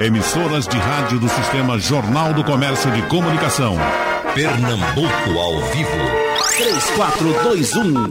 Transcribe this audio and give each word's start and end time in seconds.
Emissoras 0.00 0.68
de 0.68 0.76
rádio 0.76 1.18
do 1.18 1.26
Sistema 1.26 1.78
Jornal 1.78 2.34
do 2.34 2.44
Comércio 2.44 2.90
de 2.92 3.00
Comunicação. 3.08 3.78
Pernambuco 4.34 5.38
ao 5.38 5.58
vivo. 5.70 5.90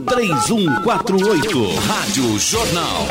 3421-3148. 0.07 1.75
Rádio 1.87 2.39
Jornal. 2.39 3.07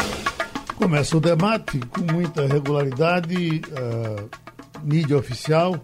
Começa 0.74 1.16
o 1.16 1.20
debate 1.20 1.78
com 1.78 2.00
muita 2.12 2.48
regularidade. 2.48 3.62
A 3.76 4.80
mídia 4.80 5.16
oficial 5.16 5.80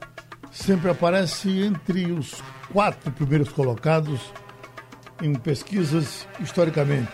sempre 0.51 0.91
aparece 0.91 1.49
entre 1.63 2.11
os 2.11 2.43
quatro 2.73 3.13
primeiros 3.13 3.51
colocados 3.51 4.21
em 5.23 5.33
pesquisas 5.35 6.27
historicamente, 6.41 7.13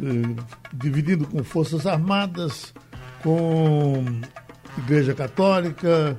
eh, 0.00 0.36
dividindo 0.72 1.26
com 1.26 1.42
Forças 1.42 1.84
Armadas, 1.84 2.72
com 3.24 4.20
Igreja 4.78 5.14
Católica, 5.14 6.18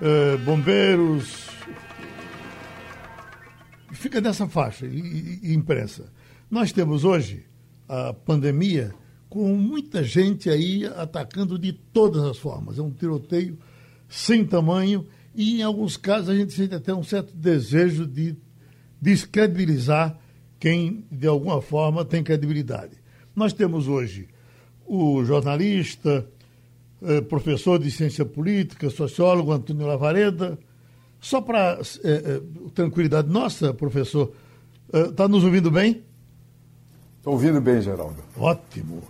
eh, 0.00 0.36
bombeiros. 0.44 1.48
Fica 3.92 4.20
nessa 4.20 4.46
faixa 4.46 4.86
e, 4.86 5.40
e 5.42 5.54
imprensa. 5.54 6.12
Nós 6.50 6.70
temos 6.70 7.04
hoje 7.04 7.46
a 7.88 8.12
pandemia 8.12 8.94
com 9.28 9.54
muita 9.56 10.04
gente 10.04 10.50
aí 10.50 10.84
atacando 10.84 11.58
de 11.58 11.72
todas 11.72 12.22
as 12.24 12.38
formas. 12.38 12.78
É 12.78 12.82
um 12.82 12.90
tiroteio 12.90 13.58
sem 14.08 14.44
tamanho 14.44 15.06
e, 15.34 15.60
em 15.60 15.62
alguns 15.62 15.96
casos, 15.96 16.28
a 16.28 16.34
gente 16.34 16.52
sente 16.52 16.74
até 16.74 16.94
um 16.94 17.02
certo 17.02 17.34
desejo 17.34 18.06
de 18.06 18.36
descredibilizar 19.00 20.18
quem, 20.58 21.06
de 21.10 21.26
alguma 21.26 21.60
forma, 21.60 22.04
tem 22.04 22.22
credibilidade. 22.22 22.96
Nós 23.34 23.52
temos 23.52 23.88
hoje 23.88 24.28
o 24.86 25.24
jornalista, 25.24 26.26
eh, 27.02 27.20
professor 27.20 27.78
de 27.78 27.90
ciência 27.90 28.24
política, 28.24 28.88
sociólogo 28.88 29.52
Antônio 29.52 29.86
Lavareda. 29.86 30.58
Só 31.20 31.40
para 31.40 31.78
eh, 31.82 31.82
eh, 32.04 32.42
tranquilidade 32.74 33.28
nossa, 33.28 33.74
professor, 33.74 34.32
está 34.92 35.28
nos 35.28 35.44
ouvindo 35.44 35.70
bem? 35.70 36.02
Estou 37.18 37.34
ouvindo 37.34 37.60
bem, 37.60 37.82
Geraldo. 37.82 38.22
Ótimo. 38.36 39.02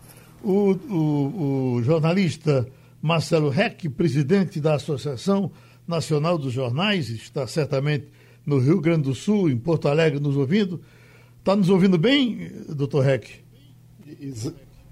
O, 0.43 0.73
o, 0.73 1.75
o 1.75 1.83
jornalista 1.83 2.67
Marcelo 3.01 3.51
Reck, 3.51 3.89
presidente 3.91 4.61
da 4.61 4.75
Associação 4.75 5.53
Nacional 5.87 6.39
dos 6.39 6.53
Jornais, 6.53 7.09
está 7.11 7.47
certamente 7.47 8.09
no 8.45 8.59
Rio 8.59 8.81
Grande 8.81 9.03
do 9.03 9.15
Sul, 9.15 9.51
em 9.51 9.57
Porto 9.57 9.89
Alegre, 9.89 10.19
nos 10.19 10.37
ouvindo. 10.37 10.81
Está 11.39 11.55
nos 11.55 11.69
ouvindo 11.69 11.99
bem, 11.99 12.51
doutor 12.69 13.05
Reck? 13.05 13.45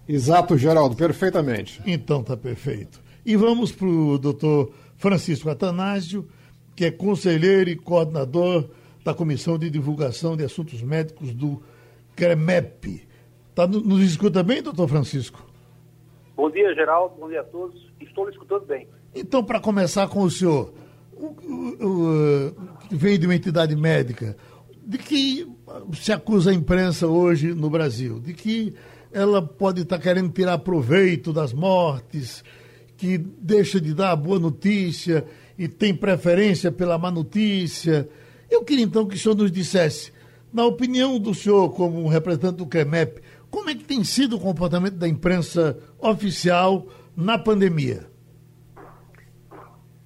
Exato, 0.09 0.57
Geraldo, 0.57 0.95
perfeitamente. 0.95 1.81
Então 1.87 2.23
tá 2.23 2.37
perfeito. 2.37 3.01
E 3.25 3.37
vamos 3.37 3.73
para 3.73 3.87
o 3.87 4.19
doutor 4.19 4.73
Francisco 4.97 5.49
Atanásio, 5.49 6.29
que 6.77 6.85
é 6.85 6.91
conselheiro 6.91 7.71
e 7.71 7.77
coordenador 7.77 8.69
da 9.05 9.15
Comissão 9.15 9.59
de 9.59 9.71
Divulgação 9.71 10.37
de 10.37 10.45
Assuntos 10.45 10.83
Médicos 10.83 11.33
do 11.33 11.63
CREMEP. 12.17 13.07
Tá, 13.55 13.67
nos 13.67 14.03
escuta 14.03 14.43
bem, 14.43 14.63
doutor 14.63 14.89
Francisco? 14.89 15.45
Bom 16.37 16.51
dia, 16.51 16.75
Geraldo. 16.75 17.15
Bom 17.17 17.29
dia 17.29 17.41
a 17.41 17.45
todos. 17.45 17.91
Estou 18.01 18.25
lhe 18.25 18.33
escutando 18.33 18.67
bem. 18.67 18.89
Então, 19.15 19.45
para 19.45 19.61
começar 19.61 20.09
com 20.09 20.23
o 20.23 20.31
senhor, 20.31 20.73
o, 21.13 21.27
o, 21.27 21.87
o, 21.87 22.55
vem 22.91 23.19
de 23.19 23.27
uma 23.27 23.35
entidade 23.35 23.77
médica, 23.77 24.37
de 24.85 24.99
que 24.99 25.47
se 25.95 26.13
acusa 26.13 26.51
a 26.51 26.55
imprensa 26.55 27.07
hoje 27.07 27.55
no 27.55 27.71
Brasil? 27.71 28.19
De 28.19 28.35
que 28.35 28.75
ela 29.15 29.41
pode 29.41 29.83
estar 29.83 30.01
querendo 30.01 30.33
tirar 30.33 30.59
proveito 30.59 31.33
das 31.33 31.53
mortes, 31.53 32.43
que 32.97 33.17
deixa 33.17 33.81
de 33.81 33.95
dar 33.95 34.11
a 34.11 34.17
boa 34.17 34.41
notícia 34.41 35.25
e 35.57 35.69
tem 35.69 35.95
preferência 35.95 36.73
pela 36.73 36.99
má 36.99 37.13
notícia. 37.13 38.09
Eu 38.51 38.65
queria 38.65 38.85
então 38.85 39.07
que 39.07 39.15
o 39.15 39.19
senhor 39.19 39.37
nos 39.37 39.53
dissesse, 39.53 40.13
na 40.53 40.67
opinião 40.67 41.17
do 41.21 41.33
senhor 41.33 41.73
como 41.75 42.09
representante 42.09 42.57
do 42.57 42.67
CREMEP, 42.67 43.23
como 43.53 43.71
é 43.71 43.75
que 43.77 43.85
tem 43.85 44.03
sido 44.03 44.35
o 44.35 44.41
comportamento 44.41 44.97
da 44.97 45.07
imprensa 45.07 45.79
oficial 46.01 46.89
na 47.17 47.39
pandemia? 47.39 48.07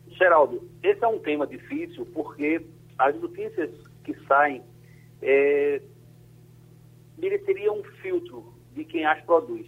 Geraldo, 0.09 0.69
esse 0.83 1.03
é 1.03 1.09
um 1.09 1.19
tema 1.19 1.47
difícil 1.47 2.05
porque 2.13 2.61
as 2.99 3.19
notícias 3.19 3.71
que 4.05 4.15
saem 4.27 4.61
é, 5.23 5.81
mereceriam 7.17 7.79
um 7.79 7.85
filtro 8.03 8.58
de 8.79 8.85
quem 8.85 9.05
as 9.05 9.21
produz. 9.23 9.67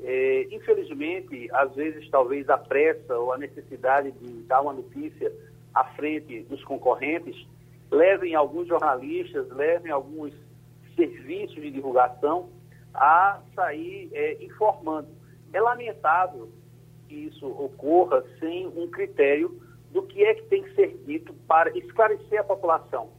É, 0.00 0.48
infelizmente, 0.50 1.48
às 1.52 1.74
vezes, 1.74 2.08
talvez 2.10 2.48
a 2.48 2.58
pressa 2.58 3.16
ou 3.16 3.32
a 3.32 3.38
necessidade 3.38 4.10
de 4.12 4.42
dar 4.44 4.62
uma 4.62 4.72
notícia 4.72 5.32
à 5.74 5.84
frente 5.84 6.42
dos 6.44 6.62
concorrentes 6.64 7.46
levem 7.90 8.34
alguns 8.34 8.66
jornalistas, 8.66 9.48
levem 9.50 9.92
alguns 9.92 10.32
serviços 10.96 11.56
de 11.56 11.70
divulgação 11.70 12.48
a 12.94 13.40
sair 13.54 14.10
é, 14.12 14.42
informando. 14.42 15.08
É 15.52 15.60
lamentável 15.60 16.50
que 17.06 17.14
isso 17.14 17.46
ocorra 17.46 18.24
sem 18.40 18.66
um 18.66 18.90
critério 18.90 19.60
do 19.92 20.02
que 20.02 20.24
é 20.24 20.34
que 20.34 20.42
tem 20.44 20.62
que 20.62 20.74
ser 20.74 20.96
dito 21.06 21.32
para 21.46 21.70
esclarecer 21.78 22.40
a 22.40 22.44
população, 22.44 23.10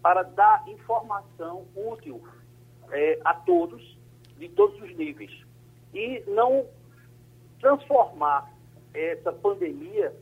para 0.00 0.22
dar 0.22 0.64
informação 0.68 1.66
útil 1.74 2.22
é, 2.90 3.18
a 3.24 3.34
todos 3.34 3.93
de 4.48 4.54
todos 4.54 4.80
os 4.82 4.94
níveis. 4.96 5.30
E 5.92 6.22
não 6.26 6.66
transformar 7.60 8.52
essa 8.92 9.32
pandemia 9.32 10.12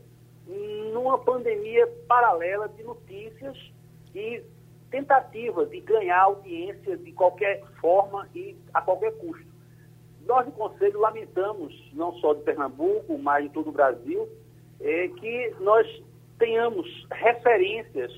numa 0.93 1.17
pandemia 1.19 1.87
paralela 2.07 2.67
de 2.69 2.83
notícias 2.83 3.57
e 4.13 4.43
tentativa 4.89 5.65
de 5.65 5.79
ganhar 5.81 6.21
audiência 6.21 6.97
de 6.97 7.11
qualquer 7.13 7.63
forma 7.79 8.27
e 8.35 8.55
a 8.73 8.81
qualquer 8.81 9.11
custo. 9.17 9.45
Nós 10.25 10.45
do 10.45 10.51
Conselho 10.51 10.99
lamentamos, 10.99 11.73
não 11.93 12.13
só 12.19 12.33
de 12.33 12.41
Pernambuco, 12.43 13.17
mas 13.17 13.43
de 13.43 13.49
todo 13.49 13.69
o 13.69 13.73
Brasil, 13.73 14.29
é, 14.79 15.07
que 15.07 15.55
nós 15.59 15.85
tenhamos 16.37 16.87
referências 17.11 18.11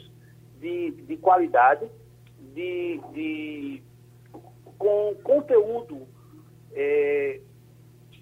de, 0.59 0.91
de 0.91 1.17
qualidade, 1.17 1.87
de, 2.53 2.99
de 3.13 3.83
com 4.77 5.15
conteúdo 5.23 6.07
é, 6.71 7.39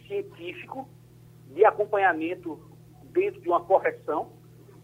científico 0.07 0.87
de 1.47 1.65
acompanhamento 1.65 2.59
dentro 3.11 3.41
de 3.41 3.47
uma 3.47 3.61
correção 3.63 4.31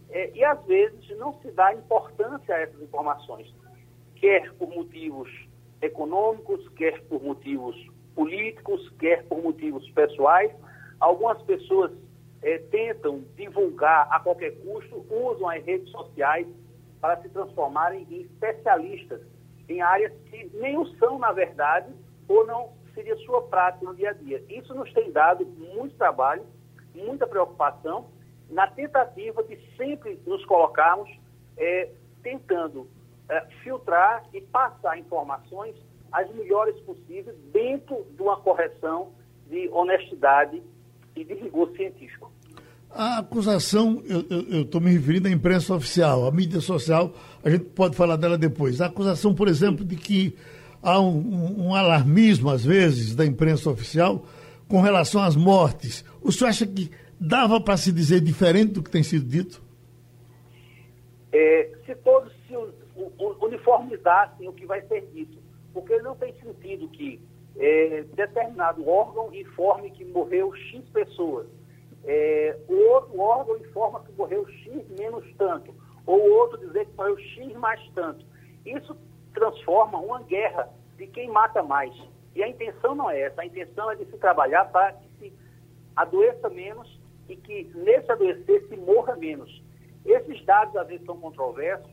é, 0.09 0.31
e 0.35 0.43
às 0.43 0.63
vezes 0.65 1.17
não 1.17 1.39
se 1.41 1.51
dá 1.51 1.73
importância 1.73 2.55
a 2.55 2.59
essas 2.59 2.81
informações, 2.81 3.53
quer 4.15 4.51
por 4.53 4.69
motivos 4.69 5.29
econômicos, 5.81 6.67
quer 6.69 7.01
por 7.03 7.21
motivos 7.21 7.75
políticos, 8.15 8.89
quer 8.99 9.23
por 9.27 9.41
motivos 9.41 9.89
pessoais. 9.91 10.51
Algumas 10.99 11.41
pessoas 11.43 11.91
é, 12.41 12.57
tentam 12.57 13.23
divulgar 13.35 14.07
a 14.11 14.19
qualquer 14.19 14.51
custo, 14.61 15.05
usam 15.09 15.49
as 15.49 15.63
redes 15.63 15.89
sociais 15.89 16.47
para 16.99 17.21
se 17.21 17.29
transformarem 17.29 18.05
em 18.09 18.21
especialistas 18.21 19.21
em 19.69 19.81
áreas 19.81 20.11
que 20.29 20.49
nem 20.55 20.77
o 20.77 20.85
são, 20.97 21.19
na 21.19 21.31
verdade, 21.31 21.93
ou 22.27 22.45
não 22.45 22.73
seria 22.93 23.15
sua 23.17 23.41
prática 23.43 23.85
no 23.85 23.95
dia 23.95 24.09
a 24.09 24.13
dia. 24.13 24.43
Isso 24.49 24.73
nos 24.73 24.91
tem 24.93 25.11
dado 25.11 25.45
muito 25.45 25.95
trabalho, 25.95 26.43
muita 26.93 27.27
preocupação, 27.27 28.09
na 28.49 28.67
tentativa 28.67 29.43
de 29.43 29.57
sempre 29.77 30.19
nos 30.25 30.43
colocarmos 30.45 31.09
é, 31.57 31.89
tentando 32.23 32.87
é, 33.29 33.41
filtrar 33.63 34.23
e 34.33 34.41
passar 34.41 34.97
informações 34.97 35.75
as 36.11 36.29
melhores 36.33 36.79
possíveis 36.81 37.37
dentro 37.51 38.03
de 38.15 38.21
uma 38.21 38.39
correção 38.41 39.13
de 39.47 39.69
honestidade 39.69 40.63
e 41.15 41.23
de 41.23 41.33
rigor 41.35 41.71
científico. 41.75 42.31
A 42.91 43.19
acusação, 43.19 44.01
eu 44.07 44.63
estou 44.63 44.81
me 44.81 44.91
referindo 44.91 45.27
à 45.27 45.31
imprensa 45.31 45.75
oficial, 45.75 46.25
à 46.25 46.31
mídia 46.31 46.59
social, 46.59 47.13
a 47.43 47.49
gente 47.49 47.65
pode 47.65 47.95
falar 47.95 48.15
dela 48.15 48.37
depois. 48.37 48.81
A 48.81 48.87
acusação, 48.87 49.33
por 49.33 49.47
exemplo, 49.47 49.85
de 49.85 49.95
que 49.95 50.35
há 50.81 50.99
um, 50.99 51.67
um 51.67 51.75
alarmismo, 51.75 52.49
às 52.49 52.65
vezes, 52.65 53.15
da 53.15 53.25
imprensa 53.25 53.69
oficial 53.69 54.25
com 54.67 54.81
relação 54.81 55.21
às 55.21 55.35
mortes. 55.35 56.03
O 56.21 56.31
senhor 56.31 56.49
acha 56.49 56.65
que 56.65 56.89
dava 57.19 57.61
para 57.61 57.77
se 57.77 57.91
dizer 57.91 58.21
diferente 58.21 58.73
do 58.73 58.83
que 58.83 58.89
tem 58.89 59.03
sido 59.03 59.25
dito? 59.25 59.61
É, 61.31 61.71
se 61.85 61.95
todos 61.95 62.33
se 62.47 62.55
uniformizassem 63.39 64.47
o 64.47 64.53
que 64.53 64.65
vai 64.65 64.81
ser 64.87 65.07
dito, 65.13 65.37
porque 65.73 65.95
não 65.99 66.15
tem 66.15 66.33
sentido 66.41 66.87
que 66.89 67.21
é, 67.55 68.03
determinado 68.15 68.87
órgão 68.87 69.31
informe 69.33 69.91
que 69.91 70.03
morreu 70.05 70.51
X 70.55 70.83
pessoas 70.89 71.45
é, 72.05 72.57
o 72.67 72.75
outro 72.91 73.19
órgão 73.19 73.57
informa 73.57 74.01
que 74.01 74.11
morreu 74.13 74.47
X 74.47 74.87
menos 74.97 75.25
tanto, 75.37 75.73
ou 76.05 76.19
o 76.19 76.33
outro 76.39 76.57
dizer 76.57 76.85
que 76.85 76.95
morreu 76.95 77.17
X 77.17 77.53
mais 77.57 77.81
tanto. 77.93 78.25
Isso 78.65 78.95
transforma 79.33 79.99
uma 79.99 80.21
guerra 80.23 80.69
de 80.97 81.07
quem 81.07 81.29
mata 81.29 81.61
mais. 81.63 81.93
E 82.35 82.43
a 82.43 82.47
intenção 82.47 82.95
não 82.95 83.09
é 83.09 83.21
essa, 83.21 83.41
a 83.41 83.45
intenção 83.45 83.91
é 83.91 83.95
de 83.95 84.05
se 84.05 84.17
trabalhar 84.17 84.65
para 84.65 84.93
que 84.93 85.09
se 85.19 85.33
adoeça 85.95 86.49
menos 86.49 86.99
e 87.27 87.35
que 87.35 87.71
nesse 87.75 88.11
adoecer 88.11 88.67
se 88.67 88.77
morra 88.77 89.15
menos. 89.15 89.63
Esses 90.05 90.43
dados 90.45 90.75
às 90.75 90.87
vezes 90.87 91.05
são 91.05 91.19
controversos. 91.19 91.91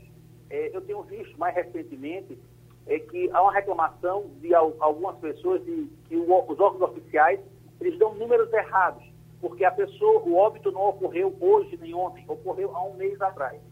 É, 0.48 0.74
eu 0.74 0.80
tenho 0.80 1.02
visto 1.02 1.36
mais 1.38 1.54
recentemente 1.54 2.38
é, 2.86 2.98
que 3.00 3.28
há 3.32 3.42
uma 3.42 3.52
reclamação 3.52 4.30
de 4.40 4.54
algumas 4.54 5.16
pessoas 5.18 5.64
de 5.64 5.88
que 6.08 6.16
os 6.16 6.28
órgãos 6.28 6.82
oficiais 6.82 7.40
eles 7.80 7.98
dão 7.98 8.14
números 8.14 8.52
errados, 8.52 9.04
porque 9.46 9.64
a 9.64 9.70
pessoa, 9.70 10.22
o 10.22 10.34
óbito 10.34 10.72
não 10.72 10.88
ocorreu 10.88 11.32
hoje 11.40 11.78
nem 11.80 11.94
ontem, 11.94 12.24
ocorreu 12.26 12.74
há 12.74 12.84
um 12.84 12.94
mês 12.94 13.20
atrás. 13.22 13.62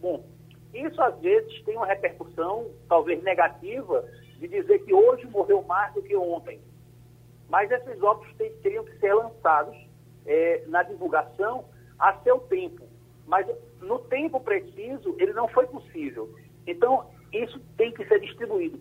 Bom, 0.00 0.24
isso 0.72 1.02
às 1.02 1.18
vezes 1.18 1.60
tem 1.64 1.76
uma 1.76 1.86
repercussão, 1.86 2.70
talvez 2.88 3.20
negativa, 3.24 4.08
de 4.38 4.46
dizer 4.46 4.78
que 4.84 4.94
hoje 4.94 5.26
morreu 5.26 5.60
mais 5.62 5.92
do 5.92 6.02
que 6.02 6.14
ontem. 6.14 6.60
Mas 7.48 7.68
esses 7.68 8.00
óbitos 8.00 8.32
teriam 8.62 8.84
que 8.84 8.96
ser 8.98 9.12
lançados 9.12 9.76
é, 10.24 10.62
na 10.68 10.84
divulgação 10.84 11.64
a 11.98 12.16
seu 12.20 12.38
tempo. 12.38 12.84
Mas 13.26 13.44
no 13.80 13.98
tempo 13.98 14.38
preciso, 14.38 15.16
ele 15.18 15.32
não 15.32 15.48
foi 15.48 15.66
possível. 15.66 16.32
Então, 16.64 17.10
isso 17.32 17.58
tem 17.76 17.90
que 17.90 18.06
ser 18.06 18.20
distribuído. 18.20 18.80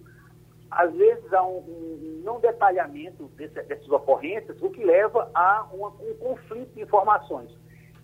Às 0.71 0.93
vezes 0.93 1.33
há 1.33 1.43
um, 1.43 1.57
um 1.57 2.21
não 2.23 2.39
detalhamento 2.39 3.25
desse, 3.35 3.61
dessas 3.63 3.89
ocorrências, 3.89 4.61
o 4.61 4.69
que 4.69 4.83
leva 4.83 5.29
a 5.33 5.67
uma, 5.73 5.89
um 5.89 6.15
conflito 6.15 6.73
de 6.73 6.81
informações. 6.81 7.51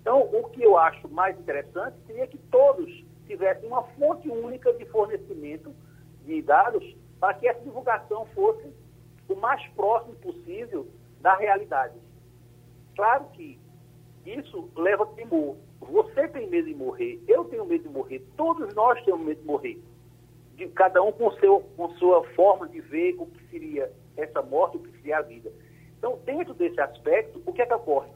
Então, 0.02 0.22
o 0.22 0.50
que 0.50 0.64
eu 0.64 0.78
acho 0.78 1.08
mais 1.10 1.38
interessante 1.40 1.98
seria 2.06 2.28
que 2.28 2.38
todos 2.38 2.90
tivessem 3.26 3.68
uma 3.68 3.84
fonte 3.84 4.30
única 4.30 4.74
de 4.74 4.86
fornecimento 4.86 5.74
de 6.26 6.42
dados 6.42 6.96
para 7.20 7.34
que 7.34 7.48
essa 7.48 7.62
divulgação 7.62 8.26
fosse 8.28 8.74
o 9.30 9.36
mais 9.36 9.66
próximo 9.70 10.16
possível 10.16 10.88
da 11.22 11.36
realidade. 11.36 11.96
Claro 12.96 13.26
que 13.34 13.60
isso 14.26 14.70
leva 14.76 15.06
temor. 15.08 15.58
Você 15.80 16.28
tem 16.30 16.50
medo 16.50 16.68
de 16.68 16.76
morrer, 16.76 17.22
eu 17.28 17.46
tenho 17.46 17.66
medo 17.66 17.84
de 17.84 17.90
morrer, 17.90 18.26
todos 18.36 18.74
nós 18.74 19.02
temos 19.04 19.26
medo 19.26 19.42
de 19.42 19.48
morrer. 19.48 19.82
De 20.58 20.68
cada 20.70 21.02
um 21.02 21.12
com, 21.12 21.32
seu, 21.34 21.62
com 21.78 21.90
sua 21.92 22.24
forma 22.34 22.68
de 22.68 22.82
ver 22.82 23.16
o 23.18 23.26
que 23.28 23.48
seria 23.50 23.92
essa 24.18 24.42
morte, 24.42 24.78
o 24.78 24.80
que 24.82 24.92
seria 24.98 25.20
a 25.20 25.22
vida. 25.22 25.52
Então, 25.98 26.20
dentro 26.26 26.54
desse 26.54 26.82
aspecto, 26.82 27.42
o 27.46 27.54
que 27.54 27.62
é 27.62 27.66
que 27.66 27.74
ocorre? 27.74 28.10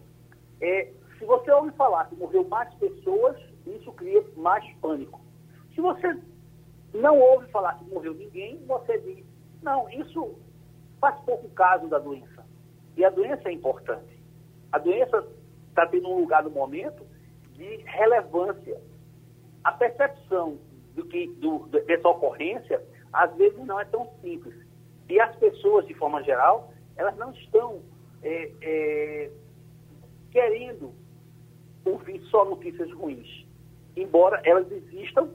É, 0.60 0.92
se 1.18 1.26
você 1.26 1.52
ouve 1.52 1.72
falar 1.72 2.10
que 2.10 2.16
morreu 2.16 2.44
mais 2.48 2.74
pessoas, 2.76 3.38
isso 3.66 3.92
cria 3.94 4.24
mais 4.36 4.68
pânico. 4.78 5.22
Se 5.74 5.82
você 5.82 6.20
não 6.94 7.20
ouve 7.20 7.48
falar 7.52 7.78
que 7.78 7.86
morreu 7.86 8.14
ninguém, 8.14 8.58
você 8.66 8.98
diz, 9.00 9.26
não, 9.62 9.90
isso 9.90 10.36
faz 11.00 11.20
pouco 11.22 11.48
caso 11.50 11.88
da 11.88 12.00
doença. 12.00 12.46
E 12.98 13.06
a 13.06 13.10
doença 13.10 13.50
é 13.50 13.52
importante. 13.52 14.20
A 14.72 14.78
doença 14.78 15.26
está 15.70 15.88
tendo 15.88 16.10
um 16.10 16.20
lugar 16.20 16.44
no 16.44 16.50
momento 16.50 17.06
de 17.54 17.78
relevância. 17.78 18.82
A 19.64 19.72
percepção 19.72 20.58
do 21.02 21.08
que, 21.08 21.28
do, 21.40 21.60
dessa 21.68 22.08
ocorrência, 22.08 22.82
às 23.12 23.36
vezes, 23.36 23.58
não 23.66 23.80
é 23.80 23.86
tão 23.86 24.08
simples. 24.22 24.56
E 25.10 25.20
as 25.20 25.36
pessoas, 25.38 25.86
de 25.88 25.94
forma 25.96 26.24
geral, 26.24 26.72
elas 26.96 27.18
não 27.18 27.32
estão 27.32 27.82
é, 28.22 28.52
é, 28.62 29.32
querendo 30.32 30.94
ouvir 31.84 32.22
só 32.30 32.46
notícias 32.46 32.92
ruins, 32.94 33.46
embora 33.96 34.42
elas 34.46 34.72
existam 34.72 35.30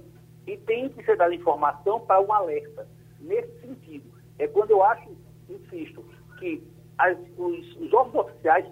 e 0.47 0.57
tenham 0.59 0.89
que 0.91 1.05
ser 1.05 1.17
dada 1.17 1.35
informação 1.35 2.01
para 2.01 2.21
um 2.21 2.33
alerta. 2.33 2.87
Nesse 3.21 3.61
sentido, 3.61 4.09
é 4.39 4.47
quando 4.47 4.71
eu 4.71 4.83
acho, 4.83 5.11
insisto, 5.49 6.05
que 6.39 6.63
as, 6.99 7.19
os, 7.37 7.77
os 7.77 7.93
órgãos 7.93 8.27
oficiais 8.27 8.67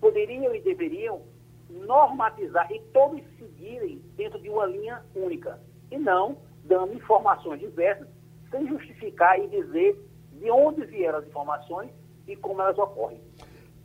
poderiam 0.00 0.54
e 0.54 0.60
deveriam 0.60 1.22
normatizar 1.70 2.70
e 2.70 2.80
todos 2.92 3.22
seguirem 3.38 4.02
dentro 4.16 4.38
de 4.40 4.50
uma 4.50 4.66
linha 4.66 5.02
única, 5.14 5.58
e 5.94 5.98
não 5.98 6.36
dando 6.64 6.94
informações 6.94 7.60
diversas, 7.60 8.08
sem 8.50 8.66
justificar 8.66 9.38
e 9.38 9.48
dizer 9.48 9.96
de 10.40 10.50
onde 10.50 10.84
vieram 10.86 11.18
as 11.18 11.26
informações 11.26 11.90
e 12.26 12.34
como 12.36 12.60
elas 12.60 12.78
ocorrem. 12.78 13.20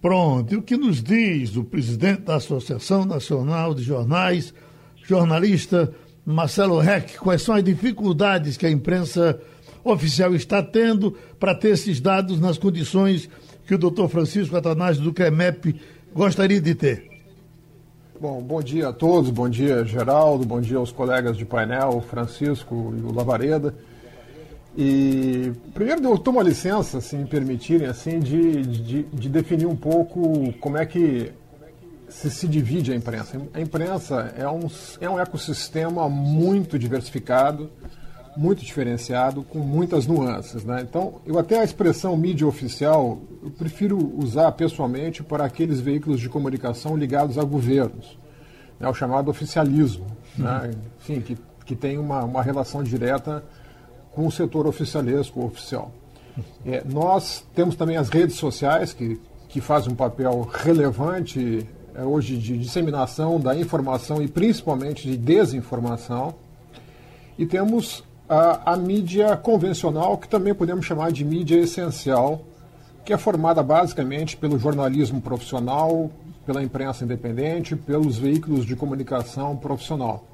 Pronto, 0.02 0.54
e 0.54 0.58
o 0.58 0.62
que 0.62 0.78
nos 0.78 1.04
diz 1.04 1.56
o 1.58 1.64
presidente 1.64 2.22
da 2.22 2.36
Associação 2.36 3.06
Nacional 3.06 3.74
de 3.74 3.84
Jornais, 3.84 4.54
jornalista 5.04 5.94
Marcelo 6.26 6.80
Reck, 6.80 7.18
quais 7.18 7.42
são 7.42 7.56
as 7.56 7.64
dificuldades 7.64 8.56
que 8.56 8.66
a 8.66 8.72
imprensa 8.72 9.42
oficial 9.84 10.34
está 10.34 10.64
tendo 10.64 11.12
para 11.40 11.54
ter 11.54 11.70
esses 11.70 12.00
dados 12.00 12.40
nas 12.40 12.58
condições 12.58 13.30
que 13.68 13.76
o 13.76 13.78
doutor 13.78 14.08
Francisco 14.10 14.56
Atanásio 14.56 15.04
do 15.04 15.14
CREMEP 15.14 15.80
gostaria 16.14 16.62
de 16.62 16.76
ter? 16.76 17.09
Bom, 18.22 18.42
bom 18.42 18.62
dia 18.62 18.90
a 18.90 18.92
todos, 18.92 19.30
bom 19.30 19.48
dia 19.48 19.86
Geraldo, 19.86 20.46
bom 20.46 20.60
dia 20.60 20.78
aos 20.78 20.92
colegas 20.92 21.38
de 21.38 21.46
painel, 21.46 21.96
o 21.96 22.02
Francisco 22.02 22.94
e 22.94 23.02
o 23.02 23.14
Lavareda. 23.14 23.74
E 24.78 25.54
primeiro 25.74 26.04
eu 26.04 26.18
tomo 26.18 26.38
a 26.38 26.44
licença, 26.44 27.00
se 27.00 27.16
me 27.16 27.24
permitirem, 27.24 27.88
assim, 27.88 28.20
de, 28.20 28.62
de, 28.62 29.04
de, 29.04 29.30
definir 29.30 29.68
um 29.68 29.76
pouco 29.76 30.52
como 30.60 30.78
é 30.78 30.86
que 30.86 31.32
se, 32.10 32.30
se 32.30 32.46
divide 32.46 32.92
a 32.92 32.96
imprensa. 32.96 33.42
A 33.54 33.62
imprensa 33.62 34.34
é 34.38 34.50
um, 34.50 34.70
é 35.00 35.10
um 35.10 35.18
ecossistema 35.18 36.10
muito 36.10 36.78
diversificado, 36.78 37.72
muito 38.40 38.64
diferenciado, 38.64 39.44
com 39.44 39.60
muitas 39.60 40.08
nuances. 40.08 40.64
Né? 40.64 40.86
Então, 40.90 41.16
eu 41.26 41.38
até 41.38 41.60
a 41.60 41.64
expressão 41.64 42.16
mídia 42.16 42.48
oficial, 42.48 43.20
eu 43.44 43.52
prefiro 43.52 43.98
usar 44.18 44.50
pessoalmente 44.54 45.22
para 45.22 45.44
aqueles 45.44 45.82
veículos 45.82 46.22
de 46.22 46.30
comunicação 46.30 46.96
ligados 46.96 47.38
a 47.38 47.44
governos, 47.44 48.18
né? 48.80 48.88
o 48.88 48.94
chamado 48.94 49.30
oficialismo, 49.30 50.06
uhum. 50.38 50.46
né? 50.46 50.72
enfim, 51.02 51.20
que, 51.20 51.38
que 51.66 51.76
tem 51.76 51.98
uma, 51.98 52.24
uma 52.24 52.42
relação 52.42 52.82
direta 52.82 53.44
com 54.14 54.26
o 54.26 54.32
setor 54.32 54.66
oficialesco 54.66 55.44
oficial. 55.46 55.92
É, 56.66 56.82
nós 56.86 57.46
temos 57.54 57.76
também 57.76 57.98
as 57.98 58.08
redes 58.08 58.38
sociais, 58.38 58.94
que, 58.94 59.20
que 59.50 59.60
fazem 59.60 59.92
um 59.92 59.96
papel 59.98 60.50
relevante 60.50 61.68
é, 61.94 62.04
hoje 62.06 62.38
de 62.38 62.58
disseminação 62.58 63.38
da 63.38 63.54
informação 63.54 64.22
e 64.22 64.30
principalmente 64.30 65.06
de 65.10 65.18
desinformação. 65.18 66.34
E 67.38 67.46
temos 67.46 68.08
a, 68.30 68.74
a 68.74 68.78
mídia 68.78 69.36
convencional, 69.36 70.18
que 70.18 70.30
também 70.30 70.54
podemos 70.54 70.86
chamar 70.86 71.12
de 71.12 71.26
mídia 71.26 71.58
essencial, 71.60 72.46
que 73.04 73.12
é 73.12 73.18
formada 73.18 73.64
basicamente 73.64 74.38
pelo 74.38 74.60
jornalismo 74.60 75.20
profissional, 75.20 76.12
pela 76.46 76.62
imprensa 76.62 77.04
independente, 77.04 77.76
pelos 77.76 78.18
veículos 78.18 78.66
de 78.66 78.76
comunicação 78.76 79.58
profissional. 79.58 80.26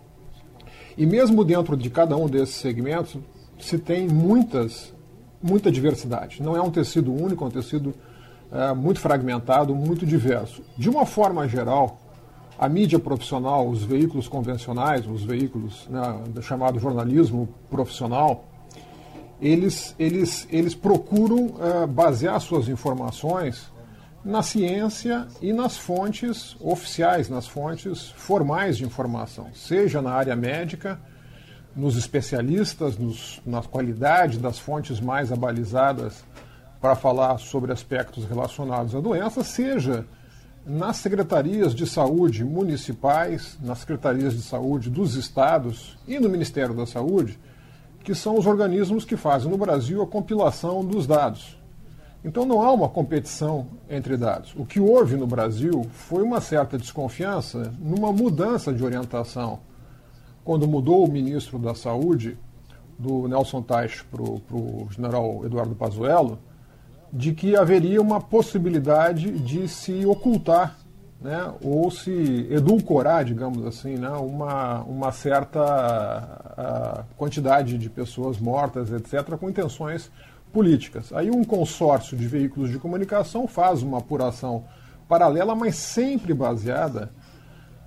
E 0.98 1.06
mesmo 1.06 1.44
dentro 1.46 1.78
de 1.78 1.90
cada 1.90 2.18
um 2.18 2.28
desses 2.28 2.56
segmentos, 2.56 3.18
se 3.60 3.78
tem 3.78 4.08
muitas, 4.08 4.94
muita 5.42 5.72
diversidade. 5.72 6.42
Não 6.44 6.56
é 6.56 6.62
um 6.62 6.72
tecido 6.72 7.14
único, 7.14 7.44
é 7.44 7.48
um 7.48 7.52
tecido 7.52 7.94
é, 8.52 8.74
muito 8.74 9.00
fragmentado, 9.00 9.74
muito 9.74 10.06
diverso. 10.06 10.62
De 10.78 10.90
uma 10.90 11.06
forma 11.06 11.48
geral, 11.48 12.00
a 12.58 12.70
mídia 12.70 13.00
profissional, 13.00 13.68
os 13.68 13.84
veículos 13.84 14.28
convencionais, 14.28 15.06
os 15.08 15.24
veículos 15.24 15.88
né, 15.90 16.22
chamado 16.42 16.80
jornalismo 16.80 17.50
profissional, 17.70 18.46
eles, 19.42 19.94
eles, 20.00 20.48
eles 20.50 20.74
procuram 20.74 21.56
é, 21.60 21.86
basear 21.86 22.40
suas 22.40 22.70
informações 22.70 23.72
na 24.24 24.42
ciência 24.42 25.28
e 25.42 25.54
nas 25.54 25.78
fontes 25.78 26.56
oficiais, 26.60 27.30
nas 27.30 27.46
fontes 27.46 28.10
formais 28.16 28.78
de 28.78 28.86
informação, 28.86 29.50
seja 29.54 30.02
na 30.02 30.12
área 30.12 30.36
médica, 30.36 31.00
nos 31.76 31.98
especialistas, 31.98 32.98
nos, 32.98 33.42
na 33.46 33.62
qualidade 33.62 34.40
das 34.40 34.58
fontes 34.58 35.00
mais 35.00 35.32
abalizadas 35.32 36.24
para 36.80 36.96
falar 36.96 37.38
sobre 37.38 37.72
aspectos 37.72 38.26
relacionados 38.26 38.96
à 38.96 39.02
doença, 39.02 39.44
seja 39.44 40.06
nas 40.66 40.98
secretarias 40.98 41.76
de 41.76 41.86
saúde 41.86 42.44
municipais, 42.44 43.58
nas 43.62 43.80
secretarias 43.80 44.34
de 44.34 44.42
saúde 44.42 44.90
dos 44.90 45.16
estados 45.16 45.98
e 46.08 46.20
no 46.20 46.28
Ministério 46.28 46.74
da 46.74 46.88
Saúde, 46.88 47.38
que 48.04 48.16
são 48.16 48.38
os 48.38 48.46
organismos 48.46 49.06
que 49.06 49.16
fazem 49.16 49.50
no 49.50 49.58
Brasil 49.58 50.02
a 50.02 50.08
compilação 50.08 50.84
dos 50.84 51.06
dados. 51.06 51.58
Então 52.24 52.46
não 52.46 52.62
há 52.62 52.72
uma 52.72 52.90
competição 52.90 53.68
entre 53.88 54.18
dados. 54.18 54.54
O 54.58 54.66
que 54.66 54.80
houve 54.80 55.16
no 55.16 55.28
Brasil 55.28 55.86
foi 55.92 56.24
uma 56.24 56.42
certa 56.42 56.78
desconfiança 56.78 57.72
numa 57.80 58.12
mudança 58.12 58.74
de 58.74 58.84
orientação 58.84 59.60
quando 60.44 60.68
mudou 60.68 61.06
o 61.06 61.12
ministro 61.12 61.60
da 61.60 61.74
Saúde, 61.76 62.38
do 62.98 63.28
Nelson 63.28 63.62
Teich 63.62 64.04
para 64.06 64.22
o 64.22 64.88
general 64.92 65.44
Eduardo 65.44 65.76
Pazuello, 65.76 66.40
de 67.12 67.34
que 67.34 67.56
haveria 67.56 68.02
uma 68.02 68.20
possibilidade 68.20 69.32
de 69.32 69.68
se 69.68 70.06
ocultar 70.06 70.78
né, 71.22 71.54
ou 71.64 71.90
se 71.90 72.48
edulcorar, 72.52 73.26
digamos 73.26 73.66
assim, 73.66 73.96
né, 73.96 74.10
uma, 74.10 74.82
uma 74.84 75.12
certa 75.12 77.06
quantidade 77.18 77.78
de 77.78 77.90
pessoas 77.90 78.38
mortas, 78.38 78.92
etc., 78.92 79.36
com 79.38 79.50
intenções 79.50 80.12
políticas. 80.54 81.12
Aí 81.12 81.32
um 81.32 81.44
consórcio 81.44 82.16
de 82.16 82.28
veículos 82.28 82.70
de 82.70 82.78
comunicação 82.78 83.48
faz 83.48 83.82
uma 83.82 83.98
apuração 83.98 84.66
paralela, 85.08 85.56
mas 85.56 85.76
sempre 85.76 86.34
baseada 86.34 87.12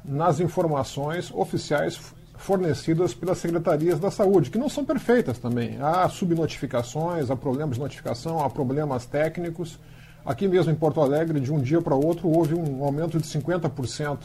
nas 0.05 0.41
informações 0.41 1.31
oficiais 1.33 1.99
fornecidas 2.39 3.13
pelas 3.13 3.39
secretarias 3.39 3.99
da 3.99 4.11
saúde, 4.11 4.51
que 4.51 4.59
não 4.59 4.69
são 4.69 4.85
perfeitas 4.85 5.39
também. 5.39 5.77
Há 5.81 6.09
subnotificações, 6.09 7.31
há 7.31 7.37
problemas 7.37 7.77
de 7.77 7.83
notificação, 7.83 8.43
há 8.43 8.49
problemas 8.49 9.05
técnicos. 9.05 9.79
Aqui 10.25 10.47
mesmo 10.47 10.73
em 10.73 10.75
Porto 10.75 11.01
Alegre, 11.01 11.41
de 11.41 11.53
um 11.53 11.61
dia 11.61 11.83
para 11.83 11.95
outro, 11.95 12.29
houve 12.29 12.55
um 12.55 12.83
aumento 12.85 13.19
de 13.19 13.25
50% 13.25 14.19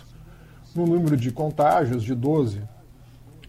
no 0.75 0.85
número 0.85 1.17
de 1.17 1.31
contágios, 1.31 2.03
de 2.03 2.13
12 2.13 2.61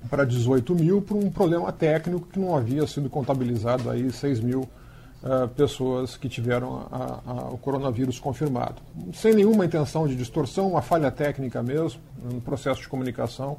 para 0.09 0.25
18 0.25 0.75
mil, 0.75 1.01
por 1.01 1.17
um 1.17 1.31
problema 1.31 1.71
técnico 1.73 2.27
que 2.27 2.39
não 2.39 2.57
havia 2.57 2.87
sido 2.87 3.09
contabilizado 3.09 3.89
aí 3.91 4.11
6 4.11 4.41
mil 4.41 4.61
uh, 4.61 5.49
pessoas 5.49 6.17
que 6.17 6.29
tiveram 6.29 6.87
a, 6.91 7.21
a, 7.27 7.33
o 7.51 7.59
coronavírus 7.59 8.19
confirmado. 8.19 8.77
Sem 9.13 9.35
nenhuma 9.35 9.65
intenção 9.65 10.07
de 10.07 10.15
distorção, 10.15 10.69
uma 10.69 10.83
falha 10.83 11.11
técnica 11.11 11.63
mesmo, 11.63 12.01
no 12.23 12.41
processo 12.41 12.83
de 12.83 12.89
comunicação 12.89 13.59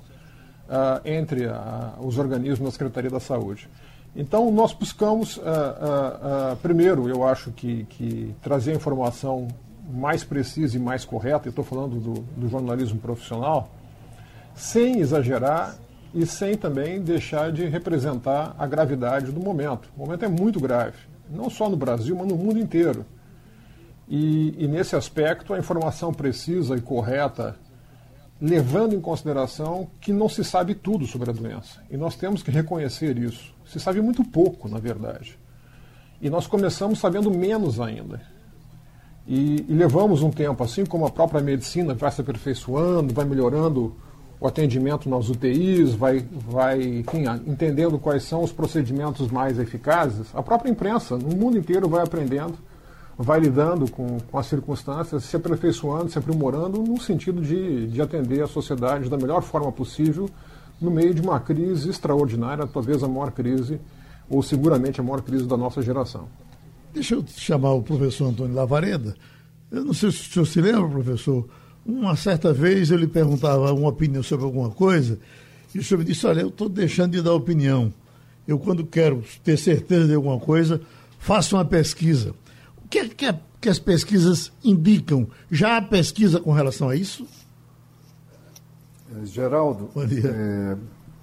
uh, 0.67 1.01
entre 1.07 1.47
os 1.99 2.17
organismos 2.17 2.67
da 2.67 2.71
Secretaria 2.71 3.09
da 3.09 3.19
Saúde. 3.19 3.69
Então, 4.15 4.49
nós 4.51 4.73
buscamos, 4.73 5.37
uh, 5.37 6.55
primeiro, 6.61 7.09
eu 7.09 7.27
acho 7.27 7.51
que, 7.51 7.85
que 7.85 8.33
trazer 8.41 8.71
a 8.71 8.75
informação 8.75 9.47
mais 9.89 10.23
precisa 10.23 10.77
e 10.77 10.79
mais 10.79 11.05
correta, 11.05 11.47
eu 11.47 11.51
estou 11.51 11.65
falando 11.65 11.99
do, 11.99 12.13
do 12.35 12.49
jornalismo 12.49 12.99
profissional, 12.99 13.69
sem 14.55 14.99
exagerar 14.99 15.75
e 16.13 16.25
sem 16.25 16.55
também 16.55 17.01
deixar 17.01 17.51
de 17.51 17.65
representar 17.65 18.55
a 18.57 18.65
gravidade 18.65 19.31
do 19.31 19.39
momento. 19.39 19.89
O 19.97 19.99
momento 19.99 20.23
é 20.23 20.29
muito 20.29 20.59
grave, 20.59 20.97
não 21.29 21.49
só 21.49 21.69
no 21.69 21.75
Brasil, 21.75 22.15
mas 22.15 22.27
no 22.27 22.35
mundo 22.35 22.57
inteiro. 22.57 23.05
E, 24.07 24.55
e, 24.63 24.67
nesse 24.67 24.95
aspecto, 24.95 25.53
a 25.53 25.59
informação 25.59 26.13
precisa 26.13 26.75
e 26.75 26.81
correta, 26.81 27.55
levando 28.39 28.93
em 28.93 29.01
consideração 29.01 29.87
que 30.01 30.11
não 30.11 30.27
se 30.27 30.43
sabe 30.43 30.75
tudo 30.75 31.05
sobre 31.05 31.29
a 31.29 31.33
doença. 31.33 31.81
E 31.89 31.97
nós 31.97 32.15
temos 32.15 32.43
que 32.43 32.51
reconhecer 32.51 33.17
isso. 33.17 33.53
Se 33.65 33.79
sabe 33.79 34.01
muito 34.01 34.23
pouco, 34.23 34.67
na 34.67 34.79
verdade. 34.79 35.37
E 36.21 36.29
nós 36.29 36.47
começamos 36.47 36.99
sabendo 36.99 37.31
menos 37.31 37.79
ainda. 37.79 38.21
E, 39.27 39.65
e 39.67 39.73
levamos 39.73 40.21
um 40.21 40.29
tempo, 40.29 40.63
assim 40.63 40.85
como 40.85 41.05
a 41.05 41.09
própria 41.09 41.41
medicina 41.41 41.93
vai 41.93 42.11
se 42.11 42.21
aperfeiçoando, 42.21 43.13
vai 43.13 43.25
melhorando 43.25 43.95
o 44.39 44.47
atendimento 44.47 45.09
nas 45.09 45.29
UTIs, 45.29 45.93
vai, 45.93 46.23
vai 46.31 46.81
enfim, 46.81 47.23
entendendo 47.47 47.97
quais 47.97 48.23
são 48.23 48.43
os 48.43 48.51
procedimentos 48.51 49.29
mais 49.31 49.57
eficazes, 49.57 50.27
a 50.33 50.43
própria 50.43 50.69
imprensa 50.69 51.17
no 51.17 51.35
mundo 51.35 51.57
inteiro 51.57 51.87
vai 51.87 52.03
aprendendo, 52.03 52.55
vai 53.17 53.39
lidando 53.39 53.89
com, 53.89 54.19
com 54.19 54.37
as 54.37 54.45
circunstâncias, 54.47 55.23
se 55.23 55.35
aperfeiçoando, 55.35 56.09
se 56.09 56.17
aprimorando 56.17 56.81
no 56.81 56.99
sentido 56.99 57.41
de, 57.41 57.87
de 57.87 58.01
atender 58.01 58.43
a 58.43 58.47
sociedade 58.47 59.09
da 59.09 59.17
melhor 59.17 59.41
forma 59.41 59.71
possível 59.71 60.29
no 60.81 60.91
meio 60.91 61.13
de 61.13 61.21
uma 61.21 61.39
crise 61.39 61.89
extraordinária, 61.89 62.67
talvez 62.67 63.01
a 63.03 63.07
maior 63.07 63.31
crise, 63.31 63.79
ou 64.29 64.43
seguramente 64.43 64.99
a 64.99 65.03
maior 65.03 65.21
crise 65.21 65.45
da 65.45 65.55
nossa 65.55 65.81
geração. 65.81 66.27
Deixa 66.93 67.15
eu 67.15 67.23
chamar 67.27 67.71
o 67.73 67.81
professor 67.81 68.27
Antônio 68.27 68.53
Lavareda. 68.53 69.15
Eu 69.71 69.85
não 69.85 69.93
sei 69.93 70.11
se 70.11 70.29
o 70.29 70.33
senhor 70.33 70.45
se 70.45 70.61
lembra, 70.61 70.89
professor, 70.89 71.47
uma 71.85 72.15
certa 72.15 72.51
vez 72.51 72.91
eu 72.91 72.97
lhe 72.97 73.07
perguntava 73.07 73.73
uma 73.73 73.89
opinião 73.89 74.23
sobre 74.23 74.45
alguma 74.45 74.69
coisa 74.69 75.19
e 75.73 75.79
o 75.79 75.83
senhor 75.83 75.99
me 75.99 76.05
disse: 76.05 76.25
Olha, 76.25 76.41
eu 76.41 76.47
estou 76.47 76.69
deixando 76.69 77.11
de 77.11 77.21
dar 77.21 77.33
opinião. 77.33 77.93
Eu, 78.47 78.57
quando 78.57 78.85
quero 78.85 79.23
ter 79.43 79.57
certeza 79.57 80.07
de 80.07 80.13
alguma 80.13 80.39
coisa, 80.39 80.79
faço 81.19 81.57
uma 81.57 81.65
pesquisa. 81.65 82.33
O 82.95 82.97
que, 82.97 82.99
é, 82.99 83.09
que, 83.09 83.25
é, 83.25 83.39
que 83.59 83.67
as 83.67 83.77
pesquisas 83.77 84.53
indicam? 84.63 85.27
Já 85.51 85.75
há 85.75 85.81
pesquisa 85.81 86.39
com 86.39 86.53
relação 86.53 86.87
a 86.87 86.95
isso? 86.95 87.27
Eh, 89.11 89.25
Geraldo, 89.25 89.89
é, 89.97 90.77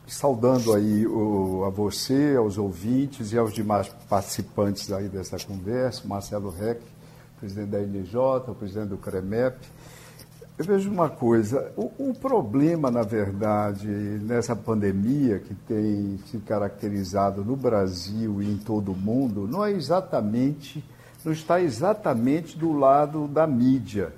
saudando 0.06 0.74
aí 0.74 1.06
o, 1.06 1.64
a 1.64 1.70
você, 1.70 2.34
aos 2.36 2.58
ouvintes 2.58 3.32
e 3.32 3.38
aos 3.38 3.54
demais 3.54 3.88
participantes 4.06 4.92
aí 4.92 5.08
dessa 5.08 5.38
conversa, 5.38 6.06
Marcelo 6.06 6.50
Reck, 6.50 6.82
presidente 7.40 7.70
da 7.70 7.80
INJ, 7.80 8.16
o 8.48 8.54
presidente 8.54 8.88
do 8.88 8.98
CREMEP, 8.98 9.56
eu 10.58 10.66
vejo 10.66 10.90
uma 10.90 11.08
coisa, 11.08 11.72
o, 11.74 12.10
o, 12.10 12.14
problema, 12.14 12.90
na 12.90 13.02
verdade, 13.02 13.88
nessa 13.88 14.54
pandemia 14.54 15.38
que 15.38 15.54
tem 15.54 16.18
se 16.26 16.36
caracterizado 16.36 17.42
no 17.42 17.56
Brasil 17.56 18.42
e 18.42 18.52
em 18.52 18.58
todo 18.58 18.92
o 18.92 18.94
mundo, 18.94 19.48
não 19.48 19.64
é 19.64 19.72
exatamente, 19.72 20.84
não 21.24 21.32
está 21.32 21.60
exatamente 21.60 22.56
do 22.58 22.72
lado 22.72 23.28
da 23.28 23.46
mídia. 23.46 24.12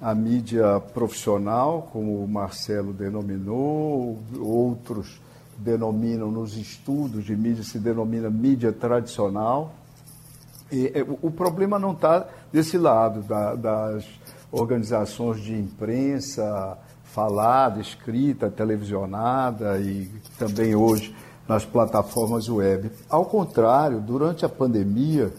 A 0.00 0.14
mídia 0.14 0.80
profissional, 0.92 1.88
como 1.92 2.22
o 2.22 2.28
Marcelo 2.28 2.92
denominou, 2.92 4.18
outros 4.40 5.20
denominam 5.56 6.30
nos 6.30 6.56
estudos 6.56 7.24
de 7.24 7.36
mídia, 7.36 7.62
se 7.62 7.78
denomina 7.78 8.28
mídia 8.28 8.72
tradicional. 8.72 9.72
E, 10.70 10.86
é, 10.94 11.06
o 11.22 11.30
problema 11.30 11.78
não 11.78 11.92
está 11.92 12.26
desse 12.52 12.76
lado 12.76 13.22
da, 13.22 13.54
das 13.54 14.04
organizações 14.50 15.40
de 15.40 15.54
imprensa 15.54 16.76
falada, 17.04 17.80
escrita, 17.80 18.50
televisionada 18.50 19.78
e 19.78 20.10
também 20.38 20.74
hoje 20.74 21.14
nas 21.46 21.64
plataformas 21.64 22.48
web. 22.48 22.90
Ao 23.08 23.24
contrário, 23.24 24.00
durante 24.00 24.44
a 24.44 24.48
pandemia, 24.48 25.32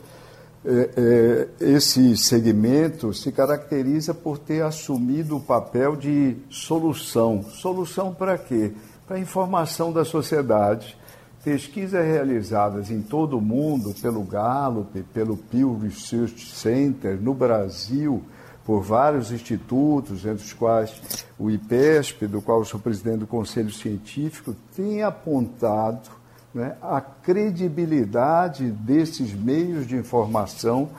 é, 0.66 1.50
é, 1.60 1.66
esse 1.76 2.16
segmento 2.16 3.14
se 3.14 3.32
caracteriza 3.32 4.14
por 4.14 4.38
ter 4.38 4.64
assumido 4.64 5.38
o 5.38 5.42
papel 5.42 5.96
de 5.96 6.38
solução. 6.50 7.44
Solução 7.44 8.14
para 8.14 8.38
quê? 8.38 8.72
Para 9.06 9.18
a 9.18 9.20
informação 9.20 9.92
da 9.92 10.06
sociedade. 10.06 10.98
Pesquisas 11.44 12.06
realizadas 12.06 12.90
em 12.90 13.02
todo 13.02 13.38
o 13.38 13.42
mundo 13.42 13.94
pelo 14.02 14.24
Gallup, 14.24 15.04
pelo 15.14 15.36
Pew 15.36 15.78
Research 15.78 16.56
Center, 16.56 17.20
no 17.22 17.34
Brasil, 17.34 18.24
por 18.66 18.82
vários 18.82 19.30
institutos, 19.34 20.26
entre 20.26 20.46
os 20.46 20.54
quais 20.54 21.26
o 21.38 21.52
IPESP, 21.52 22.28
do 22.28 22.42
qual 22.42 22.60
eu 22.60 22.66
sou 22.66 22.80
presidente 22.80 23.20
do 23.20 23.28
Conselho 23.28 23.72
Científico, 23.74 24.56
tem 24.74 25.04
apontado 25.04 26.23
né, 26.54 26.76
a 26.82 27.02
credibilidade 27.02 28.70
desses 28.70 29.34
meios 29.34 29.88
de 29.88 29.96
informação 29.96 30.90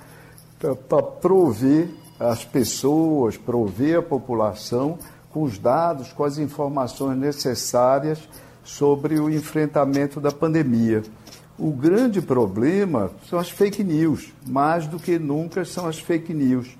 para 0.89 1.03
prover 1.03 1.89
as 2.19 2.45
pessoas, 2.45 3.37
prover 3.37 3.99
a 3.99 4.03
população 4.03 4.99
com 5.31 5.43
os 5.43 5.59
dados, 5.59 6.13
com 6.13 6.25
as 6.25 6.39
informações 6.39 7.19
necessárias 7.19 8.29
sobre 8.63 9.19
o 9.19 9.29
enfrentamento 9.29 10.21
da 10.21 10.31
pandemia. 10.31 11.03
O 11.59 11.71
grande 11.71 12.23
problema 12.23 13.11
são 13.29 13.39
as 13.39 13.51
fake 13.51 13.85
news, 13.85 14.33
mais 14.47 14.87
do 14.87 14.99
que 14.99 15.19
nunca 15.19 15.65
são 15.65 15.87
as 15.87 15.99
fake 15.99 16.33
news 16.33 16.77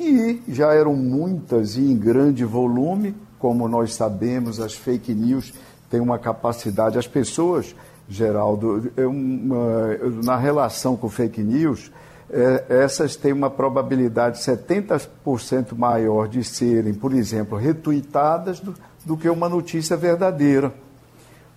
que 0.00 0.42
já 0.48 0.72
eram 0.72 0.96
muitas 0.96 1.76
e 1.76 1.82
em 1.82 1.94
grande 1.94 2.42
volume, 2.42 3.14
como 3.38 3.68
nós 3.68 3.92
sabemos, 3.92 4.58
as 4.58 4.72
fake 4.72 5.12
news 5.12 5.52
têm 5.90 6.00
uma 6.00 6.18
capacidade, 6.18 6.98
as 6.98 7.06
pessoas, 7.06 7.74
Geraldo, 8.10 8.90
é 8.96 9.06
uma, 9.06 9.96
na 10.24 10.36
relação 10.36 10.96
com 10.96 11.08
fake 11.08 11.40
news, 11.42 11.92
é, 12.28 12.64
essas 12.68 13.14
têm 13.14 13.32
uma 13.32 13.48
probabilidade 13.48 14.38
70% 14.38 15.76
maior 15.76 16.28
de 16.28 16.42
serem, 16.42 16.92
por 16.92 17.14
exemplo, 17.14 17.56
retuitadas 17.56 18.58
do, 18.58 18.74
do 19.06 19.16
que 19.16 19.28
uma 19.28 19.48
notícia 19.48 19.96
verdadeira. 19.96 20.74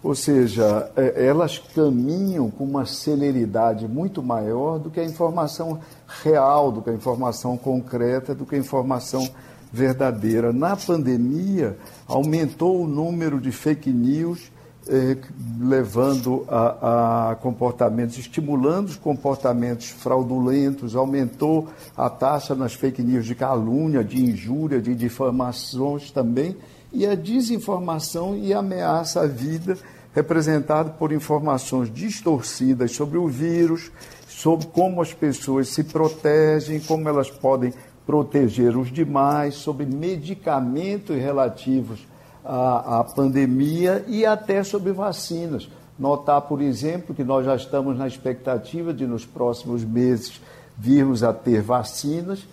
Ou 0.03 0.13
seja, 0.13 0.91
é, 0.95 1.25
elas 1.25 1.57
caminham 1.57 2.51
com 2.51 2.65
uma 2.65 2.86
celeridade 2.86 3.88
muito 3.88 4.22
maior 4.22 4.77
do 4.77 4.91
que 4.91 5.00
a 5.00 5.05
informação 5.05 5.79
real, 6.24 6.72
do 6.72 6.83
que 6.83 6.91
a 6.91 6.93
informação 6.93 7.57
concreta, 7.57 8.36
do 8.36 8.45
que 8.45 8.55
a 8.55 8.60
informação 8.60 9.27
verdadeira. 9.72 10.53
Na 10.53 10.75
pandemia, 10.75 11.75
aumentou 12.05 12.83
o 12.83 12.88
número 12.88 13.41
de 13.41 13.51
fake 13.51 13.91
news, 13.91 14.51
eh, 14.88 15.18
levando 15.62 16.46
a, 16.50 17.32
a, 17.32 17.36
comportamentos, 17.36 18.18
estimulando 18.18 18.90
os 18.90 18.98
comportamentos 18.98 19.90
fraudulentos, 19.90 20.96
aumentou 20.96 21.70
a 21.96 22.10
taxa 22.10 22.54
nas 22.54 22.74
fake 22.74 23.02
news 23.02 23.25
de 23.25 23.34
calúnia, 23.34 24.04
de 24.04 24.24
injúria, 24.24 24.82
de 24.82 24.94
difamações 24.94 26.12
também, 26.12 26.58
e 26.92 27.08
a 27.08 27.16
desinformação 27.16 28.38
e 28.38 28.54
ameaça 28.54 29.22
à 29.22 29.28
vida 29.28 29.78
representado 30.13 30.92
por 30.92 31.12
informações 31.12 31.92
distorcidas 31.92 32.92
sobre 32.92 33.18
o 33.18 33.28
vírus, 33.28 33.92
sobre 34.28 34.68
como 34.68 35.02
as 35.02 35.13
pessoas 35.13 35.70
se 35.70 35.84
protegem, 35.84 36.80
como 36.80 37.08
elas 37.10 37.32
podem 37.32 37.74
proteger 38.06 38.78
os 38.78 38.92
demais, 38.92 39.56
sobre 39.56 39.86
medicamentos 39.86 41.16
relativos 41.16 42.06
à, 42.44 43.00
à 43.00 43.04
pandemia 43.04 44.04
e 44.08 44.26
até 44.26 44.64
sobre 44.64 44.92
vacinas. 44.92 45.70
Notar, 45.98 46.42
por 46.42 46.62
exemplo, 46.62 47.14
que 47.14 47.24
nós 47.24 47.46
já 47.46 47.56
estamos 47.56 47.98
na 47.98 48.08
expectativa 48.08 48.94
de, 48.94 49.06
nos 49.06 49.26
próximos 49.26 49.84
meses, 49.84 50.42
virmos 50.78 51.24
a 51.24 51.32
ter 51.32 51.62
vacinas 51.62 52.46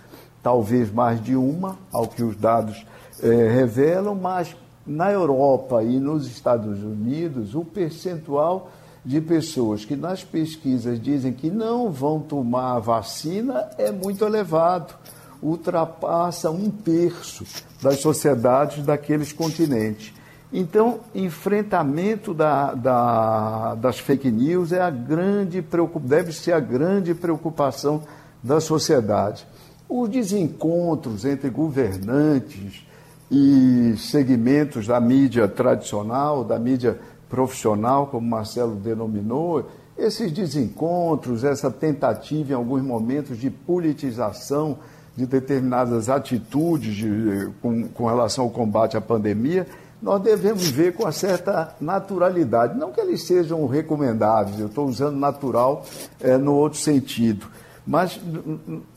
talvez 0.42 0.90
mais 0.92 1.22
de 1.22 1.36
uma, 1.36 1.78
ao 1.92 2.06
que 2.06 2.22
os 2.22 2.36
dados 2.36 2.84
eh, 3.22 3.48
revelam, 3.52 4.14
mas 4.14 4.56
na 4.86 5.10
Europa 5.10 5.82
e 5.82 5.98
nos 6.00 6.26
Estados 6.26 6.82
Unidos, 6.82 7.54
o 7.54 7.64
percentual 7.64 8.70
de 9.04 9.20
pessoas 9.20 9.84
que 9.84 9.96
nas 9.96 10.24
pesquisas 10.24 11.00
dizem 11.00 11.32
que 11.32 11.50
não 11.50 11.90
vão 11.90 12.20
tomar 12.20 12.76
a 12.76 12.78
vacina 12.78 13.68
é 13.78 13.90
muito 13.90 14.24
elevado, 14.24 14.94
ultrapassa 15.42 16.50
um 16.50 16.70
terço 16.70 17.44
das 17.82 18.00
sociedades 18.00 18.84
daqueles 18.84 19.32
continentes. 19.32 20.12
Então, 20.52 21.00
enfrentamento 21.14 22.34
da, 22.34 22.74
da, 22.74 23.74
das 23.76 23.98
fake 23.98 24.30
news 24.30 24.72
é 24.72 24.80
a 24.80 24.90
grande 24.90 25.64
deve 26.02 26.32
ser 26.32 26.52
a 26.52 26.60
grande 26.60 27.14
preocupação 27.14 28.02
da 28.42 28.60
sociedade. 28.60 29.46
Os 29.88 30.08
desencontros 30.08 31.24
entre 31.24 31.48
governantes 31.50 32.84
e 33.30 33.94
segmentos 33.96 34.88
da 34.88 35.00
mídia 35.00 35.46
tradicional, 35.46 36.42
da 36.42 36.58
mídia 36.58 36.98
profissional, 37.28 38.08
como 38.08 38.28
Marcelo 38.28 38.74
denominou, 38.74 39.70
esses 39.96 40.32
desencontros, 40.32 41.44
essa 41.44 41.70
tentativa 41.70 42.52
em 42.52 42.56
alguns 42.56 42.82
momentos 42.82 43.38
de 43.38 43.50
politização 43.50 44.78
de 45.20 45.26
determinadas 45.26 46.08
atitudes 46.08 46.94
de, 46.94 47.50
com, 47.60 47.88
com 47.88 48.06
relação 48.06 48.44
ao 48.44 48.50
combate 48.50 48.96
à 48.96 49.00
pandemia, 49.00 49.66
nós 50.00 50.22
devemos 50.22 50.68
ver 50.70 50.94
com 50.94 51.02
uma 51.02 51.12
certa 51.12 51.74
naturalidade. 51.78 52.78
Não 52.78 52.90
que 52.90 53.00
eles 53.00 53.22
sejam 53.26 53.66
recomendáveis, 53.66 54.58
eu 54.58 54.68
estou 54.68 54.86
usando 54.86 55.18
natural 55.18 55.84
é, 56.20 56.38
no 56.38 56.54
outro 56.54 56.78
sentido. 56.78 57.46
Mas 57.86 58.18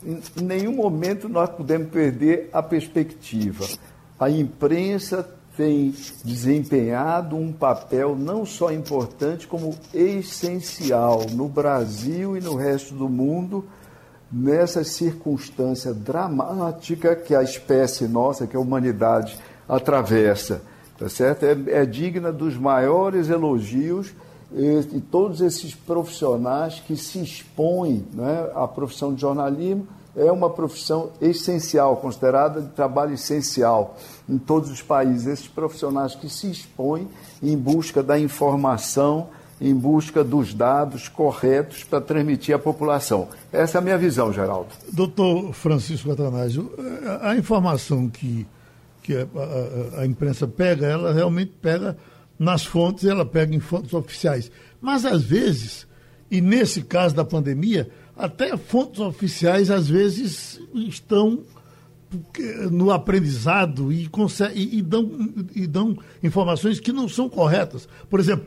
em 0.02 0.42
nenhum 0.42 0.76
momento 0.76 1.28
nós 1.28 1.50
podemos 1.50 1.88
perder 1.88 2.48
a 2.52 2.62
perspectiva. 2.62 3.66
A 4.18 4.30
imprensa 4.30 5.28
tem 5.56 5.94
desempenhado 6.24 7.36
um 7.36 7.52
papel 7.52 8.16
não 8.16 8.46
só 8.46 8.72
importante, 8.72 9.46
como 9.46 9.74
essencial 9.92 11.26
no 11.32 11.48
Brasil 11.48 12.36
e 12.36 12.40
no 12.40 12.54
resto 12.54 12.94
do 12.94 13.08
mundo, 13.08 13.64
nessa 14.34 14.82
circunstância 14.82 15.94
dramática 15.94 17.14
que 17.14 17.36
a 17.36 17.42
espécie 17.42 18.08
nossa, 18.08 18.48
que 18.48 18.56
a 18.56 18.60
humanidade 18.60 19.38
atravessa. 19.68 20.60
Tá 20.98 21.08
certo? 21.08 21.44
É, 21.44 21.82
é 21.82 21.86
digna 21.86 22.32
dos 22.32 22.56
maiores 22.56 23.28
elogios 23.28 24.12
e, 24.52 24.96
e 24.96 25.00
todos 25.00 25.40
esses 25.40 25.74
profissionais 25.74 26.82
que 26.84 26.96
se 26.96 27.22
expõem 27.22 28.04
né, 28.12 28.50
à 28.54 28.66
profissão 28.66 29.14
de 29.14 29.20
jornalismo 29.20 29.86
é 30.16 30.30
uma 30.30 30.48
profissão 30.48 31.10
essencial, 31.20 31.96
considerada 31.96 32.60
de 32.60 32.68
trabalho 32.68 33.14
essencial 33.14 33.96
em 34.28 34.38
todos 34.38 34.70
os 34.70 34.80
países. 34.80 35.26
Esses 35.26 35.48
profissionais 35.48 36.14
que 36.14 36.28
se 36.28 36.50
expõem 36.50 37.08
em 37.42 37.56
busca 37.56 38.02
da 38.02 38.18
informação, 38.18 39.28
em 39.60 39.74
busca 39.74 40.24
dos 40.24 40.52
dados 40.52 41.08
corretos 41.08 41.84
para 41.84 42.00
transmitir 42.00 42.54
à 42.54 42.58
população. 42.58 43.28
Essa 43.52 43.78
é 43.78 43.80
a 43.80 43.82
minha 43.82 43.98
visão, 43.98 44.32
Geraldo. 44.32 44.68
Doutor 44.92 45.52
Francisco 45.52 46.10
Atanásio, 46.10 46.72
a 47.22 47.36
informação 47.36 48.08
que, 48.08 48.46
que 49.02 49.14
a, 49.16 49.26
a, 49.96 50.00
a 50.02 50.06
imprensa 50.06 50.46
pega, 50.46 50.86
ela 50.86 51.12
realmente 51.12 51.52
pega 51.62 51.96
nas 52.38 52.64
fontes, 52.64 53.04
ela 53.04 53.24
pega 53.24 53.54
em 53.54 53.60
fontes 53.60 53.94
oficiais. 53.94 54.50
Mas, 54.80 55.04
às 55.04 55.22
vezes, 55.22 55.86
e 56.30 56.40
nesse 56.40 56.82
caso 56.82 57.14
da 57.14 57.24
pandemia, 57.24 57.88
até 58.16 58.56
fontes 58.56 59.00
oficiais 59.00 59.70
às 59.70 59.88
vezes 59.88 60.60
estão 60.74 61.40
no 62.70 62.90
aprendizado 62.92 63.92
e, 63.92 64.08
e, 64.54 64.82
dão, 64.82 65.10
e 65.54 65.66
dão 65.66 65.96
informações 66.22 66.78
que 66.78 66.92
não 66.92 67.08
são 67.08 67.28
corretas. 67.28 67.88
Por 68.08 68.20
exemplo, 68.20 68.46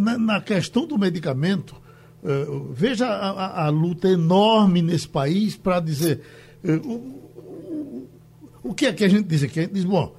na, 0.00 0.18
na 0.18 0.40
questão 0.40 0.86
do 0.86 0.98
medicamento, 0.98 1.76
uh, 2.22 2.72
veja 2.72 3.06
a, 3.06 3.30
a, 3.30 3.66
a, 3.66 3.68
luta 3.68 4.08
enorme 4.08 4.82
nesse 4.82 5.08
país 5.08 5.56
para 5.56 5.80
dizer. 5.80 6.20
Uh, 6.64 6.88
o, 6.88 8.08
o 8.62 8.74
que 8.74 8.86
é 8.86 8.92
que 8.92 9.04
a 9.04 9.08
gente 9.08 9.26
diz 9.26 9.42
aqui? 9.42 9.60
A 9.60 9.62
gente 9.62 9.74
diz, 9.74 9.84
bom, 9.84 10.14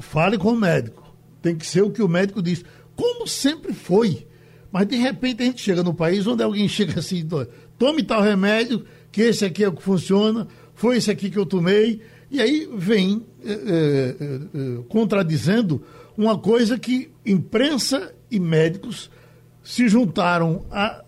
fale 0.00 0.38
com 0.38 0.52
o 0.52 0.56
médico. 0.56 1.14
Tem 1.42 1.56
que 1.56 1.66
ser 1.66 1.82
o 1.82 1.90
que 1.90 2.02
o 2.02 2.08
médico 2.08 2.42
diz. 2.42 2.64
Como 2.94 3.26
sempre 3.26 3.72
foi. 3.72 4.26
Mas 4.70 4.86
de 4.86 4.96
repente 4.96 5.42
a 5.42 5.46
gente 5.46 5.60
chega 5.60 5.82
no 5.82 5.92
país 5.92 6.26
onde 6.26 6.42
alguém 6.42 6.68
chega 6.68 7.00
assim, 7.00 7.26
tome 7.78 8.02
tal 8.02 8.22
remédio, 8.22 8.84
que 9.10 9.22
esse 9.22 9.44
aqui 9.44 9.64
é 9.64 9.68
o 9.68 9.72
que 9.72 9.82
funciona, 9.82 10.46
foi 10.74 10.96
esse 10.96 11.10
aqui 11.10 11.28
que 11.28 11.38
eu 11.38 11.44
tomei, 11.44 12.00
e 12.30 12.40
aí 12.40 12.68
vem 12.76 13.26
é, 13.44 14.14
contradizendo 14.88 15.82
uma 16.16 16.38
coisa 16.38 16.78
que 16.78 17.10
imprensa 17.26 18.14
e 18.30 18.38
médicos 18.38 19.10
se 19.62 19.88
juntaram 19.88 20.64
há 20.70 21.04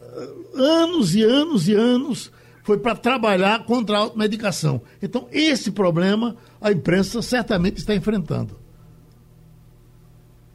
anos 0.54 1.14
e 1.14 1.22
anos 1.22 1.68
e 1.68 1.74
anos 1.74 2.32
foi 2.62 2.78
para 2.78 2.94
trabalhar 2.94 3.64
contra 3.64 3.96
a 3.96 4.00
automedicação. 4.00 4.80
Então, 5.02 5.28
esse 5.32 5.72
problema 5.72 6.36
a 6.60 6.70
imprensa 6.70 7.20
certamente 7.20 7.78
está 7.78 7.94
enfrentando. 7.94 8.56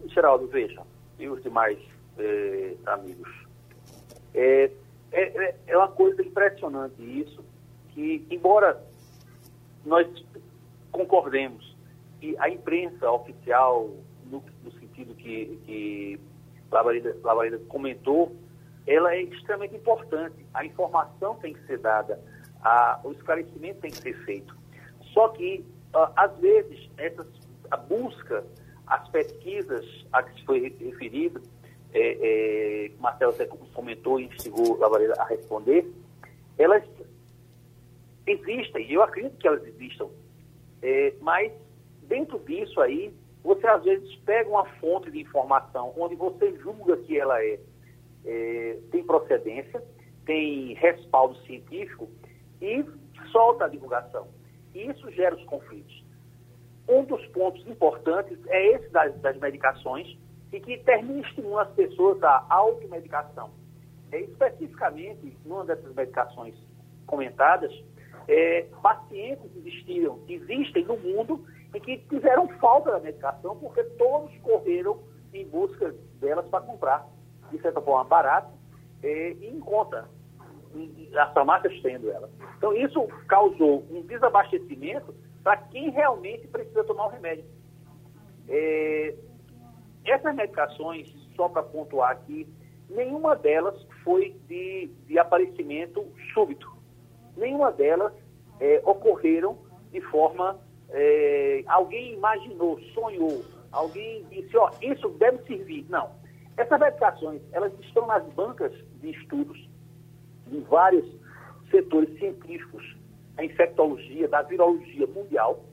Geraldo, 0.07 0.47
veja, 0.47 0.81
e 1.19 1.27
os 1.27 1.43
demais 1.43 1.77
eh, 2.17 2.75
amigos. 2.85 3.29
É, 4.33 4.71
é, 5.11 5.21
é, 5.21 5.55
é 5.67 5.77
uma 5.77 5.89
coisa 5.89 6.21
impressionante 6.21 7.01
isso, 7.01 7.43
que 7.89 8.25
embora 8.31 8.81
nós 9.85 10.07
concordemos 10.91 11.75
que 12.19 12.35
a 12.39 12.49
imprensa 12.49 13.09
oficial, 13.11 13.89
no, 14.31 14.43
no 14.63 14.71
sentido 14.79 15.13
que, 15.15 15.59
que 15.65 16.19
Lavareda, 16.71 17.15
Lavareda 17.23 17.59
comentou, 17.67 18.35
ela 18.85 19.13
é 19.13 19.21
extremamente 19.21 19.75
importante. 19.75 20.45
A 20.53 20.65
informação 20.65 21.35
tem 21.35 21.53
que 21.53 21.65
ser 21.65 21.79
dada, 21.79 22.19
a, 22.61 22.99
o 23.03 23.11
esclarecimento 23.11 23.81
tem 23.81 23.91
que 23.91 23.97
ser 23.97 24.13
feito. 24.25 24.55
Só 25.13 25.29
que, 25.29 25.65
uh, 25.93 26.11
às 26.15 26.35
vezes, 26.37 26.89
essas, 26.97 27.27
a 27.69 27.77
busca, 27.77 28.45
as 28.85 29.07
pesquisas 29.09 29.85
a 30.13 30.23
que 30.23 30.45
foi 30.45 30.75
referido, 30.79 31.41
é, 31.93 32.87
é, 32.89 32.91
Marcelo 32.99 33.33
comentou 33.73 34.19
e 34.19 34.25
instigou 34.25 34.77
Lavareira 34.77 35.13
a 35.17 35.25
responder, 35.25 35.89
elas 36.57 36.83
existem, 38.25 38.85
e 38.89 38.93
eu 38.93 39.01
acredito 39.01 39.37
que 39.37 39.47
elas 39.47 39.65
existam, 39.65 40.09
é, 40.81 41.13
mas 41.21 41.51
dentro 42.03 42.39
disso 42.39 42.79
aí, 42.81 43.13
você 43.47 43.65
às 43.65 43.81
vezes 43.81 44.13
pega 44.25 44.49
uma 44.49 44.65
fonte 44.79 45.09
de 45.09 45.21
informação 45.21 45.93
onde 45.97 46.15
você 46.15 46.53
julga 46.57 46.97
que 46.97 47.17
ela 47.17 47.41
é, 47.41 47.57
é 48.25 48.77
tem 48.91 49.01
procedência, 49.05 49.81
tem 50.25 50.73
respaldo 50.73 51.37
científico 51.45 52.09
e 52.61 52.83
solta 53.31 53.63
a 53.63 53.69
divulgação. 53.69 54.27
E 54.75 54.85
isso 54.89 55.09
gera 55.11 55.33
os 55.33 55.43
conflitos. 55.45 56.03
Um 56.89 57.05
dos 57.05 57.25
pontos 57.27 57.65
importantes 57.65 58.37
é 58.47 58.75
esse 58.75 58.89
das, 58.89 59.17
das 59.21 59.37
medicações, 59.39 60.17
e 60.51 60.59
que 60.59 60.77
termina 60.79 61.21
estimulando 61.21 61.69
as 61.69 61.73
pessoas 61.73 62.21
à 62.23 62.45
automedicação. 62.49 63.51
É, 64.11 64.21
especificamente, 64.21 65.37
numa 65.45 65.65
dessas 65.65 65.93
medicações 65.93 66.55
comentadas, 67.05 67.71
é, 68.27 68.65
pacientes 68.81 69.55
existiram, 69.55 70.19
existem 70.27 70.85
no 70.85 70.97
mundo 70.97 71.45
e 71.77 71.79
que 71.79 71.97
tiveram 72.09 72.47
falta 72.59 72.91
da 72.91 72.99
medicação 72.99 73.55
porque 73.57 73.83
todos 73.83 74.35
correram 74.39 74.99
em 75.33 75.45
busca 75.47 75.93
delas 76.19 76.47
para 76.47 76.65
comprar, 76.65 77.07
de 77.51 77.61
certa 77.61 77.79
forma, 77.81 78.03
barato 78.03 78.51
é, 79.03 79.33
e 79.33 79.47
em 79.47 79.59
conta, 79.59 80.09
as 81.15 81.33
farmácias 81.33 81.79
tendo 81.81 82.09
ela. 82.09 82.29
Então, 82.57 82.73
isso 82.73 83.07
causou 83.27 83.85
um 83.91 84.01
desabastecimento 84.01 85.13
para 85.43 85.57
quem 85.57 85.91
realmente 85.91 86.47
precisa 86.47 86.83
tomar 86.83 87.05
o 87.05 87.09
remédio. 87.09 87.45
É, 88.49 89.15
essas 90.03 90.35
medicações, 90.35 91.09
só 91.35 91.47
para 91.47 91.61
pontuar 91.61 92.11
aqui, 92.11 92.47
nenhuma 92.89 93.35
delas 93.35 93.79
foi 94.03 94.35
de, 94.47 94.89
de 95.05 95.19
aparecimento 95.19 96.05
súbito. 96.33 96.75
Nenhuma 97.35 97.71
delas 97.71 98.13
é, 98.59 98.81
ocorreram 98.83 99.59
de 99.91 100.01
forma. 100.01 100.59
É, 100.89 101.63
alguém 101.67 102.13
imaginou, 102.13 102.79
sonhou, 102.93 103.43
alguém 103.71 104.23
disse, 104.29 104.55
ó, 104.57 104.71
isso 104.81 105.09
deve 105.09 105.43
servir. 105.43 105.85
Não. 105.89 106.09
Essas 106.55 106.79
medicações, 106.79 107.41
elas 107.51 107.71
estão 107.81 108.07
nas 108.07 108.23
bancas 108.33 108.73
de 109.01 109.11
estudos 109.11 109.69
de 110.47 110.59
vários 110.61 111.05
setores 111.69 112.17
científicos, 112.17 112.95
a 113.37 113.43
infectologia, 113.43 114.27
da 114.27 114.41
virologia 114.41 115.05
mundial, 115.07 115.63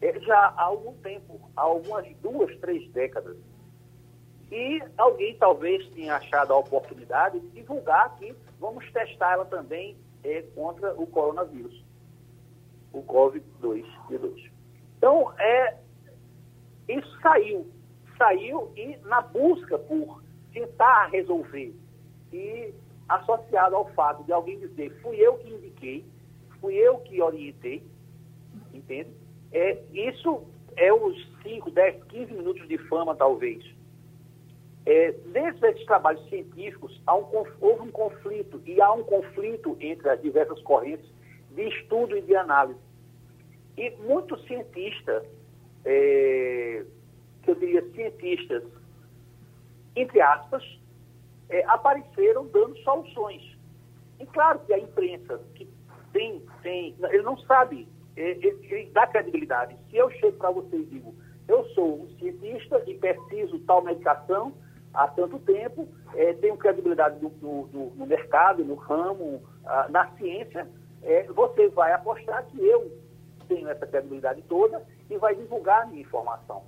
é, 0.00 0.18
já 0.20 0.38
há 0.56 0.62
algum 0.62 0.94
tempo, 0.98 1.40
há 1.56 1.62
algumas 1.62 2.06
duas, 2.22 2.54
três 2.58 2.90
décadas. 2.92 3.36
E 4.50 4.82
alguém 4.96 5.36
talvez 5.36 5.86
tenha 5.90 6.16
achado 6.16 6.52
a 6.52 6.58
oportunidade 6.58 7.38
de 7.38 7.48
divulgar 7.48 8.16
que 8.16 8.34
vamos 8.58 8.90
testar 8.92 9.32
ela 9.32 9.44
também 9.44 9.96
é, 10.24 10.42
contra 10.54 10.94
o 10.94 11.06
coronavírus. 11.06 11.84
O 12.92 13.02
COVID-2 13.02 13.84
de 14.08 14.18
2. 14.18 14.50
Então, 14.98 15.32
é, 15.38 15.76
isso 16.88 17.20
saiu. 17.20 17.66
Saiu 18.18 18.70
e 18.76 18.96
na 19.04 19.20
busca 19.20 19.78
por 19.78 20.22
tentar 20.52 21.06
resolver 21.06 21.74
e 22.32 22.74
associado 23.08 23.74
ao 23.74 23.90
fato 23.92 24.22
de 24.24 24.32
alguém 24.32 24.58
dizer 24.58 24.90
fui 25.02 25.16
eu 25.16 25.34
que 25.38 25.50
indiquei, 25.50 26.04
fui 26.60 26.74
eu 26.74 26.98
que 26.98 27.20
orientei, 27.20 27.82
entende? 28.72 29.10
É, 29.52 29.82
isso 29.92 30.44
é 30.76 30.92
os 30.92 31.16
5, 31.42 31.70
10, 31.70 32.04
15 32.04 32.32
minutos 32.34 32.68
de 32.68 32.78
fama, 32.78 33.14
talvez. 33.16 33.64
É, 34.86 35.12
desses 35.12 35.84
trabalhos 35.84 36.26
científicos, 36.28 37.00
um, 37.08 37.44
houve 37.60 37.82
um 37.82 37.90
conflito, 37.90 38.62
e 38.64 38.80
há 38.80 38.92
um 38.92 39.02
conflito 39.02 39.76
entre 39.80 40.08
as 40.08 40.20
diversas 40.22 40.60
correntes 40.62 41.06
de 41.54 41.68
estudo 41.68 42.16
e 42.16 42.22
de 42.22 42.34
análise. 42.36 42.80
E 43.76 43.90
muitos 44.02 44.44
cientistas, 44.46 45.24
é, 45.84 46.84
que 47.42 47.50
eu 47.50 47.54
diria 47.54 47.82
cientistas, 47.92 48.62
entre 49.96 50.20
aspas, 50.20 50.62
é, 51.48 51.64
apareceram 51.64 52.46
dando 52.48 52.76
soluções. 52.78 53.56
E 54.18 54.26
claro 54.26 54.60
que 54.60 54.74
a 54.74 54.78
imprensa, 54.78 55.40
que 55.54 55.68
tem, 56.12 56.42
tem 56.62 56.94
ele 57.10 57.22
não 57.22 57.38
sabe, 57.38 57.88
é, 58.16 58.30
ele, 58.30 58.58
ele 58.70 58.90
dá 58.92 59.06
credibilidade. 59.06 59.76
Se 59.88 59.96
eu 59.96 60.10
chego 60.10 60.36
para 60.36 60.50
você 60.50 60.76
e 60.76 60.84
digo, 60.84 61.14
eu 61.48 61.64
sou 61.70 62.02
um 62.02 62.08
cientista 62.18 62.82
e 62.86 62.94
preciso 62.94 63.58
tal 63.60 63.82
medicação 63.82 64.52
há 64.92 65.08
tanto 65.08 65.38
tempo, 65.40 65.88
é, 66.14 66.32
tenho 66.34 66.56
credibilidade 66.56 67.22
no, 67.22 67.30
no, 67.40 67.90
no 67.90 68.06
mercado, 68.06 68.64
no 68.64 68.74
ramo, 68.74 69.42
ah, 69.64 69.86
na 69.88 70.10
ciência, 70.12 70.68
é, 71.02 71.24
você 71.24 71.68
vai 71.68 71.92
apostar 71.92 72.46
que 72.46 72.64
eu 72.64 72.90
tenho 73.48 73.68
essa 73.68 73.86
credibilidade 73.86 74.42
toda 74.42 74.86
e 75.08 75.16
vai 75.16 75.34
divulgar 75.34 75.82
a 75.82 75.86
minha 75.86 76.02
informação. 76.02 76.62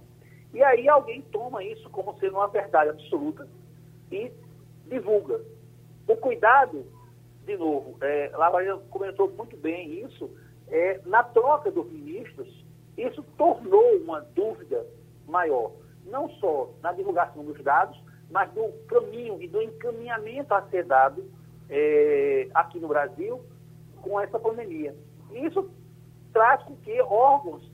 E 0.52 0.62
aí 0.62 0.88
alguém 0.88 1.22
toma 1.32 1.62
isso 1.64 1.88
como 1.90 2.18
sendo 2.18 2.36
uma 2.36 2.48
verdade 2.48 2.90
absoluta 2.90 3.48
e 4.10 4.30
divulga. 4.86 5.40
O 6.06 6.16
cuidado, 6.16 6.84
de 7.44 7.56
novo, 7.56 7.96
é, 8.02 8.30
comentou 8.90 9.30
muito 9.30 9.56
bem 9.56 10.04
isso, 10.04 10.30
é, 10.68 11.00
na 11.06 11.22
troca 11.22 11.70
dos 11.70 11.90
ministros, 11.90 12.64
isso 12.96 13.22
tornou 13.38 13.96
uma 13.98 14.20
dúvida 14.20 14.84
maior, 15.26 15.72
não 16.04 16.28
só 16.30 16.70
na 16.82 16.92
divulgação 16.92 17.44
dos 17.44 17.62
dados, 17.62 17.98
mas 18.30 18.50
do 18.52 18.72
caminho 18.88 19.40
e 19.40 19.48
do 19.48 19.62
encaminhamento 19.62 20.52
a 20.52 20.62
ser 20.68 20.84
dado 20.84 21.24
é, 21.70 22.48
aqui 22.54 22.78
no 22.80 22.88
Brasil 22.88 23.42
com 24.02 24.20
essa 24.20 24.38
pandemia. 24.38 24.94
Isso 25.32 25.70
traz 26.32 26.62
com 26.64 26.76
que 26.76 27.00
órgãos 27.02 27.70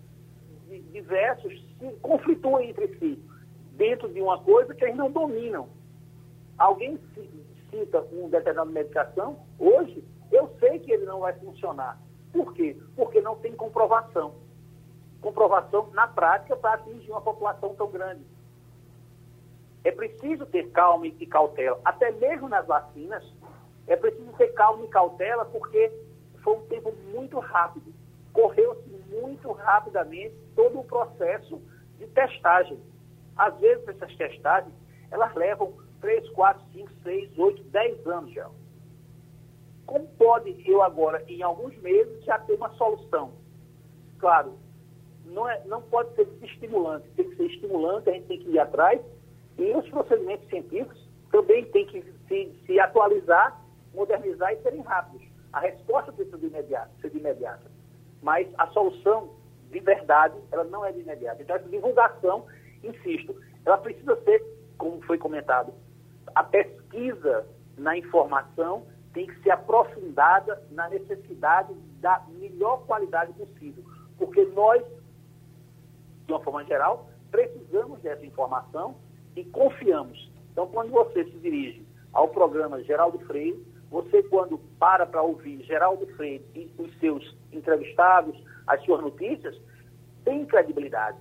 diversos 0.92 1.52
se 1.78 1.90
conflituem 2.02 2.70
entre 2.70 2.88
si, 2.98 3.22
dentro 3.72 4.08
de 4.12 4.20
uma 4.20 4.38
coisa 4.42 4.74
que 4.74 4.84
eles 4.84 4.96
não 4.96 5.10
dominam. 5.10 5.68
Alguém 6.58 6.98
cita 7.70 8.00
uma 8.12 8.28
determinada 8.28 8.70
medicação, 8.70 9.38
hoje 9.58 10.04
eu 10.30 10.48
sei 10.60 10.78
que 10.80 10.92
ele 10.92 11.06
não 11.06 11.20
vai 11.20 11.32
funcionar. 11.34 11.98
Por 12.32 12.52
quê? 12.52 12.76
Porque 12.94 13.20
não 13.20 13.36
tem 13.36 13.52
comprovação. 13.54 14.34
Comprovação 15.20 15.88
na 15.92 16.06
prática 16.06 16.56
para 16.56 16.74
atingir 16.74 17.10
uma 17.10 17.20
população 17.20 17.74
tão 17.74 17.90
grande. 17.90 18.22
É 19.84 19.90
preciso 19.90 20.44
ter 20.46 20.70
calma 20.70 21.06
e 21.06 21.26
cautela. 21.26 21.80
Até 21.84 22.10
mesmo 22.12 22.48
nas 22.48 22.66
vacinas, 22.66 23.24
é 23.86 23.96
preciso 23.96 24.30
ter 24.32 24.48
calma 24.48 24.84
e 24.84 24.88
cautela 24.88 25.44
porque 25.46 25.90
foi 26.48 26.56
um 26.56 26.66
tempo 26.66 26.94
muito 27.12 27.38
rápido. 27.38 27.92
Correu-se 28.32 28.88
muito 29.10 29.52
rapidamente 29.52 30.34
todo 30.56 30.80
o 30.80 30.84
processo 30.84 31.60
de 31.98 32.06
testagem. 32.06 32.78
Às 33.36 33.54
vezes, 33.58 33.86
essas 33.86 34.16
testagens, 34.16 34.72
elas 35.10 35.34
levam 35.34 35.74
3, 36.00 36.28
4, 36.30 36.64
5, 36.72 36.90
6, 37.02 37.38
8, 37.38 37.62
10 37.64 38.06
anos 38.06 38.32
já. 38.32 38.48
Como 39.84 40.06
pode 40.18 40.62
eu 40.66 40.82
agora, 40.82 41.22
em 41.28 41.42
alguns 41.42 41.76
meses, 41.82 42.24
já 42.24 42.38
ter 42.38 42.54
uma 42.54 42.70
solução? 42.74 43.32
Claro, 44.18 44.58
não, 45.26 45.48
é, 45.48 45.62
não 45.66 45.82
pode 45.82 46.14
ser 46.14 46.26
desestimulante, 46.26 47.08
tem 47.10 47.28
que 47.28 47.36
ser 47.36 47.46
estimulante, 47.46 48.08
a 48.08 48.12
gente 48.12 48.26
tem 48.26 48.38
que 48.38 48.50
ir 48.50 48.58
atrás, 48.58 49.00
e 49.58 49.74
os 49.74 49.88
procedimentos 49.88 50.48
científicos 50.48 51.08
também 51.30 51.64
têm 51.66 51.86
que 51.86 52.02
se, 52.26 52.62
se 52.66 52.80
atualizar, 52.80 53.62
modernizar 53.94 54.52
e 54.52 54.62
serem 54.62 54.80
rápidos. 54.80 55.27
A 55.52 55.60
resposta 55.60 56.12
precisa 56.12 56.38
de 56.38 56.46
imediato, 56.46 56.90
ser 57.00 57.10
de 57.10 57.18
imediata. 57.18 57.70
Mas 58.22 58.48
a 58.58 58.66
solução, 58.68 59.30
de 59.70 59.80
verdade, 59.80 60.36
ela 60.50 60.64
não 60.64 60.84
é 60.84 60.92
de 60.92 61.00
imediato. 61.00 61.42
Então, 61.42 61.56
essa 61.56 61.68
divulgação, 61.68 62.46
insisto, 62.82 63.34
ela 63.64 63.78
precisa 63.78 64.16
ser, 64.22 64.44
como 64.76 65.00
foi 65.02 65.18
comentado, 65.18 65.72
a 66.34 66.44
pesquisa 66.44 67.46
na 67.76 67.96
informação 67.96 68.86
tem 69.12 69.26
que 69.26 69.42
ser 69.42 69.50
aprofundada 69.50 70.62
na 70.70 70.88
necessidade 70.88 71.72
da 72.00 72.24
melhor 72.28 72.84
qualidade 72.86 73.32
possível. 73.32 73.84
Porque 74.16 74.44
nós, 74.46 74.84
de 76.26 76.32
uma 76.32 76.40
forma 76.40 76.64
geral, 76.64 77.08
precisamos 77.30 78.00
dessa 78.00 78.24
informação 78.24 78.96
e 79.34 79.44
confiamos. 79.44 80.30
Então, 80.52 80.66
quando 80.66 80.90
você 80.90 81.24
se 81.24 81.38
dirige 81.38 81.86
ao 82.12 82.28
programa 82.28 82.82
Geraldo 82.82 83.18
Freire, 83.20 83.64
você, 83.90 84.22
quando 84.24 84.58
para 84.78 85.06
para 85.06 85.22
ouvir 85.22 85.62
Geraldo 85.64 86.06
Freire 86.14 86.44
e 86.54 86.70
os 86.78 86.98
seus 86.98 87.36
entrevistados, 87.52 88.36
as 88.66 88.82
suas 88.84 89.00
notícias, 89.00 89.58
tem 90.24 90.44
credibilidade, 90.44 91.16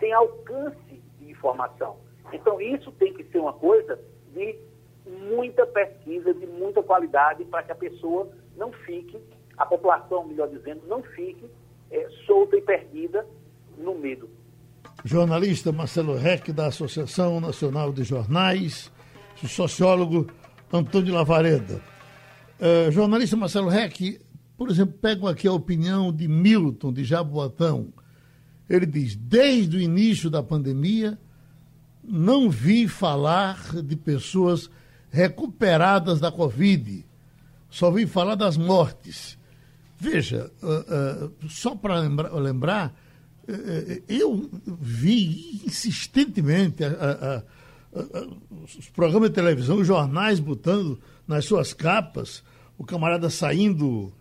tem 0.00 0.12
alcance 0.12 1.02
de 1.18 1.30
informação. 1.30 1.96
Então, 2.32 2.60
isso 2.60 2.90
tem 2.92 3.12
que 3.12 3.24
ser 3.24 3.38
uma 3.38 3.52
coisa 3.52 3.98
de 4.32 4.58
muita 5.06 5.66
pesquisa, 5.66 6.32
de 6.32 6.46
muita 6.46 6.82
qualidade, 6.82 7.44
para 7.44 7.62
que 7.62 7.72
a 7.72 7.74
pessoa 7.74 8.30
não 8.56 8.72
fique, 8.72 9.18
a 9.58 9.66
população, 9.66 10.24
melhor 10.24 10.48
dizendo, 10.48 10.82
não 10.86 11.02
fique 11.02 11.50
é, 11.90 12.08
solta 12.26 12.56
e 12.56 12.62
perdida 12.62 13.26
no 13.76 13.94
medo. 13.94 14.30
Jornalista 15.04 15.72
Marcelo 15.72 16.16
Reck, 16.16 16.52
da 16.52 16.66
Associação 16.68 17.40
Nacional 17.40 17.92
de 17.92 18.04
Jornais, 18.04 18.90
sociólogo 19.48 20.26
Antônio 20.72 21.12
Lavareda. 21.12 21.80
Uh, 22.58 22.90
jornalista 22.90 23.36
Marcelo 23.36 23.68
Reck, 23.68 24.20
por 24.56 24.70
exemplo, 24.70 24.94
pego 25.00 25.28
aqui 25.28 25.46
a 25.46 25.52
opinião 25.52 26.12
de 26.12 26.26
Milton, 26.26 26.92
de 26.92 27.04
Jaboatão. 27.04 27.92
Ele 28.70 28.86
diz: 28.86 29.14
desde 29.14 29.76
o 29.76 29.80
início 29.80 30.30
da 30.30 30.42
pandemia, 30.42 31.18
não 32.02 32.48
vi 32.48 32.88
falar 32.88 33.82
de 33.82 33.96
pessoas 33.96 34.70
recuperadas 35.10 36.20
da 36.20 36.32
Covid. 36.32 37.04
Só 37.68 37.90
vi 37.90 38.06
falar 38.06 38.34
das 38.34 38.56
mortes. 38.56 39.38
Veja, 39.98 40.50
uh, 40.62 41.26
uh, 41.26 41.48
só 41.48 41.76
para 41.76 42.00
lembrar, 42.00 42.94
eu 44.08 44.48
vi 44.80 45.60
insistentemente 45.64 46.84
a, 46.84 47.42
os 48.78 48.88
programas 48.88 49.28
de 49.28 49.34
televisão, 49.34 49.78
os 49.78 49.86
jornais 49.86 50.40
botando 50.40 50.98
nas 51.26 51.44
suas 51.44 51.74
capas 51.74 52.42
o 52.78 52.84
camarada 52.84 53.28
saindo 53.28 54.12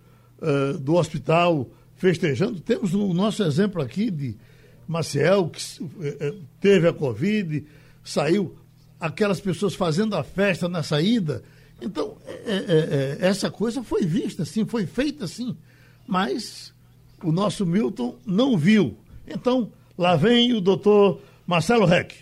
do 0.82 0.96
hospital 0.96 1.70
festejando. 1.96 2.60
Temos 2.60 2.94
o 2.94 3.14
nosso 3.14 3.44
exemplo 3.44 3.82
aqui 3.82 4.10
de 4.10 4.36
Maciel, 4.88 5.50
que 5.50 5.62
eh, 6.02 6.34
teve 6.60 6.88
a 6.88 6.92
Covid, 6.92 7.64
saiu, 8.04 8.56
aquelas 9.00 9.40
pessoas 9.40 9.74
fazendo 9.76 10.16
a 10.16 10.24
festa 10.24 10.68
na 10.68 10.84
saída. 10.84 11.44
Então, 11.82 12.18
é, 12.26 12.52
é, 12.52 13.18
é, 13.22 13.28
essa 13.28 13.50
coisa 13.50 13.84
foi 13.84 14.06
vista 14.06 14.44
assim, 14.44 14.66
foi 14.66 14.86
feita 14.86 15.26
assim, 15.26 15.56
mas 16.08 16.74
o 17.24 17.32
nosso 17.32 17.66
Milton 17.66 18.18
não 18.26 18.58
viu. 18.58 18.98
Então, 19.28 19.72
lá 19.98 20.16
vem 20.16 20.54
o 20.54 20.60
doutor 20.60 21.22
Marcelo 21.48 21.86
Reck. 21.86 22.16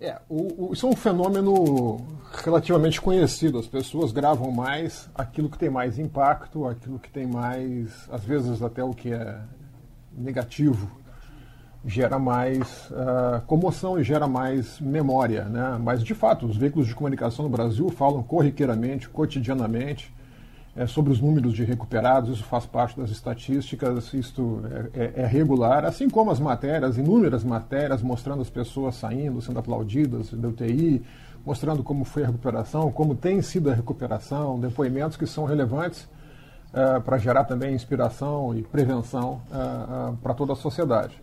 É, 0.00 0.18
o, 0.30 0.68
o, 0.68 0.72
isso 0.72 0.86
é 0.86 0.90
um 0.90 0.96
fenômeno 0.96 2.00
relativamente 2.42 3.00
conhecido. 3.00 3.58
As 3.58 3.66
pessoas 3.66 4.12
gravam 4.12 4.50
mais 4.50 5.10
aquilo 5.14 5.50
que 5.50 5.58
tem 5.58 5.68
mais 5.68 5.98
impacto, 5.98 6.66
aquilo 6.66 6.98
que 6.98 7.10
tem 7.10 7.26
mais, 7.26 8.08
às 8.10 8.24
vezes 8.24 8.62
até 8.62 8.82
o 8.82 8.94
que 8.94 9.12
é 9.12 9.38
negativo 10.12 10.90
gera 11.84 12.18
mais 12.18 12.90
uh, 12.90 13.40
comoção 13.46 13.98
e 13.98 14.04
gera 14.04 14.26
mais 14.26 14.80
memória. 14.80 15.44
Né? 15.44 15.78
Mas, 15.82 16.02
de 16.02 16.14
fato, 16.14 16.46
os 16.46 16.56
veículos 16.56 16.86
de 16.86 16.94
comunicação 16.94 17.44
no 17.44 17.50
Brasil 17.50 17.88
falam 17.90 18.22
corriqueiramente, 18.22 19.08
cotidianamente, 19.08 20.12
é, 20.76 20.86
sobre 20.86 21.12
os 21.12 21.20
números 21.20 21.52
de 21.52 21.64
recuperados, 21.64 22.30
isso 22.30 22.44
faz 22.44 22.64
parte 22.64 22.98
das 22.98 23.10
estatísticas, 23.10 24.12
isso 24.14 24.62
é, 24.94 25.02
é, 25.02 25.12
é, 25.22 25.26
regular, 25.26 25.84
assim 25.84 26.08
como 26.08 26.30
as 26.30 26.38
matérias, 26.38 26.96
inúmeras 26.96 27.42
matérias 27.42 28.02
mostrando 28.02 28.40
as 28.40 28.50
pessoas 28.50 28.94
saindo, 28.94 29.42
sendo 29.42 29.58
aplaudidas 29.58 30.32
da 30.32 30.48
UTI, 30.48 31.02
mostrando 31.44 31.82
como 31.82 32.04
foi 32.04 32.22
a 32.22 32.26
recuperação, 32.26 32.92
como 32.92 33.14
tem 33.14 33.42
sido 33.42 33.70
a 33.70 33.74
recuperação, 33.74 34.60
depoimentos 34.60 35.16
que 35.16 35.26
são 35.26 35.44
relevantes 35.44 36.02
uh, 36.72 37.00
para 37.02 37.18
gerar 37.18 37.44
também 37.44 37.74
inspiração 37.74 38.56
e 38.56 38.62
prevenção 38.62 39.40
uh, 39.50 40.16
para 40.18 40.34
toda 40.34 40.52
a 40.52 40.56
sociedade. 40.56 41.20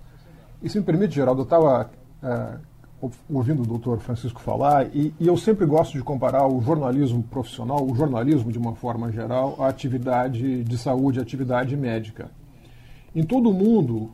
Isso 0.61 0.77
me 0.77 0.83
permite, 0.83 1.15
Geraldo, 1.15 1.41
eu 1.41 1.43
estava 1.43 1.89
ouvindo 3.29 3.61
o 3.61 3.65
doutor 3.65 3.99
Francisco 3.99 4.41
falar, 4.41 4.87
e, 4.95 5.13
e, 5.19 5.27
eu 5.27 5.37
sempre 5.37 5.65
gosto 5.65 5.93
de 5.93 6.03
comparar 6.03 6.47
o 6.47 6.59
jornalismo 6.61 7.21
profissional, 7.23 7.85
o 7.85 7.95
jornalismo 7.95 8.51
de 8.51 8.57
uma 8.57 8.73
forma 8.73 9.11
geral, 9.11 9.55
à 9.59 9.67
atividade 9.67 10.63
de 10.63 10.77
saúde, 10.77 11.19
à 11.19 11.21
atividade 11.21 11.77
médica. 11.77 12.31
Em 13.15 13.23
todo 13.23 13.49
o 13.49 13.53
mundo, 13.53 14.11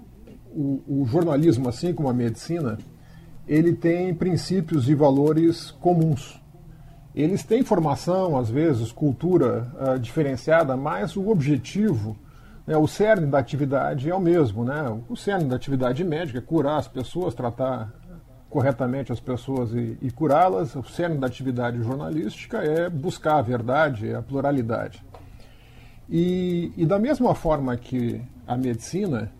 o, 0.51 0.81
o 0.87 1.05
jornalismo, 1.05 1.69
assim 1.69 1.93
como 1.93 2.09
a 2.09 2.13
medicina, 2.13 2.77
ele 3.47 3.73
tem 3.73 4.13
princípios 4.13 4.87
e 4.89 4.95
valores 4.95 5.71
comuns. 5.71 6.41
Eles 7.15 7.43
têm 7.43 7.63
formação, 7.63 8.37
às 8.37 8.49
vezes, 8.49 8.91
cultura 8.91 9.71
uh, 9.75 9.99
diferenciada, 9.99 10.75
mas 10.75 11.15
o 11.15 11.29
objetivo, 11.29 12.17
né, 12.65 12.75
o 12.75 12.87
cerne 12.87 13.27
da 13.27 13.37
atividade 13.37 14.09
é 14.09 14.15
o 14.15 14.19
mesmo. 14.19 14.63
Né? 14.63 14.99
O 15.07 15.15
cerne 15.15 15.45
da 15.45 15.55
atividade 15.55 16.03
médica 16.03 16.39
é 16.39 16.41
curar 16.41 16.79
as 16.79 16.87
pessoas, 16.87 17.35
tratar 17.35 17.93
corretamente 18.53 19.11
as 19.11 19.19
pessoas 19.19 19.73
e, 19.73 19.97
e 19.99 20.11
curá-las. 20.11 20.75
O 20.75 20.83
cerne 20.83 21.17
da 21.17 21.25
atividade 21.25 21.81
jornalística 21.81 22.59
é 22.59 22.87
buscar 22.87 23.39
a 23.39 23.41
verdade, 23.41 24.13
a 24.13 24.21
pluralidade. 24.21 25.03
E, 26.07 26.71
e 26.77 26.85
da 26.85 26.99
mesma 26.99 27.33
forma 27.33 27.75
que 27.75 28.21
a 28.45 28.55
medicina, 28.55 29.31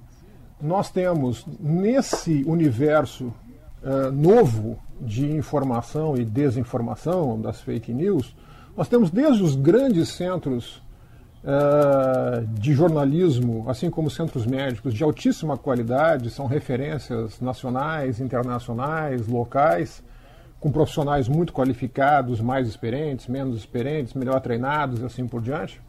nós 0.60 0.89
temos 0.89 1.45
nesse 1.60 2.43
universo 2.47 3.32
uh, 3.84 4.12
novo 4.12 4.80
de 4.99 5.32
informação 5.32 6.17
e 6.17 6.26
desinformação, 6.26 7.39
das 7.39 7.62
fake 7.62 7.93
news, 7.93 8.36
nós 8.76 8.88
temos 8.88 9.12
desde 9.12 9.43
os 9.43 9.56
grandes 9.56 10.10
centros 10.10 10.82
uh, 11.43 12.45
de 12.60 12.73
jornalismo, 12.73 13.69
assim 13.69 13.89
como 13.89 14.10
centros 14.10 14.45
médicos 14.45 14.93
de 14.93 15.03
altíssima 15.03 15.58
qualidade, 15.58 16.29
são 16.29 16.45
referências 16.45 17.39
nacionais, 17.39 18.19
internacionais, 18.19 19.27
locais, 19.27 20.03
com 20.60 20.71
profissionais 20.71 21.27
muito 21.27 21.51
qualificados, 21.51 22.39
mais 22.39 22.67
experientes, 22.67 23.27
menos 23.27 23.58
experientes, 23.58 24.13
melhor 24.13 24.39
treinados 24.39 25.01
e 25.01 25.06
assim 25.06 25.27
por 25.27 25.41
diante, 25.41 25.82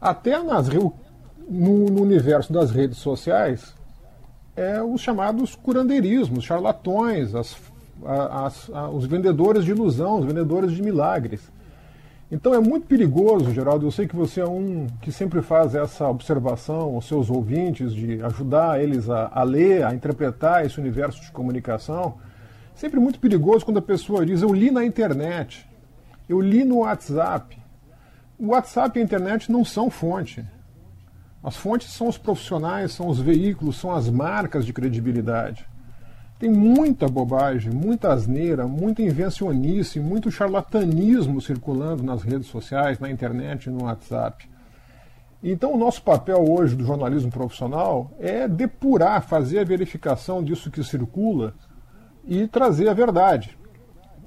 até 0.00 0.42
nas, 0.42 0.68
no, 0.68 0.92
no 1.48 2.02
universo 2.02 2.52
das 2.52 2.72
redes 2.72 2.98
sociais, 2.98 3.74
é 4.56 4.82
os 4.82 5.00
chamados 5.00 5.54
curandeirismos, 5.54 6.42
charlatões, 6.42 7.34
as, 7.36 7.56
as, 8.04 8.68
as, 8.70 8.92
os 8.92 9.06
vendedores 9.06 9.64
de 9.64 9.70
ilusão, 9.70 10.18
os 10.18 10.26
vendedores 10.26 10.72
de 10.72 10.82
milagres. 10.82 11.51
Então 12.34 12.54
é 12.54 12.58
muito 12.58 12.86
perigoso, 12.86 13.52
Geraldo. 13.52 13.86
Eu 13.86 13.90
sei 13.90 14.08
que 14.08 14.16
você 14.16 14.40
é 14.40 14.46
um 14.46 14.86
que 15.02 15.12
sempre 15.12 15.42
faz 15.42 15.74
essa 15.74 16.08
observação 16.08 16.94
aos 16.94 17.06
seus 17.06 17.28
ouvintes, 17.28 17.92
de 17.92 18.22
ajudar 18.22 18.82
eles 18.82 19.10
a, 19.10 19.30
a 19.30 19.42
ler, 19.42 19.84
a 19.84 19.94
interpretar 19.94 20.64
esse 20.64 20.80
universo 20.80 21.20
de 21.20 21.30
comunicação. 21.30 22.14
Sempre 22.74 22.98
muito 22.98 23.20
perigoso 23.20 23.66
quando 23.66 23.76
a 23.76 23.82
pessoa 23.82 24.24
diz: 24.24 24.40
Eu 24.40 24.50
li 24.50 24.70
na 24.70 24.82
internet, 24.82 25.68
eu 26.26 26.40
li 26.40 26.64
no 26.64 26.78
WhatsApp. 26.78 27.58
O 28.38 28.46
WhatsApp 28.46 28.98
e 28.98 29.02
a 29.02 29.04
internet 29.04 29.52
não 29.52 29.62
são 29.62 29.90
fonte. 29.90 30.42
As 31.44 31.54
fontes 31.54 31.92
são 31.92 32.08
os 32.08 32.16
profissionais, 32.16 32.92
são 32.92 33.08
os 33.08 33.20
veículos, 33.20 33.76
são 33.76 33.94
as 33.94 34.08
marcas 34.08 34.64
de 34.64 34.72
credibilidade. 34.72 35.66
Tem 36.42 36.50
muita 36.50 37.06
bobagem, 37.06 37.72
muita 37.72 38.12
asneira, 38.12 38.66
muita 38.66 39.00
invencionice, 39.00 40.00
muito 40.00 40.28
charlatanismo 40.28 41.40
circulando 41.40 42.02
nas 42.02 42.24
redes 42.24 42.48
sociais, 42.48 42.98
na 42.98 43.08
internet, 43.08 43.70
no 43.70 43.84
WhatsApp. 43.84 44.50
Então, 45.40 45.72
o 45.72 45.78
nosso 45.78 46.02
papel 46.02 46.44
hoje 46.50 46.74
do 46.74 46.84
jornalismo 46.84 47.30
profissional 47.30 48.10
é 48.18 48.48
depurar, 48.48 49.22
fazer 49.22 49.60
a 49.60 49.64
verificação 49.64 50.42
disso 50.42 50.68
que 50.68 50.82
circula 50.82 51.54
e 52.24 52.48
trazer 52.48 52.88
a 52.88 52.92
verdade, 52.92 53.56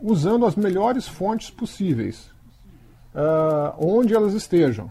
usando 0.01 0.45
as 0.45 0.55
melhores 0.55 1.05
fontes 1.05 1.49
possíveis, 1.49 2.31
uh, 3.13 3.75
onde 3.77 4.13
elas 4.13 4.33
estejam. 4.33 4.89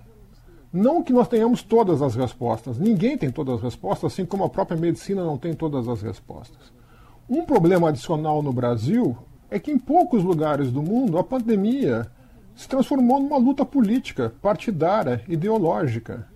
Não 0.70 1.02
que 1.02 1.14
nós 1.14 1.26
tenhamos 1.26 1.62
todas 1.62 2.02
as 2.02 2.14
respostas, 2.14 2.78
ninguém 2.78 3.16
tem 3.16 3.30
todas 3.30 3.54
as 3.54 3.62
respostas, 3.62 4.12
assim 4.12 4.26
como 4.26 4.44
a 4.44 4.50
própria 4.50 4.76
medicina 4.76 5.24
não 5.24 5.38
tem 5.38 5.54
todas 5.54 5.88
as 5.88 6.02
respostas. 6.02 6.83
Um 7.28 7.44
problema 7.44 7.88
adicional 7.88 8.42
no 8.42 8.52
Brasil 8.52 9.16
é 9.50 9.58
que 9.58 9.70
em 9.70 9.78
poucos 9.78 10.22
lugares 10.22 10.70
do 10.70 10.82
mundo 10.82 11.16
a 11.16 11.24
pandemia 11.24 12.06
se 12.54 12.68
transformou 12.68 13.18
numa 13.18 13.38
luta 13.38 13.64
política, 13.64 14.32
partidária, 14.42 15.22
ideológica, 15.26 16.28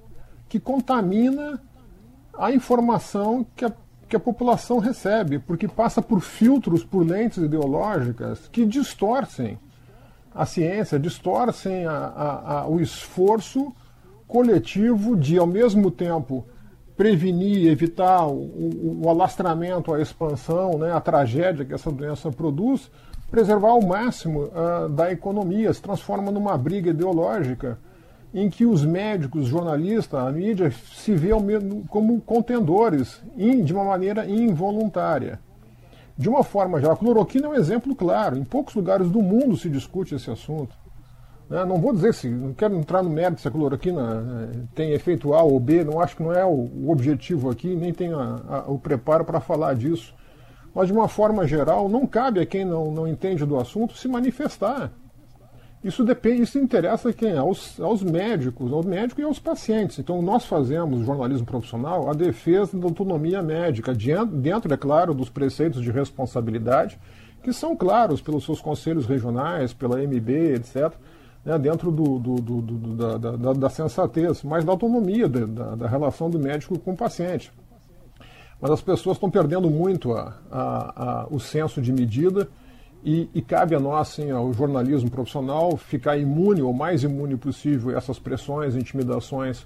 que 0.48 0.59
contamina 0.59 1.61
a 2.37 2.51
informação 2.53 3.46
que 3.55 3.64
a, 3.64 3.72
que 4.09 4.16
a 4.16 4.20
população 4.20 4.79
recebe, 4.79 5.38
porque 5.38 5.68
passa 5.68 6.01
por 6.01 6.20
filtros, 6.20 6.83
por 6.83 7.07
lentes 7.07 7.38
ideológicas 7.38 8.48
que 8.48 8.64
distorcem 8.64 9.59
a 10.35 10.46
ciência, 10.46 10.98
distorcem 10.98 11.85
a, 11.87 12.62
a, 12.62 12.68
o 12.68 12.81
esforço 12.81 13.74
coletivo 14.27 15.16
de, 15.16 15.37
ao 15.37 15.46
mesmo 15.46 15.90
tempo, 15.90 16.46
prevenir, 16.98 17.70
evitar 17.70 18.26
o, 18.26 19.00
o, 19.04 19.08
alastramento, 19.08 19.94
a 19.94 20.02
expansão, 20.02 20.76
né, 20.76 20.92
a 20.92 21.00
tragédia 21.00 21.64
que 21.64 21.72
essa 21.72 21.92
doença 21.92 22.32
produz, 22.32 22.90
preservar 23.30 23.68
ao 23.68 23.80
máximo 23.80 24.46
uh, 24.46 24.88
da 24.88 25.12
economia, 25.12 25.72
se 25.72 25.80
transforma 25.80 26.32
numa 26.32 26.58
briga 26.58 26.90
ideológica 26.90 27.78
em 28.34 28.50
que 28.50 28.66
os 28.66 28.84
médicos, 28.84 29.46
jornalistas, 29.46 30.20
a 30.20 30.32
mídia 30.32 30.72
se 30.92 31.14
vê 31.14 31.30
como 31.88 32.20
contendores 32.20 33.22
de 33.37 33.72
uma 33.72 33.84
maneira 33.84 34.26
involuntária. 34.26 35.38
De 36.16 36.28
uma 36.28 36.42
forma 36.42 36.80
geral, 36.80 36.94
a 36.94 36.98
cloroquina 36.98 37.46
é 37.46 37.50
um 37.50 37.54
exemplo 37.54 37.94
claro. 37.94 38.37
Em 38.37 38.44
poucos 38.44 38.74
lugares 38.74 39.08
do 39.08 39.22
mundo 39.22 39.56
se 39.56 39.70
discute 39.70 40.16
esse 40.16 40.30
assunto. 40.30 40.74
Né? 41.48 41.64
Não 41.64 41.80
vou 41.80 41.92
dizer 41.92 42.12
se, 42.12 42.28
não 42.28 42.52
quero 42.52 42.76
entrar 42.76 43.02
no 43.02 43.11
mérito 43.11 43.40
se 43.40 43.48
a 43.48 43.50
cloroquina 43.50 44.20
né, 44.20 44.50
tem 44.74 44.92
efeito 44.92 45.32
A 45.34 45.42
ou 45.42 45.58
B, 45.58 45.82
não 45.82 46.00
acho 46.00 46.16
que 46.16 46.22
não 46.22 46.32
é 46.32 46.44
o, 46.44 46.90
objetivo 46.90 47.50
aqui, 47.50 47.74
nem 47.74 47.92
tenho 47.92 48.18
a, 48.18 48.40
a, 48.48 48.70
o 48.70 48.78
preparo 48.78 49.24
para 49.24 49.40
falar 49.40 49.74
disso. 49.74 50.14
Mas, 50.74 50.88
de 50.88 50.92
uma 50.92 51.08
forma 51.08 51.46
geral, 51.46 51.88
não 51.88 52.06
cabe 52.06 52.40
a 52.40 52.46
quem 52.46 52.64
não, 52.64 52.92
não 52.92 53.08
entende 53.08 53.44
do 53.44 53.58
assunto 53.58 53.96
se 53.96 54.06
manifestar. 54.06 54.92
Isso 55.82 56.04
depende, 56.04 56.42
isso 56.42 56.58
interessa 56.58 57.12
quem? 57.12 57.37
Aos, 57.37 57.80
aos 57.80 58.02
médicos, 58.02 58.72
ao 58.72 58.82
médico 58.82 59.20
e 59.20 59.24
aos 59.24 59.38
pacientes. 59.38 59.98
Então, 59.98 60.20
nós 60.20 60.44
fazemos, 60.44 61.06
jornalismo 61.06 61.46
profissional, 61.46 62.11
a 62.11 62.12
defesa 62.12 62.76
da 62.76 62.84
autonomia 62.84 63.40
médica, 63.42 63.94
dentro, 63.94 64.72
é 64.72 64.76
claro, 64.76 65.14
dos 65.14 65.30
preceitos 65.30 65.80
de 65.80 65.90
responsabilidade, 65.90 66.98
que 67.42 67.52
são 67.52 67.74
claros 67.74 68.20
pelos 68.20 68.44
seus 68.44 68.61
conselhos 68.61 69.06
regionais, 69.06 69.72
pela 69.72 70.02
MB, 70.02 70.54
etc 70.54 70.92
né, 71.44 71.59
dentro 71.59 71.90
do, 71.90 72.18
do, 72.18 72.37
do, 72.40 72.96
da, 72.96 73.16
da, 73.16 73.53
da, 73.53 73.70
sensatez, 73.70 74.42
mas 74.42 74.64
da 74.64 74.72
autonomia 74.72 75.29
da, 75.29 75.74
da, 75.74 75.88
relação 75.88 76.29
do 76.29 76.38
médico 76.38 76.79
com 76.79 76.92
o 76.92 76.96
paciente. 76.96 77.53
Mas 78.61 78.70
as 78.70 78.81
pessoas 78.81 79.16
estão 79.16 79.31
perdendo 79.31 79.70
muito 79.70 80.12
a, 80.12 80.37
a, 80.51 81.22
a, 81.22 81.27
o 81.31 81.38
senso 81.38 81.81
de 81.81 81.92
medida 81.92 82.48
e, 83.05 83.31
e, 83.33 83.40
cabe 83.40 83.77
a 83.77 83.81
nós, 83.81 84.09
sim, 84.09 84.31
ao 84.31 84.53
jornalismo 84.53 85.09
profissional, 85.09 85.77
ficar 85.77 86.18
imune, 86.18 86.61
ou 86.61 86.72
mais 86.72 87.05
imune 87.05 87.37
possível, 87.37 87.94
a 87.94 87.98
essas 87.98 88.18
pressões, 88.18 88.74
intimidações 88.74 89.64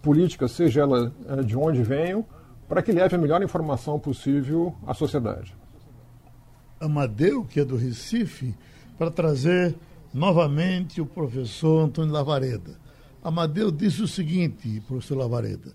políticas, 0.00 0.52
seja 0.52 0.80
ela 0.80 1.12
eh, 1.28 1.42
de 1.42 1.56
onde 1.56 1.82
venham, 1.82 2.24
para 2.66 2.82
que 2.82 2.90
leve 2.90 3.14
a 3.14 3.18
melhor 3.18 3.42
informação 3.42 4.00
possível 4.00 4.74
à 4.86 4.94
sociedade. 4.94 5.54
Amadeu, 6.80 7.44
que 7.44 7.60
é 7.60 7.64
do 7.64 7.76
Recife, 7.76 8.54
para 8.98 9.10
trazer 9.10 9.74
novamente 10.12 11.00
o 11.00 11.06
professor 11.06 11.84
Antônio 11.84 12.12
Lavareda. 12.12 12.78
Amadeu 13.22 13.70
disse 13.70 14.02
o 14.02 14.08
seguinte, 14.08 14.82
professor 14.86 15.16
Lavareda, 15.16 15.72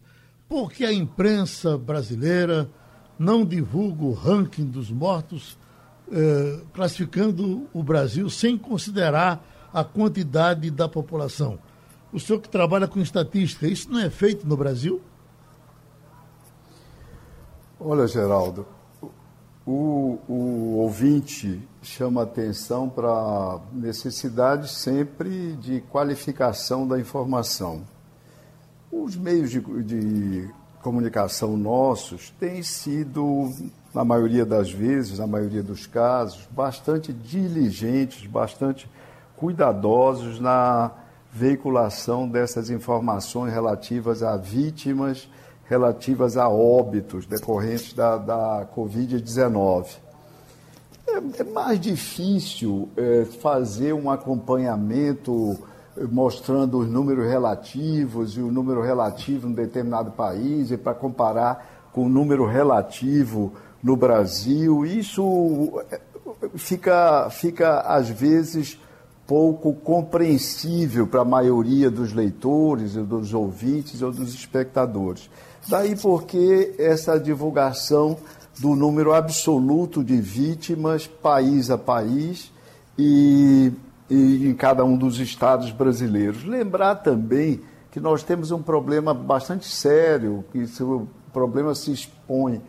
por 0.48 0.72
que 0.72 0.86
a 0.86 0.94
imprensa 0.94 1.78
brasileira 1.78 2.70
não 3.18 3.44
divulga 3.44 4.04
o 4.04 4.14
ranking 4.14 4.66
dos 4.66 4.92
mortos, 4.92 5.58
eh, 6.12 6.60
classificando 6.74 7.68
o 7.74 7.82
Brasil 7.82 8.30
sem 8.30 8.58
considerar 8.58 9.44
a 9.74 9.84
quantidade 9.84 10.70
da 10.70 10.88
população? 10.88 11.58
O 12.12 12.20
senhor 12.20 12.40
que 12.40 12.50
trabalha 12.50 12.88
com 12.88 13.00
estatística, 13.00 13.68
isso 13.68 13.90
não 13.92 14.00
é 14.00 14.10
feito 14.10 14.48
no 14.48 14.56
Brasil? 14.56 15.02
Olha, 17.80 18.08
Geraldo, 18.08 18.66
o, 19.66 20.20
o 20.28 20.78
ouvinte 20.78 21.62
chama 21.88 22.24
atenção 22.24 22.90
para 22.90 23.08
a 23.08 23.60
necessidade 23.72 24.70
sempre 24.70 25.54
de 25.54 25.82
qualificação 25.90 26.88
da 26.88 27.00
informação. 27.00 27.82
Os 28.92 29.16
meios 29.16 29.50
de, 29.50 29.62
de 29.84 30.50
comunicação 30.82 31.56
nossos 31.56 32.30
têm 32.40 32.62
sido, 32.62 33.52
na 33.94 34.04
maioria 34.04 34.46
das 34.46 34.72
vezes, 34.72 35.20
na 35.20 35.28
maioria 35.28 35.64
dos 35.64 35.88
casos, 35.88 36.48
bastante 36.52 37.14
diligentes, 37.14 38.28
bastante 38.28 38.90
cuidadosos 39.38 40.40
na 40.40 40.92
veiculação 41.32 42.28
dessas 42.28 42.70
informações 42.70 43.54
relativas 43.54 44.22
a 44.24 44.36
vítimas, 44.36 45.30
relativas 45.66 46.36
a 46.36 46.50
óbitos 46.50 47.26
decorrentes 47.26 47.94
da, 47.94 48.18
da 48.18 48.68
Covid-19. 48.76 50.07
É, 51.18 51.42
é, 51.42 51.44
mais 51.44 51.80
difícil 51.80 52.90
é, 52.96 53.26
fazer 53.42 53.92
um 53.92 54.12
acompanhamento 54.12 55.58
eh, 55.98 56.04
mostrando 56.04 56.78
os 56.78 56.88
números 56.88 57.28
relativos 57.28 58.38
e 58.38 58.40
o 58.40 58.52
número 58.52 58.84
relativo 58.84 59.48
em 59.48 59.54
determinado 59.54 60.12
país 60.12 60.70
e 60.70 60.78
para 60.78 60.94
comparar 60.94 61.90
com 61.92 62.06
o 62.06 62.10
número 62.10 62.46
relativo 62.46 63.52
no 63.82 63.96
Brasil. 63.98 64.86
Isso 64.86 65.82
eh, 65.92 66.00
fica, 66.56 67.30
fica 67.32 67.80
às 67.80 68.10
vezes 68.10 68.80
pouco 69.26 69.74
compreensível 69.74 71.08
para 71.08 71.22
a 71.22 71.26
maioria 71.26 71.90
dos 71.90 72.14
leitores, 72.14 72.94
dos 72.94 73.34
ouvintes 73.34 74.04
ou 74.04 74.12
dos 74.12 74.36
espectadores. 74.36 75.30
Daí 75.68 75.96
porque 75.98 76.76
essa 76.78 77.20
divulgação 77.20 78.18
do 78.60 78.76
número 78.76 79.14
absoluto 79.14 80.04
de 80.04 80.20
vítimas, 80.20 81.08
país 81.08 81.70
a 81.70 81.78
país, 81.78 82.52
e, 82.98 83.72
e 84.10 84.48
em 84.48 84.56
cada 84.56 84.84
um 84.84 84.98
dos 84.98 85.20
estados 85.20 85.72
brasileiros. 85.72 86.44
Lembrar 86.44 86.96
também 86.96 87.62
que 87.92 88.00
nós 88.00 88.24
temos 88.24 88.52
um 88.52 88.62
problema 88.62 89.14
bastante 89.14 89.68
sério, 89.68 90.44
que 90.52 90.66
o 90.84 91.08
problema 91.32 91.76
se 91.76 91.92
expõe 91.92 92.62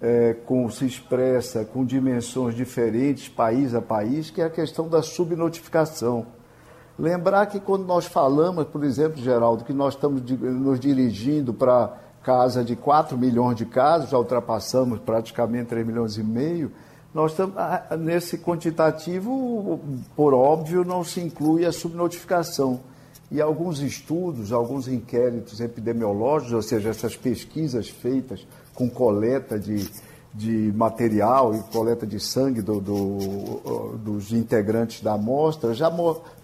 é, 0.00 0.34
com, 0.46 0.68
se 0.70 0.86
expressa 0.86 1.64
com 1.64 1.84
dimensões 1.84 2.54
diferentes, 2.54 3.28
país 3.28 3.74
a 3.74 3.80
país, 3.80 4.30
que 4.30 4.40
é 4.40 4.44
a 4.44 4.50
questão 4.50 4.88
da 4.88 5.02
subnotificação. 5.02 6.26
Lembrar 6.98 7.46
que 7.46 7.60
quando 7.60 7.84
nós 7.84 8.06
falamos, 8.06 8.64
por 8.66 8.82
exemplo, 8.82 9.20
Geraldo, 9.20 9.64
que 9.64 9.72
nós 9.72 9.94
estamos 9.94 10.22
nos 10.22 10.80
dirigindo 10.80 11.52
para 11.52 11.94
casa 12.26 12.64
de 12.64 12.74
4 12.74 13.16
milhões 13.16 13.56
de 13.56 13.64
casos, 13.64 14.10
já 14.10 14.18
ultrapassamos 14.18 14.98
praticamente 14.98 15.68
3 15.68 15.86
milhões 15.86 16.18
e 16.18 16.24
meio, 16.24 16.72
nós 17.14 17.30
estamos, 17.30 17.54
nesse 18.00 18.36
quantitativo, 18.36 19.78
por 20.16 20.34
óbvio, 20.34 20.84
não 20.84 21.04
se 21.04 21.20
inclui 21.20 21.64
a 21.64 21.70
subnotificação. 21.70 22.80
E 23.30 23.40
alguns 23.40 23.78
estudos, 23.78 24.52
alguns 24.52 24.88
inquéritos 24.88 25.60
epidemiológicos, 25.60 26.52
ou 26.52 26.62
seja, 26.62 26.88
essas 26.90 27.16
pesquisas 27.16 27.88
feitas 27.88 28.44
com 28.74 28.90
coleta 28.90 29.56
de, 29.56 29.88
de 30.34 30.72
material 30.74 31.54
e 31.54 31.60
coleta 31.72 32.04
de 32.04 32.18
sangue 32.18 32.60
do, 32.60 32.80
do, 32.80 33.98
dos 33.98 34.32
integrantes 34.32 35.00
da 35.00 35.14
amostra, 35.14 35.72
já, 35.74 35.92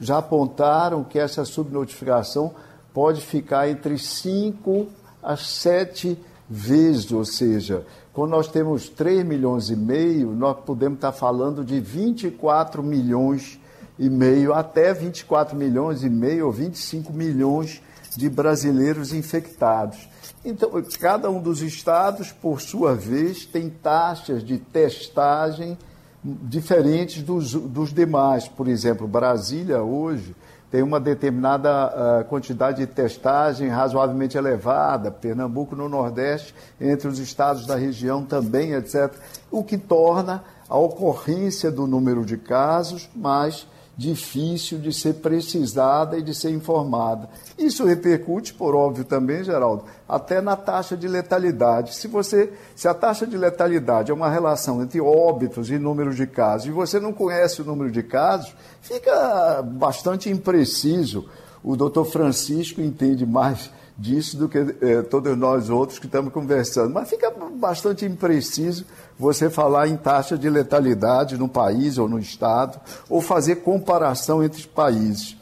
já 0.00 0.18
apontaram 0.18 1.02
que 1.02 1.18
essa 1.18 1.44
subnotificação 1.44 2.54
pode 2.94 3.20
ficar 3.20 3.68
entre 3.68 3.98
5 3.98 5.01
a 5.22 5.36
7 5.36 6.18
vezes, 6.48 7.12
ou 7.12 7.24
seja, 7.24 7.86
quando 8.12 8.32
nós 8.32 8.48
temos 8.48 8.88
3 8.88 9.24
milhões 9.24 9.70
e 9.70 9.76
meio, 9.76 10.32
nós 10.32 10.58
podemos 10.66 10.98
estar 10.98 11.12
falando 11.12 11.64
de 11.64 11.80
24 11.80 12.82
milhões 12.82 13.58
e 13.98 14.10
meio, 14.10 14.52
até 14.52 14.92
24 14.92 15.56
milhões 15.56 16.02
e 16.02 16.10
meio 16.10 16.46
ou 16.46 16.52
25 16.52 17.12
milhões 17.12 17.80
de 18.16 18.28
brasileiros 18.28 19.12
infectados. 19.14 20.08
Então, 20.44 20.70
cada 21.00 21.30
um 21.30 21.40
dos 21.40 21.62
estados, 21.62 22.32
por 22.32 22.60
sua 22.60 22.94
vez, 22.94 23.46
tem 23.46 23.70
taxas 23.70 24.44
de 24.44 24.58
testagem 24.58 25.78
diferentes 26.22 27.22
dos, 27.22 27.52
dos 27.52 27.92
demais. 27.92 28.48
Por 28.48 28.68
exemplo, 28.68 29.06
Brasília 29.06 29.82
hoje 29.82 30.34
tem 30.72 30.82
uma 30.82 30.98
determinada 30.98 31.68
uh, 31.88 32.24
quantidade 32.24 32.78
de 32.78 32.86
testagem 32.86 33.68
razoavelmente 33.68 34.38
elevada, 34.38 35.10
Pernambuco 35.10 35.76
no 35.76 35.86
Nordeste, 35.86 36.54
entre 36.80 37.08
os 37.08 37.18
estados 37.18 37.66
da 37.66 37.76
região 37.76 38.24
também, 38.24 38.72
etc. 38.72 39.12
O 39.50 39.62
que 39.62 39.76
torna 39.76 40.42
a 40.66 40.78
ocorrência 40.78 41.70
do 41.70 41.86
número 41.86 42.24
de 42.24 42.38
casos 42.38 43.06
mais 43.14 43.66
difícil 43.96 44.78
de 44.78 44.92
ser 44.92 45.14
precisada 45.14 46.18
e 46.18 46.22
de 46.22 46.34
ser 46.34 46.50
informada. 46.50 47.28
Isso 47.58 47.84
repercute, 47.84 48.54
por 48.54 48.74
óbvio 48.74 49.04
também, 49.04 49.44
Geraldo, 49.44 49.84
até 50.08 50.40
na 50.40 50.56
taxa 50.56 50.96
de 50.96 51.06
letalidade. 51.06 51.94
Se 51.94 52.08
você, 52.08 52.52
se 52.74 52.88
a 52.88 52.94
taxa 52.94 53.26
de 53.26 53.36
letalidade 53.36 54.10
é 54.10 54.14
uma 54.14 54.30
relação 54.30 54.82
entre 54.82 55.00
óbitos 55.00 55.70
e 55.70 55.78
número 55.78 56.14
de 56.14 56.26
casos, 56.26 56.68
e 56.68 56.70
você 56.70 56.98
não 56.98 57.12
conhece 57.12 57.60
o 57.60 57.64
número 57.64 57.90
de 57.90 58.02
casos, 58.02 58.54
fica 58.80 59.62
bastante 59.62 60.30
impreciso. 60.30 61.28
O 61.62 61.76
doutor 61.76 62.06
Francisco 62.06 62.80
entende 62.80 63.26
mais 63.26 63.70
disso 63.96 64.36
do 64.36 64.48
que 64.48 64.58
eh, 64.58 65.02
todos 65.02 65.36
nós 65.36 65.70
outros 65.70 65.98
que 65.98 66.06
estamos 66.06 66.32
conversando. 66.32 66.92
Mas 66.92 67.08
fica 67.08 67.32
bastante 67.56 68.04
impreciso 68.04 68.84
você 69.18 69.50
falar 69.50 69.88
em 69.88 69.96
taxa 69.96 70.36
de 70.36 70.48
letalidade 70.48 71.36
no 71.36 71.48
país 71.48 71.98
ou 71.98 72.08
no 72.08 72.18
estado, 72.18 72.80
ou 73.08 73.20
fazer 73.20 73.56
comparação 73.56 74.42
entre 74.42 74.66
países. 74.66 75.36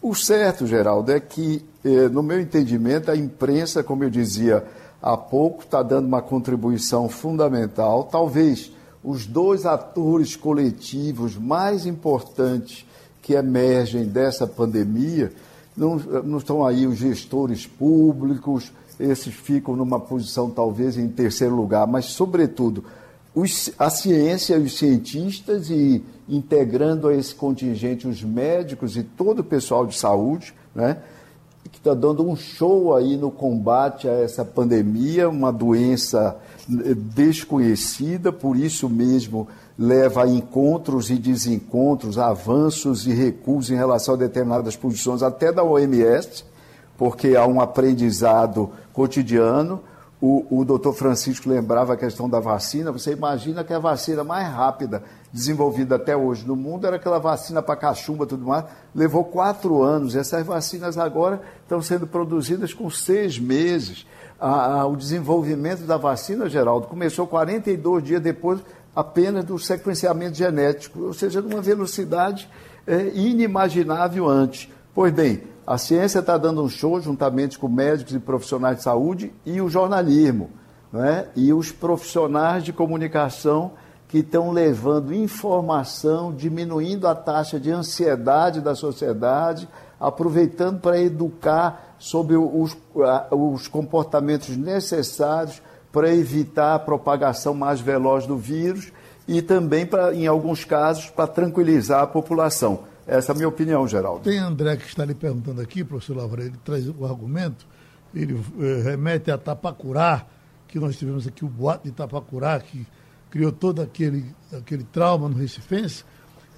O 0.00 0.14
certo, 0.14 0.66
Geraldo, 0.66 1.10
é 1.12 1.18
que, 1.18 1.64
eh, 1.84 2.08
no 2.08 2.22
meu 2.22 2.40
entendimento, 2.40 3.10
a 3.10 3.16
imprensa, 3.16 3.82
como 3.82 4.04
eu 4.04 4.10
dizia 4.10 4.64
há 5.00 5.16
pouco, 5.16 5.62
está 5.62 5.82
dando 5.82 6.06
uma 6.06 6.22
contribuição 6.22 7.08
fundamental. 7.08 8.04
Talvez 8.04 8.70
os 9.02 9.26
dois 9.26 9.66
atores 9.66 10.36
coletivos 10.36 11.36
mais 11.36 11.84
importantes 11.84 12.86
que 13.20 13.32
emergem 13.32 14.04
dessa 14.04 14.46
pandemia 14.46 15.32
não, 15.76 15.96
não 15.96 16.38
estão 16.38 16.64
aí 16.64 16.86
os 16.86 16.98
gestores 16.98 17.66
públicos, 17.66 18.72
esses 18.98 19.34
ficam 19.34 19.74
numa 19.74 19.98
posição 19.98 20.50
talvez 20.50 20.96
em 20.96 21.08
terceiro 21.08 21.54
lugar, 21.54 21.86
mas, 21.86 22.06
sobretudo, 22.06 22.84
os, 23.34 23.72
a 23.78 23.90
ciência, 23.90 24.56
os 24.58 24.78
cientistas 24.78 25.68
e 25.68 26.02
integrando 26.28 27.08
a 27.08 27.14
esse 27.14 27.34
contingente 27.34 28.06
os 28.06 28.22
médicos 28.22 28.96
e 28.96 29.02
todo 29.02 29.40
o 29.40 29.44
pessoal 29.44 29.86
de 29.86 29.98
saúde, 29.98 30.54
né, 30.74 30.98
que 31.70 31.78
está 31.78 31.94
dando 31.94 32.26
um 32.28 32.36
show 32.36 32.94
aí 32.94 33.16
no 33.16 33.30
combate 33.30 34.08
a 34.08 34.12
essa 34.12 34.44
pandemia, 34.44 35.28
uma 35.28 35.52
doença 35.52 36.36
eh, 36.70 36.94
desconhecida, 36.94 38.32
por 38.32 38.56
isso 38.56 38.88
mesmo 38.88 39.48
leva 39.78 40.24
a 40.24 40.28
encontros 40.28 41.10
e 41.10 41.16
desencontros, 41.16 42.18
avanços 42.18 43.06
e 43.06 43.12
recuos 43.12 43.70
em 43.70 43.74
relação 43.74 44.14
a 44.14 44.18
determinadas 44.18 44.76
posições, 44.76 45.22
até 45.22 45.52
da 45.52 45.64
OMS, 45.64 46.44
porque 46.96 47.36
há 47.36 47.46
um 47.46 47.60
aprendizado 47.60 48.70
cotidiano. 48.92 49.80
O, 50.20 50.60
o 50.60 50.64
doutor 50.64 50.94
Francisco 50.94 51.50
lembrava 51.50 51.92
a 51.92 51.96
questão 51.96 52.30
da 52.30 52.40
vacina. 52.40 52.92
Você 52.92 53.12
imagina 53.12 53.62
que 53.62 53.74
a 53.74 53.78
vacina 53.78 54.24
mais 54.24 54.48
rápida 54.48 55.02
desenvolvida 55.30 55.96
até 55.96 56.16
hoje 56.16 56.46
no 56.46 56.56
mundo 56.56 56.86
era 56.86 56.96
aquela 56.96 57.18
vacina 57.18 57.60
para 57.60 57.76
cachumba 57.76 58.24
e 58.24 58.28
tudo 58.28 58.46
mais. 58.46 58.64
Levou 58.94 59.24
quatro 59.24 59.82
anos. 59.82 60.16
Essas 60.16 60.46
vacinas 60.46 60.96
agora 60.96 61.42
estão 61.62 61.82
sendo 61.82 62.06
produzidas 62.06 62.72
com 62.72 62.88
seis 62.88 63.38
meses. 63.38 64.06
A, 64.40 64.80
a, 64.80 64.86
o 64.86 64.96
desenvolvimento 64.96 65.82
da 65.82 65.96
vacina, 65.98 66.48
Geraldo, 66.48 66.86
começou 66.86 67.26
42 67.26 68.02
dias 68.02 68.22
depois 68.22 68.60
apenas 68.94 69.44
do 69.44 69.58
sequenciamento 69.58 70.36
genético, 70.36 71.04
ou 71.04 71.14
seja, 71.14 71.40
numa 71.40 71.60
velocidade 71.60 72.48
é, 72.86 73.10
inimaginável 73.14 74.28
antes. 74.28 74.68
Pois 74.94 75.12
bem, 75.12 75.42
a 75.66 75.78
ciência 75.78 76.18
está 76.18 76.36
dando 76.36 76.62
um 76.62 76.68
show 76.68 77.00
juntamente 77.00 77.58
com 77.58 77.68
médicos 77.68 78.14
e 78.14 78.18
profissionais 78.18 78.78
de 78.78 78.82
saúde 78.82 79.32
e 79.44 79.60
o 79.60 79.68
jornalismo, 79.68 80.50
né? 80.92 81.26
e 81.34 81.52
os 81.52 81.72
profissionais 81.72 82.62
de 82.62 82.72
comunicação 82.72 83.72
que 84.06 84.18
estão 84.18 84.52
levando 84.52 85.12
informação, 85.12 86.32
diminuindo 86.32 87.08
a 87.08 87.14
taxa 87.14 87.58
de 87.58 87.70
ansiedade 87.70 88.60
da 88.60 88.74
sociedade, 88.74 89.68
aproveitando 89.98 90.80
para 90.80 91.00
educar 91.00 91.96
sobre 91.98 92.36
os, 92.36 92.76
os 93.30 93.66
comportamentos 93.66 94.56
necessários 94.56 95.60
para 95.94 96.12
evitar 96.12 96.74
a 96.74 96.78
propagação 96.80 97.54
mais 97.54 97.80
veloz 97.80 98.26
do 98.26 98.36
vírus 98.36 98.92
e 99.28 99.40
também, 99.40 99.86
para, 99.86 100.12
em 100.12 100.26
alguns 100.26 100.64
casos, 100.64 101.08
para 101.08 101.28
tranquilizar 101.28 102.02
a 102.02 102.06
população. 102.06 102.80
Essa 103.06 103.30
é 103.30 103.32
a 103.32 103.36
minha 103.36 103.48
opinião, 103.48 103.86
Geraldo. 103.86 104.24
Tem 104.24 104.38
André 104.38 104.76
que 104.76 104.88
está 104.88 105.04
lhe 105.04 105.14
perguntando 105.14 105.60
aqui, 105.60 105.84
professor 105.84 106.16
Lavra, 106.16 106.42
ele 106.42 106.56
traz 106.64 106.88
o 106.88 107.04
argumento, 107.06 107.64
ele 108.12 108.36
eh, 108.60 108.82
remete 108.82 109.30
a 109.30 109.38
Tapacurá, 109.38 110.26
que 110.66 110.80
nós 110.80 110.96
tivemos 110.96 111.28
aqui 111.28 111.44
o 111.44 111.48
boato 111.48 111.84
de 111.84 111.94
Tapacurá, 111.94 112.58
que 112.58 112.84
criou 113.30 113.52
todo 113.52 113.80
aquele, 113.80 114.34
aquele 114.52 114.82
trauma 114.82 115.28
no 115.28 115.36
Recifense. 115.36 116.04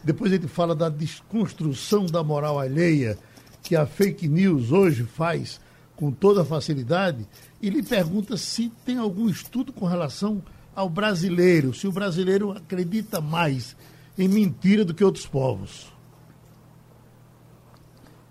Depois 0.03 0.33
ele 0.33 0.49
fala 0.49 0.75
da 0.75 0.89
desconstrução 0.89 2.07
da 2.07 2.25
moral 2.25 2.59
alheia 2.59 3.19
que 3.63 3.77
a 3.77 3.85
fake 3.85 4.29
news 4.29 4.73
hoje 4.73 5.03
faz 5.03 5.61
com 5.95 6.11
toda 6.11 6.45
facilidade 6.45 7.27
e 7.61 7.71
lhe 7.71 7.83
pergunta 7.83 8.37
se 8.37 8.71
tem 8.85 8.99
algum 8.99 9.29
estudo 9.29 9.73
com 9.73 9.87
relação 9.87 10.43
ao 10.75 10.89
brasileiro, 10.89 11.73
se 11.73 11.87
o 11.87 11.93
brasileiro 11.93 12.53
acredita 12.53 13.21
mais 13.21 13.75
em 14.19 14.29
mentira 14.29 14.85
do 14.85 14.95
que 14.95 15.05
outros 15.05 15.27
povos. 15.27 15.93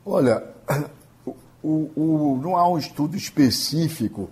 Olha, 0.06 0.44
o, 1.64 1.90
o, 1.96 2.40
não 2.42 2.56
há 2.56 2.70
um 2.70 2.78
estudo 2.78 3.18
específico 3.18 4.30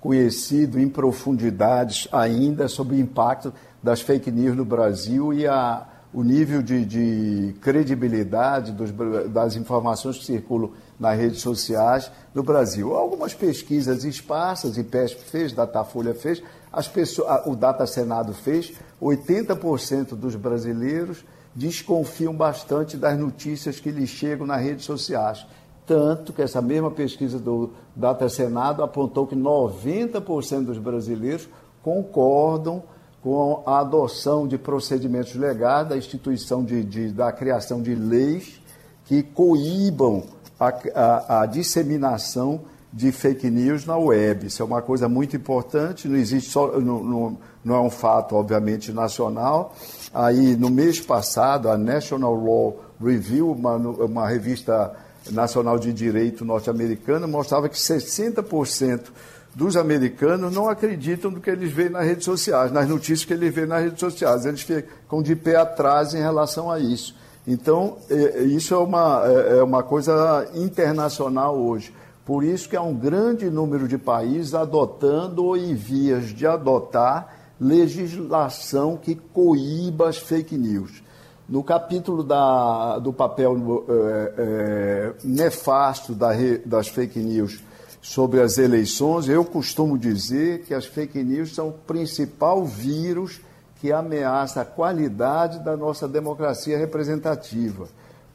conhecido 0.00 0.80
em 0.80 0.88
profundidades 0.88 2.08
ainda 2.12 2.68
sobre 2.68 2.96
o 2.96 3.00
impacto 3.00 3.52
das 3.82 4.00
fake 4.00 4.30
news 4.30 4.56
no 4.56 4.64
Brasil 4.64 5.32
e 5.32 5.46
a, 5.46 5.86
o 6.12 6.22
nível 6.22 6.62
de, 6.62 6.84
de 6.84 7.54
credibilidade 7.60 8.72
dos, 8.72 8.90
das 9.30 9.56
informações 9.56 10.18
que 10.18 10.24
circulam 10.24 10.70
nas 11.00 11.18
redes 11.18 11.40
sociais 11.40 12.12
no 12.34 12.42
Brasil. 12.42 12.94
Algumas 12.94 13.32
pesquisas 13.32 14.04
esparsas, 14.04 14.76
IPESP 14.76 15.22
fez, 15.22 15.52
Datafolha 15.54 16.14
fez, 16.14 16.42
as 16.70 16.86
pessoas, 16.86 17.40
o 17.46 17.56
Data 17.56 17.86
Senado 17.86 18.34
fez, 18.34 18.74
80% 19.00 20.10
dos 20.10 20.36
brasileiros 20.36 21.24
desconfiam 21.54 22.34
bastante 22.34 22.96
das 22.96 23.18
notícias 23.18 23.80
que 23.80 23.90
lhes 23.90 24.10
chegam 24.10 24.46
nas 24.46 24.62
redes 24.62 24.84
sociais. 24.84 25.44
Tanto 25.86 26.32
que 26.32 26.42
essa 26.42 26.62
mesma 26.62 26.90
pesquisa 26.90 27.38
do 27.38 27.70
Data 27.96 28.28
Senado 28.28 28.84
apontou 28.84 29.26
que 29.26 29.34
90% 29.34 30.66
dos 30.66 30.78
brasileiros 30.78 31.48
concordam 31.82 32.84
com 33.22 33.62
a 33.66 33.80
adoção 33.80 34.46
de 34.46 34.56
procedimentos 34.56 35.34
legais 35.34 35.88
da 35.88 35.96
instituição 35.96 36.62
de, 36.62 36.84
de 36.84 37.08
da 37.08 37.32
criação 37.32 37.82
de 37.82 37.94
leis 37.94 38.60
que 39.06 39.22
coíbam 39.22 40.22
a, 40.60 40.68
a, 40.94 41.42
a, 41.42 41.46
disseminação 41.46 42.60
de 42.92 43.10
fake 43.10 43.48
news 43.48 43.86
na 43.86 43.96
web. 43.96 44.46
Isso 44.46 44.62
é 44.62 44.64
uma 44.64 44.82
coisa 44.82 45.08
muito 45.08 45.34
importante, 45.34 46.06
não 46.06 46.16
existe 46.16 46.50
só, 46.50 46.78
não, 46.78 47.02
não, 47.02 47.38
não 47.64 47.74
é 47.74 47.80
um 47.80 47.90
fato, 47.90 48.36
obviamente, 48.36 48.92
nacional. 48.92 49.74
Aí, 50.12 50.54
no 50.56 50.68
mês 50.68 51.00
passado, 51.00 51.70
a 51.70 51.78
National 51.78 52.34
Law 52.34 52.84
Review, 53.02 53.50
uma, 53.52 53.76
uma 53.76 54.28
revista 54.28 54.92
nacional 55.30 55.78
de 55.78 55.92
direito 55.92 56.44
norte-americana, 56.44 57.26
mostrava 57.26 57.68
que 57.68 57.76
60% 57.76 59.04
dos 59.54 59.76
americanos 59.76 60.52
não 60.52 60.68
acreditam 60.68 61.30
no 61.30 61.40
que 61.40 61.50
eles 61.50 61.72
veem 61.72 61.90
nas 61.90 62.04
redes 62.04 62.24
sociais, 62.24 62.70
nas 62.70 62.88
notícias 62.88 63.24
que 63.24 63.32
eles 63.32 63.52
veem 63.52 63.66
nas 63.66 63.82
redes 63.82 64.00
sociais. 64.00 64.46
Eles 64.46 64.62
ficam 64.62 65.22
de 65.22 65.34
pé 65.34 65.56
atrás 65.56 66.14
em 66.14 66.20
relação 66.20 66.70
a 66.70 66.78
isso. 66.78 67.14
Então, 67.46 67.96
é, 68.08 68.14
é, 68.14 68.42
isso 68.42 68.74
é 68.74 68.78
uma, 68.78 69.22
é, 69.24 69.58
é 69.58 69.62
uma 69.62 69.82
coisa 69.82 70.48
internacional 70.54 71.56
hoje. 71.56 71.92
Por 72.24 72.44
isso 72.44 72.68
que 72.68 72.76
há 72.76 72.82
um 72.82 72.94
grande 72.94 73.50
número 73.50 73.88
de 73.88 73.98
países 73.98 74.54
adotando 74.54 75.44
ou 75.44 75.56
em 75.56 75.74
vias 75.74 76.26
de 76.26 76.46
adotar 76.46 77.36
legislação 77.60 78.96
que 78.96 79.14
coíba 79.14 80.08
as 80.08 80.16
fake 80.16 80.56
news. 80.56 81.02
No 81.48 81.64
capítulo 81.64 82.22
da, 82.22 82.98
do 82.98 83.12
papel 83.12 83.84
é, 83.88 84.34
é, 84.38 85.12
nefasto 85.24 86.14
da, 86.14 86.30
das 86.64 86.88
fake 86.88 87.18
news 87.18 87.62
sobre 88.00 88.40
as 88.40 88.56
eleições, 88.56 89.28
eu 89.28 89.44
costumo 89.44 89.98
dizer 89.98 90.62
que 90.62 90.72
as 90.72 90.86
fake 90.86 91.22
news 91.22 91.54
são 91.54 91.68
o 91.70 91.72
principal 91.72 92.64
vírus 92.64 93.40
que 93.80 93.90
ameaça 93.90 94.60
a 94.60 94.64
qualidade 94.64 95.58
da 95.60 95.74
nossa 95.74 96.06
democracia 96.06 96.76
representativa, 96.76 97.88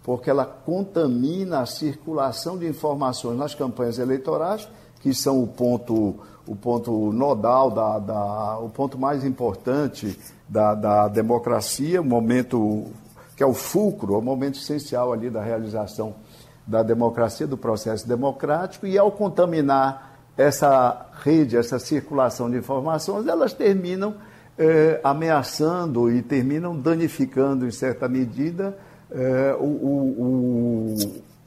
porque 0.04 0.30
ela 0.30 0.44
contamina 0.44 1.60
a 1.60 1.66
circulação 1.68 2.58
de 2.58 2.68
informações 2.68 3.38
nas 3.38 3.54
campanhas 3.54 4.00
eleitorais, 4.00 4.68
que 5.02 5.14
são 5.14 5.42
o 5.44 5.48
ponto, 5.48 6.16
o 6.48 6.56
ponto 6.56 7.12
nodal, 7.12 7.70
da, 7.70 8.00
da 8.00 8.58
o 8.58 8.70
ponto 8.70 8.98
mais 8.98 9.24
importante 9.24 10.20
da, 10.50 10.74
da 10.74 11.08
democracia, 11.08 12.02
o 12.02 12.06
momento 12.06 12.88
que 13.36 13.44
é 13.44 13.46
o 13.46 13.54
fulcro, 13.54 14.18
o 14.18 14.22
momento 14.22 14.58
essencial 14.58 15.14
ali 15.14 15.30
da 15.30 15.44
realização 15.44 16.16
da 16.66 16.82
democracia, 16.82 17.46
do 17.46 17.58
processo 17.58 18.08
democrático, 18.08 18.88
e 18.88 18.98
ao 18.98 19.12
contaminar 19.12 20.18
essa 20.36 21.06
rede, 21.24 21.56
essa 21.56 21.78
circulação 21.78 22.50
de 22.50 22.58
informações, 22.58 23.28
elas 23.28 23.54
terminam 23.54 24.16
é, 24.58 25.00
ameaçando 25.04 26.12
e 26.12 26.22
terminam 26.22 26.78
danificando, 26.78 27.68
em 27.68 27.72
certa 27.72 28.08
medida, 28.08 28.78
é, 29.12 29.56
o, 29.60 29.66
o, 29.66 30.98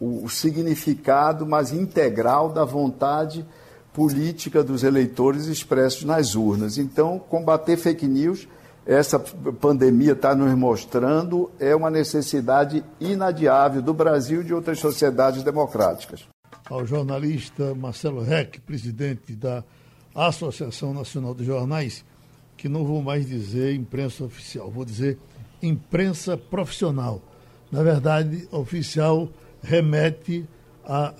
o, 0.00 0.24
o 0.24 0.28
significado 0.28 1.46
mais 1.46 1.72
integral 1.72 2.50
da 2.50 2.64
vontade 2.64 3.44
política 3.92 4.62
dos 4.62 4.84
eleitores 4.84 5.46
expressos 5.46 6.04
nas 6.04 6.34
urnas. 6.34 6.78
Então, 6.78 7.18
combater 7.18 7.76
fake 7.76 8.06
news, 8.06 8.46
essa 8.86 9.18
pandemia 9.18 10.12
está 10.12 10.34
nos 10.34 10.54
mostrando, 10.56 11.50
é 11.58 11.74
uma 11.74 11.90
necessidade 11.90 12.84
inadiável 13.00 13.82
do 13.82 13.92
Brasil 13.92 14.40
e 14.40 14.44
de 14.44 14.54
outras 14.54 14.78
sociedades 14.78 15.42
democráticas. 15.42 16.26
Ao 16.70 16.86
jornalista 16.86 17.74
Marcelo 17.74 18.22
Reck, 18.22 18.60
presidente 18.60 19.34
da 19.34 19.64
Associação 20.14 20.94
Nacional 20.94 21.34
de 21.34 21.44
Jornais, 21.44 22.04
que 22.58 22.68
não 22.68 22.84
vou 22.84 23.00
mais 23.00 23.26
dizer 23.26 23.72
imprensa 23.74 24.24
oficial, 24.24 24.68
vou 24.68 24.84
dizer 24.84 25.16
imprensa 25.62 26.36
profissional. 26.36 27.22
Na 27.70 27.82
verdade, 27.82 28.48
oficial 28.50 29.28
remete 29.62 30.44
à, 30.84 31.14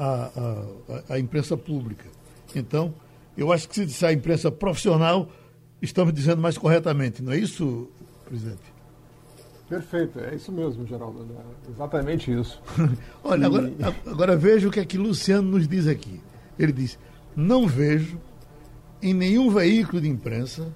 à, 1.09 1.15
à, 1.15 1.19
imprensa 1.19 1.57
pública. 1.57 2.07
Então, 2.55 2.93
eu 3.37 3.53
acho 3.53 3.69
que 3.69 3.77
se 3.77 3.87
disser 3.87 4.13
imprensa 4.13 4.51
profissional, 4.51 5.29
estamos 5.81 6.13
dizendo 6.13 6.43
mais 6.43 6.59
corretamente, 6.59 7.23
não 7.23 7.33
é 7.33 7.39
isso, 7.39 7.89
presidente? 8.25 8.77
Perfeito, 9.69 10.19
é 10.19 10.35
isso 10.35 10.51
mesmo, 10.51 10.87
Geraldo. 10.87 11.25
É 11.67 11.71
exatamente 11.71 12.33
isso. 12.33 12.61
Olha, 13.23 13.43
e... 13.43 13.45
agora, 13.45 13.73
agora 14.07 14.37
veja 14.37 14.67
o 14.67 14.71
que 14.71 14.81
é 14.81 14.85
que 14.85 14.99
Luciano 14.99 15.51
nos 15.51 15.69
diz 15.69 15.87
aqui. 15.87 16.21
Ele 16.59 16.73
diz: 16.73 16.99
não 17.37 17.67
vejo 17.67 18.19
em 19.03 19.13
nenhum 19.13 19.51
veículo 19.51 20.01
de 20.01 20.09
imprensa 20.09 20.73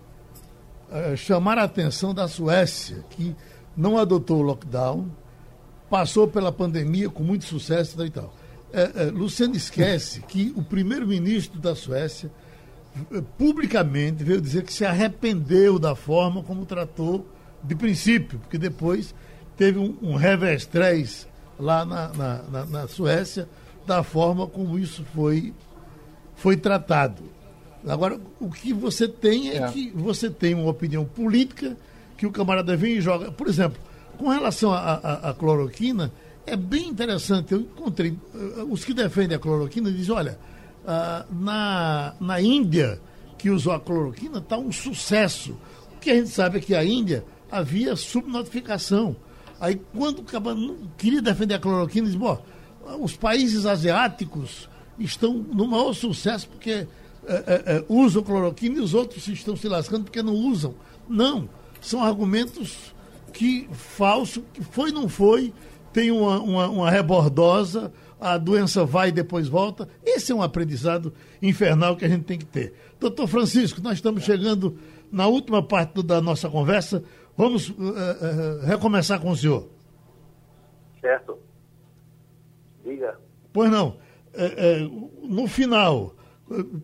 uh, 0.93 1.17
chamar 1.17 1.59
a 1.59 1.65
atenção 1.65 2.15
da 2.15 2.29
Suécia, 2.29 3.05
que 3.11 3.35
não 3.77 3.99
adotou 3.99 4.39
o 4.39 4.43
lockdown, 4.43 5.09
passou 5.89 6.29
pela 6.29 6.53
pandemia 6.53 7.09
com 7.09 7.23
muito 7.23 7.45
sucesso 7.45 8.03
e 8.05 8.11
tal. 8.11 8.35
Uh, 8.73 9.09
uh, 9.09 9.19
Luciano 9.19 9.57
esquece 9.57 10.21
que 10.23 10.53
o 10.57 10.63
primeiro-ministro 10.63 11.61
da 11.61 11.75
Suécia 11.75 12.31
publicamente 13.39 14.23
veio 14.23 14.41
dizer 14.41 14.65
que 14.65 14.73
se 14.73 14.85
arrependeu 14.85 15.79
da 15.79 15.95
forma 15.95 16.43
como 16.43 16.67
tratou 16.67 17.27
de 17.63 17.75
princípio, 17.75 18.39
porque 18.39 18.59
depois 18.59 19.15
teve 19.57 19.79
um, 19.79 19.97
um 20.03 20.15
revestrez 20.15 21.27
lá 21.59 21.85
na, 21.85 22.09
na, 22.09 22.43
na, 22.43 22.67
na 22.67 22.89
Suécia 22.89 23.49
da 23.87 24.03
forma 24.03 24.47
como 24.47 24.79
isso 24.79 25.05
foi, 25.15 25.55
foi 26.35 26.57
tratado. 26.57 27.23
Agora, 27.87 28.21
o 28.41 28.49
que 28.49 28.73
você 28.73 29.09
tem 29.09 29.51
é, 29.51 29.57
é, 29.57 29.69
que 29.69 29.91
você 29.91 30.31
tem 30.31 30.55
uma 30.55 30.71
opinião 30.71 31.05
política 31.05 31.77
que 32.17 32.27
o 32.27 32.31
camarada 32.31 32.77
vem 32.77 32.95
e 32.95 33.01
joga. 33.01 33.33
Por 33.33 33.49
exemplo, 33.49 33.81
com 34.17 34.29
relação 34.29 34.73
à 34.73 35.35
cloroquina, 35.37 36.13
é 36.47 36.57
bem 36.57 36.89
interessante. 36.89 37.53
Eu 37.53 37.61
encontrei. 37.61 38.11
Uh, 38.35 38.71
os 38.71 38.85
que 38.85 38.95
defendem 38.95 39.37
a 39.37 39.41
cloroquina 39.41 39.91
dizem: 39.91 40.15
olha, 40.15 40.39
uh, 40.85 41.35
na, 41.35 42.15
na 42.21 42.41
Índia, 42.41 43.01
que 43.37 43.51
usou 43.51 43.73
a 43.73 43.81
cloroquina, 43.81 44.39
está 44.39 44.57
um 44.57 44.71
sucesso. 44.71 45.57
O 45.97 45.99
que 46.01 46.11
a 46.11 46.15
gente 46.15 46.31
sabe 46.31 46.59
é 46.59 46.61
que 46.61 46.75
a 46.75 46.85
Índia 46.85 47.25
havia 47.51 47.97
subnotificação. 47.97 49.17
Aí, 49.61 49.81
quando 49.95 50.21
o 50.21 50.25
camarada 50.25 50.75
queria 50.97 51.23
defender 51.23 51.55
a 51.55 51.59
cloroquina, 51.59 52.07
diz: 52.07 52.17
bom, 52.17 52.41
os 53.01 53.17
países 53.17 53.67
asiáticos 53.67 54.69
estão 54.99 55.35
no 55.35 55.67
maior 55.67 55.93
sucesso 55.95 56.49
porque 56.49 56.87
é, 57.27 57.35
é, 57.35 57.77
é, 57.77 57.85
usam 57.89 58.23
cloroquina 58.23 58.79
e 58.79 58.81
os 58.81 58.95
outros 58.95 59.27
estão 59.29 59.57
se 59.57 59.69
lascando 59.69 60.05
porque 60.05 60.23
não 60.23 60.35
usam. 60.35 60.75
Não. 61.09 61.49
São 61.81 62.03
argumentos 62.03 62.95
que 63.33 63.69
falso, 63.73 64.43
que 64.53 64.63
foi 64.63 64.91
não 64.91 65.09
foi, 65.09 65.53
tem 65.93 66.11
uma, 66.11 66.41
uma, 66.41 66.69
uma 66.69 66.91
rebordosa, 66.91 67.93
a 68.21 68.37
doença 68.37 68.85
vai 68.85 69.09
e 69.09 69.13
depois 69.13 69.49
volta. 69.49 69.89
Esse 70.05 70.33
é 70.33 70.35
um 70.35 70.43
aprendizado 70.43 71.13
infernal 71.41 71.97
que 71.97 72.05
a 72.05 72.09
gente 72.09 72.25
tem 72.25 72.39
que 72.39 72.45
ter. 72.45 72.75
Doutor 72.99 73.27
Francisco, 73.27 73.81
nós 73.83 73.95
estamos 73.95 74.25
chegando 74.25 74.77
na 75.11 75.27
última 75.27 75.63
parte 75.63 76.03
da 76.03 76.21
nossa 76.21 76.49
conversa. 76.49 77.03
Vamos 77.37 77.69
uh, 77.71 77.73
uh, 77.73 78.67
recomeçar 78.67 79.21
com 79.21 79.31
o 79.31 79.37
senhor. 79.37 79.69
Certo. 81.01 81.39
Diga. 82.85 83.19
Pois 83.53 83.71
não. 83.71 83.97
no 85.23 85.47
final, 85.47 86.15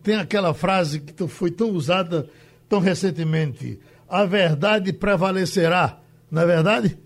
tem 0.03 0.15
aquela 0.15 0.53
frase 0.53 0.99
que 0.99 1.27
foi 1.27 1.51
tão 1.51 1.71
usada 1.71 2.29
tão 2.67 2.79
recentemente: 2.79 3.79
a 4.07 4.25
verdade 4.25 4.93
prevalecerá, 4.93 5.99
não 6.31 6.41
é 6.41 6.45
verdade? 6.45 6.97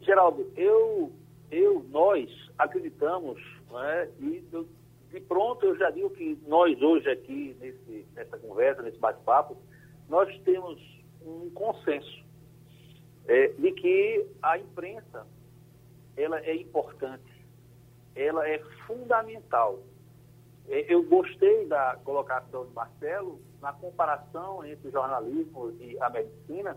Geraldo, 0.00 0.50
eu, 0.56 1.12
eu 1.50 1.84
nós 1.90 2.30
acreditamos, 2.58 3.40
é? 3.74 4.08
e 4.20 4.44
de 5.10 5.20
pronto 5.20 5.66
eu 5.66 5.76
já 5.76 5.90
digo 5.90 6.10
que 6.10 6.38
nós 6.46 6.80
hoje 6.80 7.08
aqui, 7.10 7.56
nesse, 7.60 8.06
nessa 8.14 8.38
conversa, 8.38 8.82
nesse 8.82 8.98
bate-papo, 8.98 9.56
nós 10.08 10.28
temos 10.44 10.80
um 11.24 11.50
consenso 11.50 12.24
é, 13.26 13.48
de 13.48 13.72
que 13.72 14.26
a 14.42 14.58
imprensa 14.58 15.26
ela 16.16 16.38
é 16.40 16.54
importante 16.54 17.36
ela 18.16 18.48
é 18.48 18.58
fundamental. 18.86 19.78
É, 20.68 20.92
eu 20.92 21.02
gostei 21.04 21.66
da 21.66 21.96
colocação 22.04 22.66
de 22.66 22.72
Marcelo 22.72 23.40
na 23.60 23.72
comparação 23.72 24.64
entre 24.64 24.88
o 24.88 24.92
jornalismo 24.92 25.70
e 25.80 25.98
a 26.00 26.10
medicina, 26.10 26.76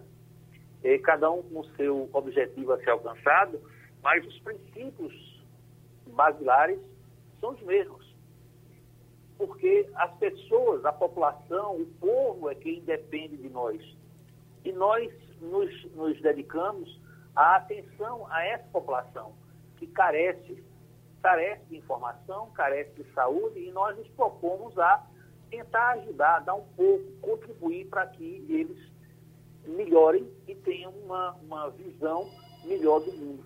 é, 0.84 0.98
cada 1.00 1.30
um 1.32 1.42
com 1.44 1.64
seu 1.76 2.10
objetivo 2.14 2.74
a 2.74 2.80
ser 2.80 2.92
alcançado, 2.92 3.60
mas 4.02 4.26
os 4.26 4.40
princípios 4.40 5.44
basilares 6.08 6.80
são 7.40 7.52
os 7.52 7.62
mesmos. 7.64 8.08
Porque 9.38 9.90
as 9.96 10.14
pessoas, 10.18 10.84
a 10.86 10.92
população, 10.92 11.78
o 11.78 11.86
povo 12.00 12.50
é 12.50 12.56
quem 12.56 12.82
depende 12.82 13.38
de 13.38 13.50
nós. 13.50 13.82
E 14.66 14.72
nós 14.72 15.12
nos, 15.42 15.92
nos 15.94 16.22
dedicamos 16.22 17.00
à 17.36 17.56
atenção 17.56 18.28
a 18.30 18.44
essa 18.46 18.68
população 18.72 19.34
que 19.78 19.88
carece, 19.88 20.62
carece 21.22 21.66
de 21.66 21.78
informação, 21.78 22.50
carece 22.52 22.92
de 23.02 23.04
saúde, 23.14 23.60
e 23.60 23.72
nós 23.72 23.98
nos 23.98 24.08
propomos 24.10 24.78
a 24.78 25.06
tentar 25.50 25.92
ajudar, 25.92 26.40
dar 26.40 26.56
um 26.56 26.66
pouco, 26.76 27.06
contribuir 27.22 27.88
para 27.88 28.08
que 28.08 28.46
eles 28.48 28.78
melhorem 29.66 30.28
e 30.48 30.56
tenham 30.56 30.92
uma, 30.92 31.32
uma 31.44 31.70
visão 31.72 32.30
melhor 32.66 33.00
do 33.00 33.12
mundo, 33.14 33.44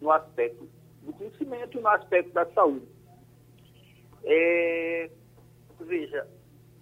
no 0.00 0.10
aspecto 0.10 0.68
do 1.02 1.12
conhecimento 1.12 1.78
e 1.78 1.80
no 1.80 1.88
aspecto 1.88 2.32
da 2.32 2.46
saúde. 2.46 2.86
É, 4.24 5.10
veja, 5.80 6.26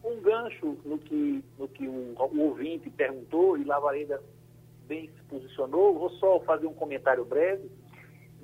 um 0.02 0.20
gancho 0.20 0.78
no 0.84 0.98
que, 0.98 1.44
no 1.58 1.68
que 1.68 1.86
o, 1.86 2.14
o 2.16 2.40
ouvinte 2.40 2.90
perguntou, 2.90 3.56
e 3.56 3.64
Lavareda 3.64 4.22
bem 4.86 5.08
se 5.08 5.22
posicionou, 5.24 5.98
vou 5.98 6.10
só 6.10 6.40
fazer 6.40 6.66
um 6.66 6.74
comentário 6.74 7.24
breve, 7.24 7.70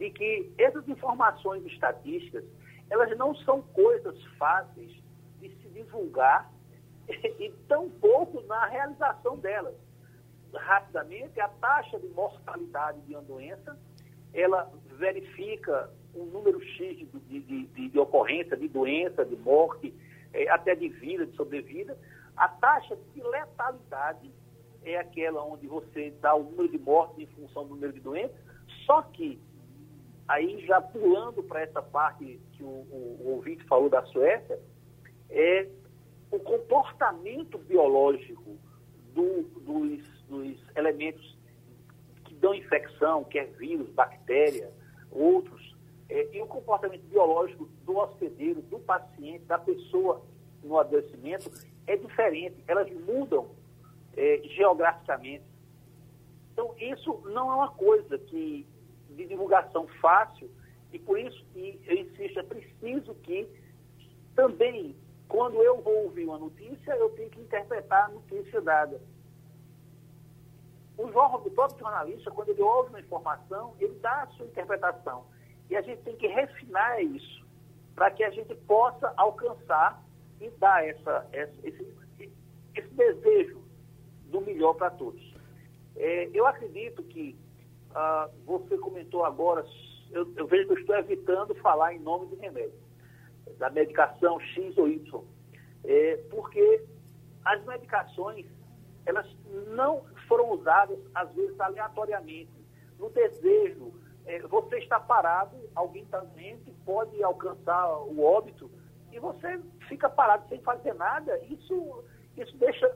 de 0.00 0.10
que 0.10 0.50
essas 0.56 0.88
informações 0.88 1.62
estatísticas, 1.66 2.42
elas 2.88 3.14
não 3.18 3.34
são 3.36 3.60
coisas 3.60 4.16
fáceis 4.38 4.90
de 5.38 5.50
se 5.56 5.68
divulgar 5.68 6.50
e 7.06 7.50
tampouco 7.68 8.40
na 8.46 8.64
realização 8.64 9.36
delas. 9.36 9.74
Rapidamente, 10.54 11.38
a 11.38 11.48
taxa 11.48 12.00
de 12.00 12.08
mortalidade 12.08 12.98
de 13.02 13.14
uma 13.14 13.22
doença, 13.22 13.78
ela 14.32 14.72
verifica 14.96 15.90
um 16.14 16.24
número 16.24 16.62
X 16.62 16.96
de, 16.96 17.40
de, 17.40 17.66
de, 17.66 17.88
de 17.90 17.98
ocorrência, 17.98 18.56
de 18.56 18.68
doença, 18.68 19.22
de 19.22 19.36
morte, 19.36 19.94
é, 20.32 20.48
até 20.48 20.74
de 20.74 20.88
vida, 20.88 21.26
de 21.26 21.36
sobrevida. 21.36 21.96
A 22.38 22.48
taxa 22.48 22.96
de 23.14 23.22
letalidade 23.22 24.30
é 24.82 24.96
aquela 24.96 25.44
onde 25.44 25.66
você 25.66 26.10
dá 26.22 26.34
o 26.34 26.42
número 26.42 26.70
de 26.70 26.78
mortes 26.78 27.18
em 27.18 27.26
função 27.26 27.64
do 27.64 27.74
número 27.74 27.92
de 27.92 28.00
doenças, 28.00 28.34
só 28.86 29.02
que, 29.02 29.38
aí 30.30 30.64
já 30.64 30.80
pulando 30.80 31.42
para 31.42 31.62
essa 31.62 31.82
parte 31.82 32.40
que 32.52 32.62
o, 32.62 32.66
o, 32.66 33.20
o 33.20 33.30
ouvinte 33.34 33.64
falou 33.64 33.90
da 33.90 34.04
Suécia, 34.06 34.60
é 35.28 35.66
o 36.30 36.38
comportamento 36.38 37.58
biológico 37.58 38.56
do, 39.12 39.42
dos, 39.42 40.22
dos 40.28 40.76
elementos 40.76 41.36
que 42.24 42.34
dão 42.34 42.54
infecção, 42.54 43.24
quer 43.24 43.46
vírus, 43.56 43.88
bactéria, 43.90 44.72
outros, 45.10 45.76
é, 46.08 46.28
e 46.32 46.40
o 46.40 46.46
comportamento 46.46 47.02
biológico 47.08 47.68
do 47.84 47.96
hospedeiro, 47.96 48.62
do 48.62 48.78
paciente, 48.78 49.44
da 49.46 49.58
pessoa 49.58 50.22
no 50.62 50.78
adoecimento 50.78 51.50
é 51.88 51.96
diferente. 51.96 52.62
Elas 52.68 52.88
mudam 53.04 53.50
é, 54.16 54.40
geograficamente. 54.44 55.42
Então, 56.52 56.72
isso 56.78 57.20
não 57.24 57.50
é 57.50 57.54
uma 57.56 57.70
coisa 57.72 58.16
que 58.16 58.64
de 59.16 59.26
divulgação 59.26 59.86
fácil 60.00 60.50
e 60.92 60.98
por 60.98 61.18
isso 61.18 61.44
que 61.52 61.80
eu 61.86 61.96
insisto, 61.96 62.40
é 62.40 62.42
preciso 62.42 63.14
que 63.16 63.48
também, 64.34 64.96
quando 65.28 65.62
eu 65.62 65.80
vou 65.80 66.04
ouvir 66.04 66.24
uma 66.24 66.38
notícia, 66.38 66.92
eu 66.92 67.10
tenho 67.10 67.30
que 67.30 67.40
interpretar 67.40 68.06
a 68.06 68.08
notícia 68.08 68.60
dada. 68.60 69.00
O, 70.96 71.04
jornal, 71.10 71.42
o 71.44 71.50
próprio 71.50 71.78
jornalista, 71.78 72.30
quando 72.30 72.50
ele 72.50 72.62
ouve 72.62 72.90
uma 72.90 73.00
informação, 73.00 73.74
ele 73.78 73.94
dá 74.00 74.22
a 74.22 74.26
sua 74.28 74.46
interpretação. 74.46 75.24
E 75.68 75.76
a 75.76 75.82
gente 75.82 76.02
tem 76.02 76.16
que 76.16 76.26
refinar 76.26 77.02
isso 77.02 77.46
para 77.94 78.10
que 78.10 78.24
a 78.24 78.30
gente 78.30 78.54
possa 78.54 79.12
alcançar 79.16 80.02
e 80.40 80.50
dar 80.50 80.86
essa, 80.86 81.28
essa 81.32 81.54
esse, 81.62 81.94
esse 82.74 82.88
desejo 82.94 83.62
do 84.26 84.40
melhor 84.40 84.74
para 84.74 84.90
todos. 84.90 85.22
É, 85.96 86.30
eu 86.32 86.46
acredito 86.46 87.02
que 87.04 87.36
ah, 87.94 88.28
você 88.44 88.76
comentou 88.78 89.24
agora, 89.24 89.64
eu, 90.10 90.32
eu, 90.36 90.46
vejo 90.46 90.66
que 90.66 90.72
eu 90.72 90.78
estou 90.78 90.96
evitando 90.96 91.54
falar 91.56 91.94
em 91.94 91.98
nome 91.98 92.26
de 92.28 92.36
remédio, 92.36 92.78
da 93.58 93.70
medicação 93.70 94.40
X 94.40 94.76
ou 94.78 94.88
Y, 94.88 95.24
é, 95.84 96.16
porque 96.30 96.84
as 97.44 97.64
medicações 97.64 98.46
elas 99.06 99.26
não 99.68 100.04
foram 100.28 100.50
usadas, 100.50 100.98
às 101.14 101.32
vezes, 101.34 101.58
aleatoriamente, 101.58 102.52
no 102.98 103.08
desejo 103.10 103.92
é, 104.26 104.38
você 104.40 104.78
está 104.78 105.00
parado, 105.00 105.56
alguém 105.74 106.02
está 106.02 106.20
doente, 106.20 106.70
pode 106.84 107.22
alcançar 107.22 107.98
o 108.02 108.22
óbito, 108.22 108.70
e 109.10 109.18
você 109.18 109.60
fica 109.88 110.08
parado 110.08 110.48
sem 110.48 110.60
fazer 110.60 110.94
nada, 110.94 111.38
isso, 111.44 112.04
isso 112.36 112.56
deixa 112.58 112.86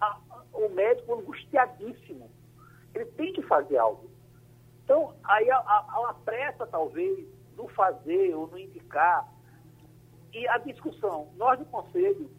a, 0.00 0.06
a, 0.06 0.42
o 0.54 0.68
médico 0.70 1.14
angustiadíssimo. 1.14 2.30
Ele 2.94 3.04
tem 3.04 3.32
que 3.34 3.42
fazer 3.42 3.76
algo. 3.76 4.10
Então, 4.88 5.12
aí 5.22 5.50
a, 5.50 5.58
a, 5.58 6.14
pressa, 6.24 6.66
talvez, 6.66 7.28
no 7.54 7.68
fazer 7.68 8.34
ou 8.34 8.46
no 8.46 8.58
indicar, 8.58 9.30
e 10.32 10.48
a 10.48 10.56
discussão, 10.56 11.28
nós 11.36 11.58
do 11.58 11.66
Conselho, 11.66 12.30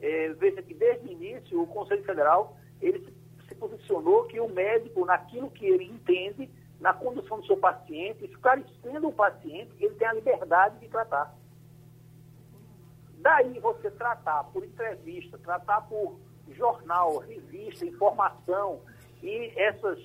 é, 0.00 0.28
veja 0.34 0.62
que 0.62 0.72
desde 0.72 1.08
o 1.08 1.10
início 1.10 1.60
o 1.60 1.66
Conselho 1.66 2.04
Federal, 2.04 2.56
ele 2.80 3.00
se, 3.00 3.48
se 3.48 3.54
posicionou 3.56 4.22
que 4.26 4.38
o 4.38 4.48
médico, 4.48 5.04
naquilo 5.04 5.50
que 5.50 5.66
ele 5.66 5.82
entende, 5.82 6.48
na 6.78 6.94
condução 6.94 7.40
do 7.40 7.46
seu 7.46 7.56
paciente, 7.56 8.24
esclarecendo 8.26 9.08
o 9.08 9.12
paciente 9.12 9.72
ele 9.80 9.96
tem 9.96 10.06
a 10.06 10.12
liberdade 10.12 10.78
de 10.78 10.86
tratar. 10.86 11.34
Daí 13.18 13.58
você 13.58 13.90
tratar 13.90 14.44
por 14.44 14.64
entrevista, 14.64 15.38
tratar 15.38 15.80
por 15.88 16.20
jornal, 16.50 17.18
revista, 17.18 17.84
informação 17.84 18.80
e 19.20 19.52
essas 19.56 19.98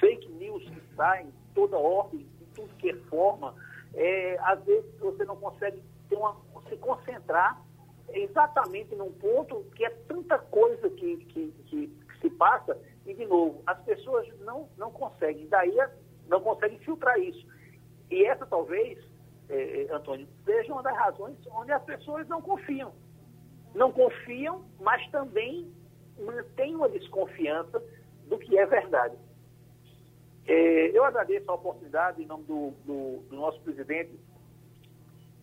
fake 0.00 0.28
news 0.32 0.64
que 0.64 0.96
saem 0.96 1.32
toda 1.54 1.78
ordem, 1.78 2.26
de 2.38 2.44
tudo 2.54 2.74
que 2.76 2.90
é 2.90 2.96
forma, 3.08 3.54
é, 3.94 4.38
às 4.40 4.64
vezes 4.64 4.98
você 4.98 5.24
não 5.24 5.36
consegue 5.36 5.80
uma, 6.10 6.36
se 6.68 6.76
concentrar 6.78 7.62
exatamente 8.12 8.94
num 8.96 9.12
ponto 9.12 9.64
que 9.76 9.84
é 9.84 9.90
tanta 10.08 10.38
coisa 10.38 10.90
que, 10.90 11.16
que, 11.26 11.52
que, 11.66 11.86
que 11.86 12.20
se 12.20 12.30
passa 12.30 12.76
e, 13.06 13.14
de 13.14 13.26
novo, 13.26 13.62
as 13.66 13.78
pessoas 13.84 14.26
não, 14.40 14.68
não 14.76 14.90
conseguem, 14.90 15.46
daí 15.48 15.76
não 16.28 16.40
conseguem 16.40 16.78
filtrar 16.80 17.18
isso. 17.18 17.46
E 18.10 18.24
essa 18.24 18.46
talvez, 18.46 18.98
é, 19.48 19.82
é, 19.84 19.92
Antônio, 19.92 20.28
seja 20.44 20.72
uma 20.72 20.82
das 20.82 20.96
razões 20.96 21.36
onde 21.52 21.72
as 21.72 21.82
pessoas 21.84 22.26
não 22.28 22.42
confiam. 22.42 22.92
Não 23.74 23.92
confiam, 23.92 24.64
mas 24.80 25.08
também 25.10 25.72
mantêm 26.18 26.74
uma 26.74 26.88
desconfiança 26.88 27.82
do 28.26 28.38
que 28.38 28.58
é 28.58 28.66
verdade. 28.66 29.16
É, 30.46 30.96
eu 30.96 31.04
agradeço 31.04 31.50
a 31.50 31.54
oportunidade, 31.54 32.22
em 32.22 32.26
nome 32.26 32.44
do, 32.44 32.72
do, 32.84 33.22
do 33.28 33.36
nosso 33.36 33.60
presidente, 33.60 34.12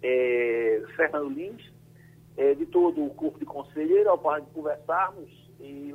é, 0.04 0.84
Fernando 0.95 1.30
Lins, 1.30 1.64
é, 2.36 2.54
de 2.54 2.66
todo 2.66 3.04
o 3.04 3.10
corpo 3.12 3.39
de 3.39 3.45
conselheiro, 3.45 4.10
ao 4.10 4.18
para 4.18 4.41
conversarmos 4.41 5.30
e 5.60 5.93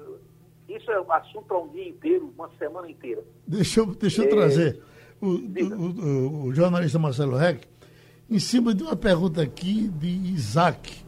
isso 0.68 0.90
é 0.90 1.00
um 1.00 1.12
assunto 1.12 1.44
para 1.44 1.58
um 1.58 1.68
dia 1.68 1.88
inteiro, 1.88 2.32
uma 2.36 2.50
semana 2.58 2.90
inteira. 2.90 3.22
Deixa 3.46 3.80
eu, 3.80 3.86
deixa 3.86 4.22
eu 4.22 4.26
é... 4.26 4.28
trazer 4.28 4.82
o, 5.20 5.26
o, 5.26 6.44
o, 6.46 6.54
jornalista 6.54 6.98
Marcelo 6.98 7.36
Reck, 7.36 7.66
em 8.30 8.38
cima 8.38 8.74
de 8.74 8.82
uma 8.82 8.96
pergunta 8.96 9.42
aqui 9.42 9.88
de 9.88 10.08
Isaac, 10.08 11.04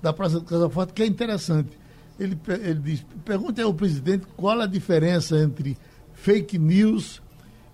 da 0.00 0.12
Praça 0.12 0.40
do 0.40 0.46
Casa 0.46 0.70
Forte, 0.70 0.92
que 0.92 1.02
é 1.02 1.06
interessante. 1.06 1.76
Ele, 2.18 2.38
ele 2.62 2.80
diz: 2.80 3.06
pergunte 3.24 3.60
ao 3.60 3.74
presidente 3.74 4.26
qual 4.36 4.60
a 4.60 4.66
diferença 4.66 5.36
entre 5.38 5.76
fake 6.12 6.58
news 6.58 7.22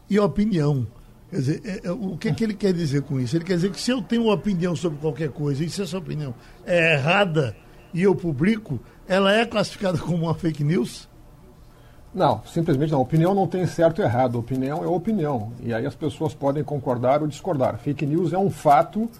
e 0.08 0.18
opinião. 0.18 0.86
Quer 1.30 1.36
dizer, 1.36 1.62
é, 1.64 1.88
é, 1.88 1.90
o 1.90 2.16
que, 2.16 2.32
que 2.32 2.44
ele 2.44 2.54
quer 2.54 2.72
dizer 2.72 3.02
com 3.02 3.18
isso? 3.18 3.36
Ele 3.36 3.44
quer 3.44 3.54
dizer 3.54 3.70
que 3.70 3.80
se 3.80 3.90
eu 3.90 4.00
tenho 4.02 4.24
uma 4.24 4.34
opinião 4.34 4.76
sobre 4.76 4.98
qualquer 4.98 5.30
coisa 5.30 5.64
e 5.64 5.70
se 5.70 5.82
essa 5.82 5.98
opinião 5.98 6.34
é 6.64 6.94
errada 6.94 7.56
e 7.92 8.02
eu 8.02 8.14
publico, 8.14 8.78
ela 9.08 9.32
é 9.32 9.44
classificada 9.44 9.98
como 9.98 10.24
uma 10.24 10.34
fake 10.34 10.62
news? 10.62 11.08
Não, 12.14 12.42
simplesmente 12.46 12.92
não. 12.92 13.00
Opinião 13.00 13.34
não 13.34 13.46
tem 13.46 13.66
certo 13.66 14.00
e 14.00 14.04
errado. 14.04 14.38
Opinião 14.38 14.84
é 14.84 14.86
opinião. 14.86 15.52
E 15.60 15.74
aí 15.74 15.84
as 15.84 15.96
pessoas 15.96 16.32
podem 16.32 16.62
concordar 16.62 17.20
ou 17.20 17.26
discordar. 17.26 17.78
Fake 17.78 18.06
news 18.06 18.32
é 18.32 18.38
um 18.38 18.50
fato 18.50 19.10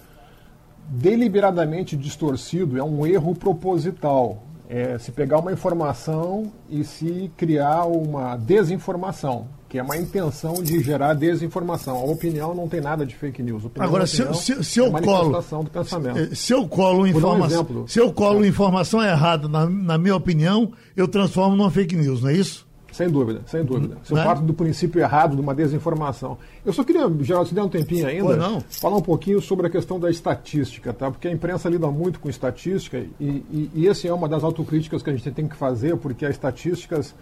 deliberadamente 0.89 1.97
distorcido, 1.97 2.79
é 2.79 2.85
um 2.85 3.07
erro 3.07 3.35
proposital. 3.35 4.43
É 4.69 4.97
se 4.99 5.11
pegar 5.11 5.39
uma 5.39 5.53
informação 5.53 6.53
e 6.71 6.85
se 6.85 7.31
criar 7.37 7.85
uma 7.85 8.37
desinformação, 8.37 9.47
que 9.75 9.79
é 9.81 9.83
uma 9.83 9.97
intenção 9.97 10.63
de 10.63 10.81
gerar 10.81 11.15
desinformação. 11.15 11.97
A 11.97 12.05
opinião 12.05 12.55
não 12.55 12.69
tem 12.69 12.81
nada 12.81 13.05
de 13.05 13.13
fake 13.13 13.43
news. 13.43 13.65
Agora, 13.81 14.07
se, 14.07 14.23
se, 14.35 14.63
se, 14.63 14.79
eu 14.79 14.97
é 14.97 15.03
colo, 15.03 15.43
se, 15.43 16.37
se 16.37 16.53
eu 16.53 16.69
colo 16.69 17.05
informação, 17.09 17.67
um 17.69 17.85
se 17.85 17.99
eu 17.99 18.13
colo 18.13 18.47
informação 18.47 19.03
errada 19.03 19.49
na, 19.49 19.69
na 19.69 19.99
minha 19.99 20.15
opinião, 20.15 20.71
eu 20.97 21.09
transformo 21.09 21.57
numa 21.57 21.73
fake 21.73 21.97
news, 21.97 22.23
não 22.23 22.31
é 22.31 22.35
isso? 22.35 22.65
Sem 22.93 23.09
dúvida, 23.09 23.43
sem 23.47 23.65
dúvida. 23.65 23.99
Se 24.05 24.13
eu 24.13 24.19
é? 24.19 24.23
parto 24.23 24.45
do 24.45 24.55
princípio 24.55 25.01
errado 25.01 25.35
de 25.35 25.43
uma 25.43 25.53
desinformação. 25.53 26.39
Eu 26.65 26.73
só 26.73 26.85
queria, 26.85 27.11
Geraldo, 27.23 27.49
se 27.49 27.55
der 27.57 27.63
um 27.63 27.69
tempinho 27.69 28.07
ainda, 28.07 28.61
falar 28.71 28.99
um 28.99 29.03
pouquinho 29.03 29.43
sobre 29.43 29.67
a 29.67 29.71
questão 29.71 29.99
da 29.99 30.09
estatística, 30.09 30.93
tá? 30.93 31.11
Porque 31.11 31.27
a 31.27 31.33
imprensa 31.33 31.69
lida 31.69 31.91
muito 31.91 32.21
com 32.21 32.31
estatística 32.31 33.05
e, 33.19 33.25
e, 33.25 33.71
e 33.75 33.89
essa 33.89 34.07
é 34.07 34.13
uma 34.13 34.29
das 34.29 34.45
autocríticas 34.45 35.03
que 35.03 35.11
a 35.11 35.17
gente 35.17 35.29
tem 35.33 35.49
que 35.49 35.57
fazer, 35.57 35.97
porque 35.97 36.25
as 36.25 36.31
estatísticas 36.31 37.13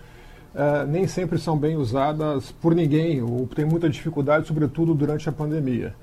uh, 0.55 0.86
nem 0.86 1.07
sempre 1.07 1.38
são 1.38 1.57
bem 1.57 1.76
usadas 1.76 2.53
por 2.53 2.74
ninguém, 2.74 3.22
ou 3.22 3.46
tem 3.46 3.64
muita 3.64 3.88
dificuldade, 3.88 4.46
sobretudo 4.46 4.94
durante 4.94 5.28
a 5.28 5.32
pandemia. 5.32 5.94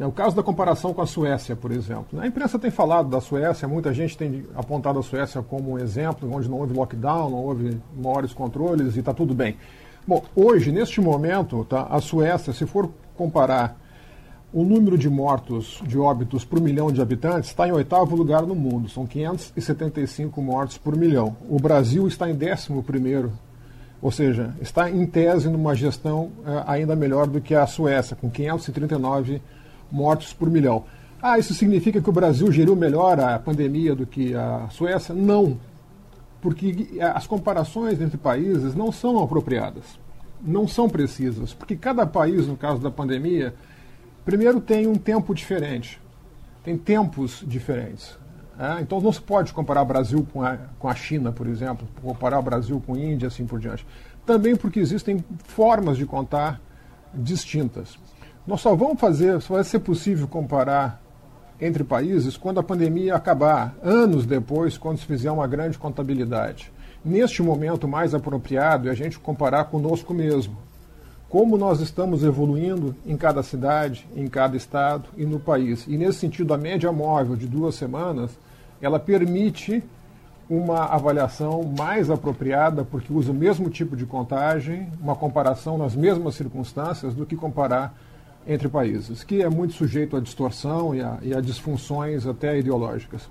É 0.00 0.06
o 0.06 0.12
caso 0.12 0.36
da 0.36 0.44
comparação 0.44 0.94
com 0.94 1.02
a 1.02 1.06
Suécia, 1.06 1.56
por 1.56 1.72
exemplo. 1.72 2.20
A 2.20 2.26
imprensa 2.26 2.56
tem 2.56 2.70
falado 2.70 3.08
da 3.08 3.20
Suécia, 3.20 3.66
muita 3.66 3.92
gente 3.92 4.16
tem 4.16 4.46
apontado 4.54 4.98
a 5.00 5.02
Suécia 5.02 5.42
como 5.42 5.72
um 5.72 5.78
exemplo 5.78 6.32
onde 6.32 6.48
não 6.48 6.58
houve 6.58 6.72
lockdown, 6.72 7.30
não 7.30 7.38
houve 7.38 7.80
maiores 7.96 8.32
controles 8.32 8.94
e 8.94 9.00
está 9.00 9.12
tudo 9.12 9.34
bem. 9.34 9.56
Bom, 10.06 10.22
hoje, 10.36 10.70
neste 10.70 11.00
momento, 11.00 11.64
tá, 11.64 11.88
a 11.90 12.00
Suécia, 12.00 12.52
se 12.52 12.64
for 12.64 12.88
comparar 13.16 13.76
o 14.52 14.62
número 14.62 14.96
de 14.96 15.10
mortos, 15.10 15.82
de 15.84 15.98
óbitos 15.98 16.44
por 16.44 16.60
milhão 16.60 16.92
de 16.92 17.02
habitantes, 17.02 17.50
está 17.50 17.66
em 17.66 17.72
oitavo 17.72 18.14
lugar 18.14 18.46
no 18.46 18.54
mundo. 18.54 18.88
São 18.88 19.04
575 19.04 20.40
mortos 20.40 20.78
por 20.78 20.96
milhão. 20.96 21.36
O 21.50 21.58
Brasil 21.58 22.06
está 22.06 22.30
em 22.30 22.34
décimo 22.34 22.84
primeiro 22.84 23.32
ou 24.00 24.10
seja, 24.10 24.54
está 24.60 24.90
em 24.90 25.04
tese 25.06 25.48
numa 25.48 25.74
gestão 25.74 26.30
uh, 26.40 26.62
ainda 26.66 26.94
melhor 26.94 27.26
do 27.26 27.40
que 27.40 27.54
a 27.54 27.66
Suécia, 27.66 28.16
com 28.16 28.30
539 28.30 29.42
mortos 29.90 30.32
por 30.32 30.48
milhão. 30.48 30.84
Ah, 31.20 31.38
isso 31.38 31.52
significa 31.52 32.00
que 32.00 32.08
o 32.08 32.12
Brasil 32.12 32.50
geriu 32.52 32.76
melhor 32.76 33.18
a 33.18 33.38
pandemia 33.38 33.94
do 33.94 34.06
que 34.06 34.34
a 34.34 34.68
Suécia? 34.70 35.12
Não, 35.14 35.58
porque 36.40 36.88
eh, 36.96 37.02
as 37.02 37.26
comparações 37.26 38.00
entre 38.00 38.16
países 38.16 38.74
não 38.74 38.92
são 38.92 39.22
apropriadas, 39.22 39.98
não 40.40 40.68
são 40.68 40.88
precisas, 40.88 41.52
porque 41.52 41.74
cada 41.74 42.06
país, 42.06 42.46
no 42.46 42.56
caso 42.56 42.80
da 42.80 42.90
pandemia, 42.90 43.54
primeiro 44.24 44.60
tem 44.60 44.86
um 44.86 44.94
tempo 44.94 45.34
diferente, 45.34 46.00
tem 46.62 46.76
tempos 46.76 47.42
diferentes. 47.46 48.17
É, 48.58 48.80
então 48.80 49.00
não 49.00 49.12
se 49.12 49.20
pode 49.20 49.52
comparar 49.52 49.82
o 49.82 49.84
Brasil 49.84 50.26
com 50.32 50.42
a, 50.42 50.58
com 50.78 50.88
a 50.88 50.94
China, 50.94 51.30
por 51.30 51.46
exemplo, 51.46 51.86
comparar 52.02 52.40
o 52.40 52.42
Brasil 52.42 52.82
com 52.84 52.94
a 52.94 52.98
Índia, 52.98 53.28
assim 53.28 53.46
por 53.46 53.60
diante. 53.60 53.86
Também 54.26 54.56
porque 54.56 54.80
existem 54.80 55.24
formas 55.44 55.96
de 55.96 56.04
contar 56.04 56.60
distintas. 57.14 57.96
Nós 58.44 58.60
só 58.60 58.74
vamos 58.74 58.98
fazer, 58.98 59.40
só 59.40 59.54
vai 59.54 59.64
ser 59.64 59.78
possível 59.78 60.26
comparar 60.26 61.00
entre 61.60 61.84
países 61.84 62.36
quando 62.36 62.58
a 62.58 62.62
pandemia 62.62 63.14
acabar, 63.14 63.76
anos 63.82 64.26
depois, 64.26 64.76
quando 64.76 64.98
se 64.98 65.06
fizer 65.06 65.30
uma 65.30 65.46
grande 65.46 65.78
contabilidade. 65.78 66.72
Neste 67.04 67.42
momento, 67.42 67.86
mais 67.86 68.12
apropriado 68.12 68.88
é 68.88 68.90
a 68.90 68.94
gente 68.94 69.18
comparar 69.18 69.64
conosco 69.64 70.12
mesmo. 70.12 70.56
Como 71.28 71.58
nós 71.58 71.80
estamos 71.80 72.24
evoluindo 72.24 72.96
em 73.04 73.16
cada 73.16 73.42
cidade, 73.42 74.08
em 74.16 74.26
cada 74.28 74.56
estado 74.56 75.04
e 75.16 75.26
no 75.26 75.38
país. 75.38 75.84
E 75.86 75.96
nesse 75.96 76.20
sentido, 76.20 76.54
a 76.54 76.58
média 76.58 76.90
móvel 76.90 77.36
de 77.36 77.46
duas 77.46 77.74
semanas 77.74 78.30
ela 78.80 78.98
permite 78.98 79.82
uma 80.48 80.86
avaliação 80.86 81.62
mais 81.76 82.10
apropriada, 82.10 82.82
porque 82.82 83.12
usa 83.12 83.30
o 83.30 83.34
mesmo 83.34 83.68
tipo 83.68 83.94
de 83.94 84.06
contagem, 84.06 84.90
uma 85.00 85.14
comparação 85.14 85.76
nas 85.76 85.94
mesmas 85.94 86.34
circunstâncias, 86.36 87.12
do 87.12 87.26
que 87.26 87.36
comparar 87.36 87.94
entre 88.46 88.66
países, 88.66 89.22
que 89.22 89.42
é 89.42 89.48
muito 89.50 89.74
sujeito 89.74 90.16
à 90.16 90.20
distorção 90.20 90.94
e 90.94 91.02
a, 91.02 91.18
e 91.20 91.34
a 91.34 91.40
disfunções 91.40 92.26
até 92.26 92.58
ideológicas. 92.58 93.28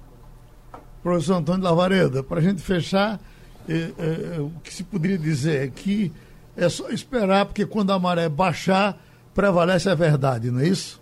Professor 1.02 1.36
Antônio 1.38 1.64
Lavareda, 1.64 2.22
para 2.22 2.39
a 2.39 2.43
gente 2.43 2.62
fechar, 2.62 3.20
eh, 3.68 3.91
eh, 3.98 4.39
o 4.39 4.52
que 4.64 4.72
se 4.72 4.84
poderia 4.84 5.18
dizer 5.18 5.64
é 5.64 5.68
que 5.70 6.14
é 6.58 6.68
só 6.68 6.89
esperar, 6.89 7.45
porque 7.45 7.66
quando 7.66 7.93
a 7.93 7.99
maré 7.99 8.28
baixar, 8.28 8.97
prevalece 9.34 9.88
a 9.88 9.95
verdade, 9.95 10.49
não 10.49 10.60
é 10.60 10.68
isso? 10.68 10.99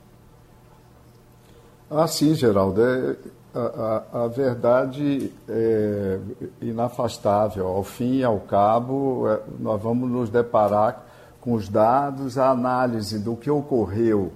Ah, 1.89 2.08
sim, 2.08 2.36
Geraldo. 2.36 2.82
É, 2.84 3.16
a, 3.56 4.24
a, 4.24 4.28
verdade 4.28 5.32
é 5.47 6.20
inafastável. 6.62 7.68
Ao 7.68 7.84
fim 7.84 8.18
e 8.18 8.24
ao 8.24 8.39
cabo, 8.41 9.30
é, 9.30 9.39
nós 9.58 9.82
vamos 9.82 10.12
nos 10.12 10.30
deparar 10.30 11.06
com 11.39 11.53
os 11.53 11.70
dados, 11.70 12.38
a 12.38 12.49
análise 12.49 13.18
do 13.18 13.36
que 13.38 13.49
ocorreu, 13.49 14.34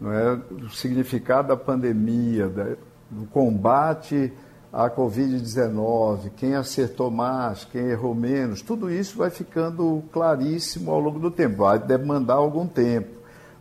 não 0.00 0.12
é? 0.12 0.36
do 0.36 0.70
significado 0.70 1.48
da 1.48 1.56
pandemia, 1.56 2.48
da, 2.48 2.64
do 3.10 3.26
combate 3.30 4.32
à 4.72 4.88
Covid-19, 4.88 6.30
quem 6.36 6.54
acertou 6.54 7.10
mais, 7.10 7.64
quem 7.64 7.82
errou 7.82 8.14
menos, 8.14 8.62
tudo 8.62 8.90
isso 8.90 9.18
vai 9.18 9.28
ficando 9.28 10.02
claríssimo 10.10 10.90
ao 10.90 10.98
longo 10.98 11.18
do 11.18 11.30
tempo. 11.30 11.58
Vai 11.58 11.78
demandar 11.78 12.34
algum 12.34 12.66
tempo. 12.66 13.10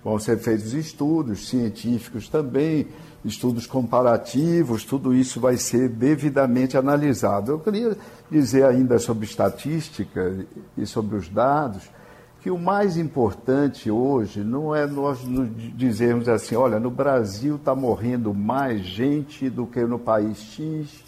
Vão 0.03 0.17
ser 0.17 0.37
feitos 0.39 0.73
estudos 0.73 1.49
científicos 1.49 2.29
também 2.29 2.87
estudos 3.23 3.67
comparativos, 3.67 4.83
tudo 4.83 5.13
isso 5.13 5.39
vai 5.39 5.57
ser 5.57 5.89
devidamente 5.89 6.77
analisado. 6.77 7.51
Eu 7.51 7.59
queria 7.59 7.95
dizer 8.29 8.65
ainda 8.65 8.97
sobre 8.99 9.25
estatística 9.25 10.45
e 10.77 10.85
sobre 10.85 11.17
os 11.17 11.29
dados 11.29 11.83
que 12.41 12.49
o 12.49 12.57
mais 12.57 12.97
importante 12.97 13.91
hoje 13.91 14.43
não 14.43 14.75
é 14.75 14.87
nós 14.87 15.19
dizermos 15.75 16.27
assim, 16.27 16.55
olha, 16.55 16.79
no 16.79 16.89
Brasil 16.89 17.55
está 17.55 17.75
morrendo 17.75 18.33
mais 18.33 18.81
gente 18.81 19.47
do 19.47 19.67
que 19.67 19.81
no 19.81 19.99
país 19.99 20.39
X, 20.39 21.03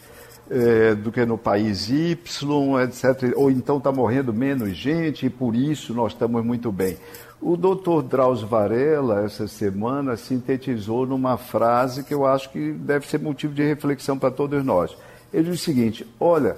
é, 0.50 0.94
do 0.94 1.12
que 1.12 1.26
no 1.26 1.38
país 1.38 1.90
Y, 1.90 2.82
etc. 2.84 3.34
Ou 3.36 3.50
então 3.50 3.78
está 3.78 3.92
morrendo 3.92 4.32
menos 4.32 4.78
gente 4.78 5.26
e 5.26 5.30
por 5.30 5.56
isso 5.56 5.92
nós 5.94 6.14
estamos 6.14 6.46
muito 6.46 6.72
bem. 6.72 6.98
O 7.42 7.58
doutor 7.58 8.04
Drauzio 8.04 8.48
Varela, 8.48 9.26
essa 9.26 9.48
semana, 9.48 10.16
sintetizou 10.16 11.06
numa 11.06 11.36
frase 11.36 12.04
que 12.04 12.14
eu 12.14 12.28
acho 12.28 12.52
que 12.52 12.72
deve 12.72 13.08
ser 13.08 13.20
motivo 13.20 13.56
de 13.56 13.64
reflexão 13.64 14.20
para 14.20 14.30
todos 14.30 14.64
nós. 14.64 14.96
Ele 15.34 15.50
diz 15.50 15.60
o 15.60 15.64
seguinte: 15.64 16.08
olha, 16.20 16.56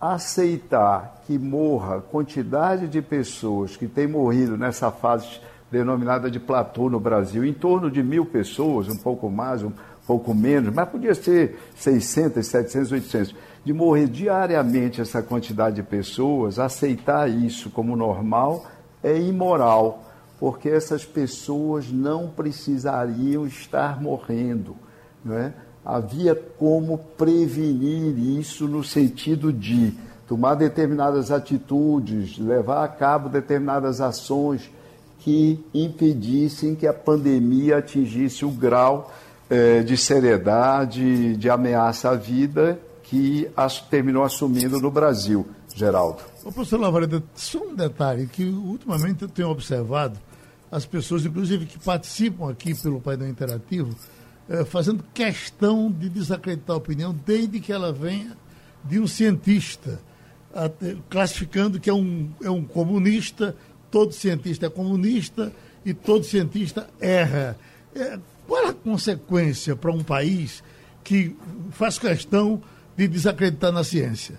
aceitar 0.00 1.22
que 1.26 1.38
morra 1.38 2.00
quantidade 2.00 2.86
de 2.88 3.00
pessoas 3.00 3.76
que 3.76 3.86
têm 3.86 4.06
morrido 4.06 4.56
nessa 4.56 4.90
fase 4.90 5.40
denominada 5.70 6.30
de 6.30 6.38
platô 6.38 6.88
no 6.88 7.00
Brasil, 7.00 7.44
em 7.44 7.52
torno 7.52 7.90
de 7.90 8.02
mil 8.02 8.24
pessoas, 8.26 8.88
um 8.88 8.96
pouco 8.96 9.28
mais, 9.30 9.62
um 9.62 9.72
pouco 10.06 10.32
menos, 10.34 10.72
mas 10.72 10.88
podia 10.88 11.14
ser 11.14 11.58
600, 11.74 12.46
700, 12.46 12.92
800, 12.92 13.34
de 13.64 13.72
morrer 13.72 14.06
diariamente 14.06 15.00
essa 15.00 15.22
quantidade 15.22 15.76
de 15.76 15.82
pessoas, 15.82 16.58
aceitar 16.58 17.28
isso 17.28 17.70
como 17.70 17.96
normal 17.96 18.64
é 19.02 19.18
imoral 19.18 20.06
porque 20.38 20.68
essas 20.68 21.04
pessoas 21.04 21.90
não 21.90 22.28
precisariam 22.28 23.46
estar 23.46 24.00
morrendo. 24.00 24.76
Não 25.24 25.36
é? 25.36 25.52
Havia 25.86 26.34
como 26.34 26.98
prevenir 27.16 28.18
isso 28.18 28.66
no 28.66 28.82
sentido 28.82 29.52
de 29.52 29.94
tomar 30.26 30.56
determinadas 30.56 31.30
atitudes, 31.30 32.36
levar 32.38 32.84
a 32.84 32.88
cabo 32.88 33.28
determinadas 33.28 34.00
ações 34.00 34.68
que 35.20 35.64
impedissem 35.72 36.74
que 36.74 36.88
a 36.88 36.92
pandemia 36.92 37.78
atingisse 37.78 38.44
o 38.44 38.50
grau 38.50 39.14
eh, 39.48 39.84
de 39.84 39.96
seriedade, 39.96 41.36
de 41.36 41.48
ameaça 41.48 42.10
à 42.10 42.16
vida 42.16 42.80
que 43.04 43.48
as, 43.56 43.80
terminou 43.80 44.24
assumindo 44.24 44.80
no 44.80 44.90
Brasil, 44.90 45.46
Geraldo. 45.72 46.18
Ô, 46.44 46.50
professor 46.50 46.80
Lavareda, 46.80 47.22
só 47.36 47.58
um 47.58 47.76
detalhe 47.76 48.26
que 48.26 48.44
ultimamente 48.44 49.22
eu 49.22 49.28
tenho 49.28 49.50
observado 49.50 50.18
as 50.70 50.84
pessoas, 50.84 51.24
inclusive, 51.24 51.64
que 51.66 51.78
participam 51.78 52.50
aqui 52.50 52.74
pelo 52.74 53.00
painel 53.00 53.28
interativo, 53.28 53.94
fazendo 54.66 55.04
questão 55.12 55.90
de 55.90 56.08
desacreditar 56.08 56.74
a 56.74 56.78
opinião 56.78 57.14
desde 57.24 57.60
que 57.60 57.72
ela 57.72 57.92
venha 57.92 58.36
de 58.84 59.00
um 59.00 59.06
cientista, 59.06 60.00
até, 60.54 60.96
classificando 61.10 61.80
que 61.80 61.90
é 61.90 61.94
um, 61.94 62.30
é 62.42 62.50
um 62.50 62.64
comunista, 62.64 63.56
todo 63.90 64.12
cientista 64.12 64.66
é 64.66 64.70
comunista 64.70 65.52
e 65.84 65.92
todo 65.92 66.24
cientista 66.24 66.88
erra. 67.00 67.58
É, 67.94 68.18
qual 68.46 68.68
a 68.68 68.72
consequência 68.72 69.74
para 69.74 69.90
um 69.90 70.04
país 70.04 70.62
que 71.02 71.36
faz 71.70 71.98
questão 71.98 72.62
de 72.96 73.08
desacreditar 73.08 73.72
na 73.72 73.82
ciência? 73.82 74.38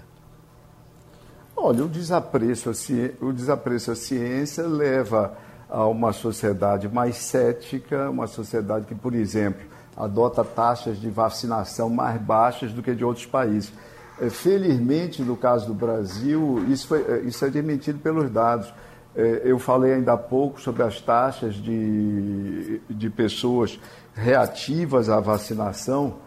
Olha, 1.56 1.84
o 1.84 1.90
desapreço, 1.90 2.72
o 3.20 3.34
desapreço 3.34 3.92
à 3.92 3.96
ciência 3.96 4.66
leva 4.66 5.38
a 5.70 5.86
uma 5.86 6.14
sociedade 6.14 6.88
mais 6.88 7.18
cética, 7.18 8.10
uma 8.10 8.28
sociedade 8.28 8.86
que, 8.86 8.96
por 8.96 9.14
exemplo, 9.14 9.66
adota 9.96 10.44
taxas 10.44 11.00
de 11.00 11.10
vacinação 11.10 11.90
mais 11.90 12.22
baixas 12.22 12.72
do 12.72 12.82
que 12.82 12.94
de 12.94 13.04
outros 13.04 13.26
países. 13.26 13.72
É, 14.20 14.30
felizmente, 14.30 15.22
no 15.22 15.36
caso 15.36 15.68
do 15.68 15.74
Brasil, 15.74 16.64
isso, 16.70 16.88
foi, 16.88 17.02
é, 17.02 17.20
isso 17.20 17.44
é 17.44 17.48
admitido 17.48 18.00
pelos 18.00 18.30
dados. 18.30 18.74
É, 19.16 19.42
eu 19.44 19.60
falei 19.60 19.94
ainda 19.94 20.14
há 20.14 20.18
pouco 20.18 20.62
sobre 20.62 20.84
as 20.84 21.02
taxas 21.02 21.56
de, 21.56 22.80
de 22.90 23.10
pessoas 23.10 23.80
reativas 24.14 25.10
à 25.10 25.20
vacinação 25.20 26.27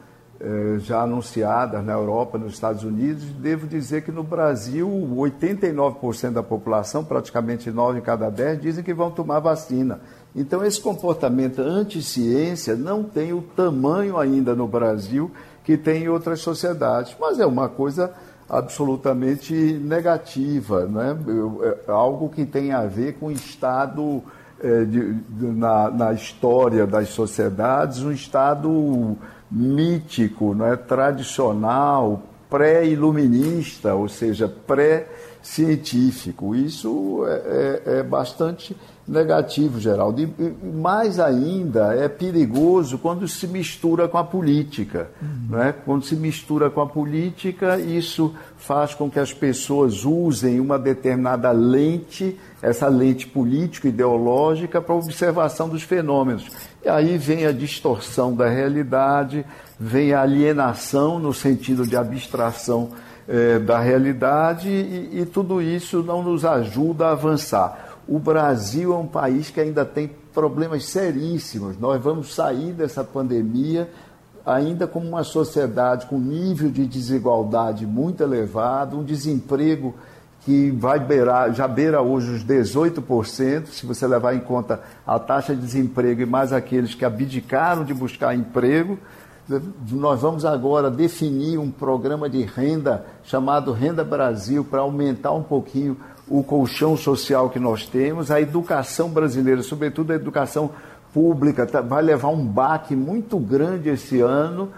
já 0.79 1.03
anunciadas 1.03 1.85
na 1.85 1.93
Europa, 1.93 2.39
nos 2.39 2.55
Estados 2.55 2.83
Unidos. 2.83 3.25
Devo 3.25 3.67
dizer 3.67 4.03
que 4.03 4.11
no 4.11 4.23
Brasil, 4.23 4.89
89% 4.89 6.31
da 6.31 6.43
população, 6.43 7.05
praticamente 7.05 7.71
9 7.71 7.99
em 7.99 8.03
cada 8.03 8.31
10, 8.31 8.61
dizem 8.61 8.83
que 8.83 8.95
vão 8.95 9.11
tomar 9.11 9.41
vacina. 9.41 10.01
Então, 10.35 10.65
esse 10.65 10.81
comportamento 10.81 11.61
anti-ciência 11.61 12.75
não 12.75 13.03
tem 13.03 13.33
o 13.33 13.43
tamanho 13.43 14.17
ainda 14.17 14.55
no 14.55 14.67
Brasil 14.67 15.31
que 15.65 15.77
tem 15.77 16.05
em 16.05 16.09
outras 16.09 16.41
sociedades, 16.41 17.15
mas 17.21 17.39
é 17.39 17.45
uma 17.45 17.69
coisa 17.69 18.13
absolutamente 18.49 19.55
negativa, 19.55 20.87
né? 20.87 21.17
é 21.87 21.91
algo 21.91 22.29
que 22.29 22.45
tem 22.45 22.73
a 22.73 22.85
ver 22.87 23.15
com 23.15 23.27
o 23.27 23.31
Estado 23.31 24.23
é, 24.61 24.85
de, 24.85 25.15
de, 25.15 25.47
na, 25.47 25.91
na 25.91 26.13
história 26.13 26.87
das 26.87 27.11
sociedades, 27.11 28.03
um 28.03 28.11
Estado 28.11 29.17
mítico, 29.51 30.55
não 30.55 30.67
é? 30.67 30.77
tradicional, 30.77 32.23
pré-iluminista, 32.49 33.95
ou 33.95 34.09
seja, 34.09 34.49
pré-científico. 34.49 36.55
Isso 36.55 37.25
é, 37.27 37.83
é, 37.87 37.99
é 37.99 38.03
bastante 38.03 38.75
negativo, 39.11 39.81
Geraldo. 39.81 40.23
E, 40.23 40.55
mais 40.65 41.19
ainda, 41.19 41.95
é 41.95 42.09
perigoso 42.09 42.97
quando 42.97 43.27
se 43.27 43.47
mistura 43.49 44.07
com 44.07 44.17
a 44.17 44.23
política. 44.23 45.11
Uhum. 45.21 45.57
Né? 45.57 45.75
Quando 45.85 46.05
se 46.05 46.15
mistura 46.15 46.71
com 46.71 46.81
a 46.81 46.87
política, 46.87 47.79
isso 47.79 48.33
faz 48.57 48.95
com 48.95 49.11
que 49.11 49.19
as 49.19 49.35
pessoas 49.35 50.05
usem 50.05 50.61
uma 50.61 50.79
determinada 50.79 51.51
lente, 51.51 52.39
essa 52.63 52.87
lente 52.87 53.27
político-ideológica, 53.27 54.81
para 54.81 54.95
observação 54.95 55.69
dos 55.69 55.83
fenômenos. 55.83 56.47
E 56.85 56.89
aí 56.89 57.19
vem 57.19 57.47
a 57.47 57.53
distorção 57.53 58.35
da 58.35 58.49
realidade, 58.49 59.45
vem 59.79 60.13
a 60.13 60.23
alienação 60.23 61.19
no 61.19 61.35
sentido 61.35 61.85
de 61.85 61.97
abstração 61.97 62.91
eh, 63.29 63.59
da 63.59 63.81
realidade, 63.81 64.69
e, 64.69 65.21
e 65.21 65.27
tudo 65.27 65.61
isso 65.61 66.03
não 66.03 66.23
nos 66.23 66.45
ajuda 66.45 67.09
a 67.09 67.13
avançar 67.13 67.90
o 68.11 68.19
Brasil 68.19 68.93
é 68.93 68.97
um 68.97 69.07
país 69.07 69.51
que 69.51 69.61
ainda 69.61 69.85
tem 69.85 70.11
problemas 70.35 70.85
seríssimos. 70.87 71.79
Nós 71.79 72.03
vamos 72.03 72.35
sair 72.35 72.73
dessa 72.73 73.05
pandemia 73.05 73.89
ainda 74.45 74.89
como 74.89 75.07
uma 75.07 75.23
sociedade 75.23 76.07
com 76.07 76.19
nível 76.19 76.73
de 76.73 76.87
desigualdade 76.87 77.87
muito 77.87 78.21
elevado, 78.21 78.99
um 78.99 79.05
desemprego 79.05 79.95
que 80.41 80.73
vai 80.73 80.99
beirar, 80.99 81.55
já 81.55 81.69
beira 81.69 82.03
hoje 82.03 82.33
os 82.33 82.45
18%, 82.45 83.67
se 83.67 83.87
você 83.87 84.09
levar 84.09 84.35
em 84.35 84.41
conta 84.41 84.81
a 85.07 85.17
taxa 85.17 85.55
de 85.55 85.61
desemprego 85.61 86.23
e 86.23 86.27
mais 86.27 86.53
aqueles 86.53 86.97
que 86.97 87.05
abdicaram 87.05 87.85
de 87.85 87.95
buscar 87.95 88.35
emprego. 88.35 88.99
Nós 89.89 90.21
vamos 90.21 90.45
agora 90.45 90.91
definir 90.91 91.59
um 91.59 91.71
programa 91.71 92.29
de 92.29 92.43
renda 92.43 93.07
chamado 93.23 93.73
Renda 93.73 94.03
Brasil 94.03 94.65
para 94.65 94.81
aumentar 94.81 95.33
um 95.33 95.43
pouquinho 95.43 95.97
o 96.31 96.45
colchão 96.45 96.97
social 96.97 97.51
que 97.51 97.59
nós 97.59 97.85
temos, 97.85 98.31
a 98.31 98.41
educação 98.41 99.09
brasileira, 99.09 99.63
sobretudo 99.63 100.13
a 100.13 100.15
educação 100.15 100.71
pública, 101.13 101.67
tá, 101.67 101.81
vai 101.81 102.03
levar 102.03 102.29
um 102.29 102.47
baque 102.47 102.95
muito 102.95 103.37
grande 103.37 103.89
esse 103.89 104.21
ano, 104.21 104.71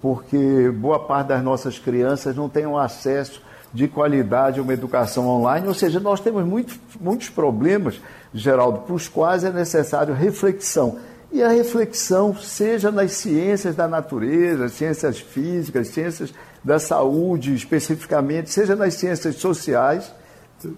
porque 0.00 0.70
boa 0.70 1.00
parte 1.00 1.28
das 1.28 1.42
nossas 1.42 1.78
crianças 1.80 2.36
não 2.36 2.48
tem 2.48 2.64
um 2.64 2.78
acesso 2.78 3.42
de 3.74 3.88
qualidade 3.88 4.60
a 4.60 4.62
uma 4.62 4.72
educação 4.72 5.26
online, 5.26 5.66
ou 5.66 5.74
seja, 5.74 5.98
nós 5.98 6.20
temos 6.20 6.44
muito, 6.44 6.78
muitos 7.00 7.28
problemas, 7.28 8.00
Geraldo, 8.32 8.80
para 8.80 8.94
os 8.94 9.08
quais 9.08 9.42
é 9.42 9.50
necessário 9.50 10.14
reflexão. 10.14 10.98
E 11.32 11.42
a 11.42 11.48
reflexão, 11.48 12.36
seja 12.36 12.90
nas 12.90 13.12
ciências 13.12 13.74
da 13.74 13.86
natureza, 13.86 14.68
ciências 14.68 15.18
físicas, 15.18 15.88
ciências 15.88 16.32
da 16.62 16.78
saúde 16.78 17.54
especificamente, 17.54 18.50
seja 18.50 18.76
nas 18.76 18.94
ciências 18.94 19.36
sociais, 19.36 20.12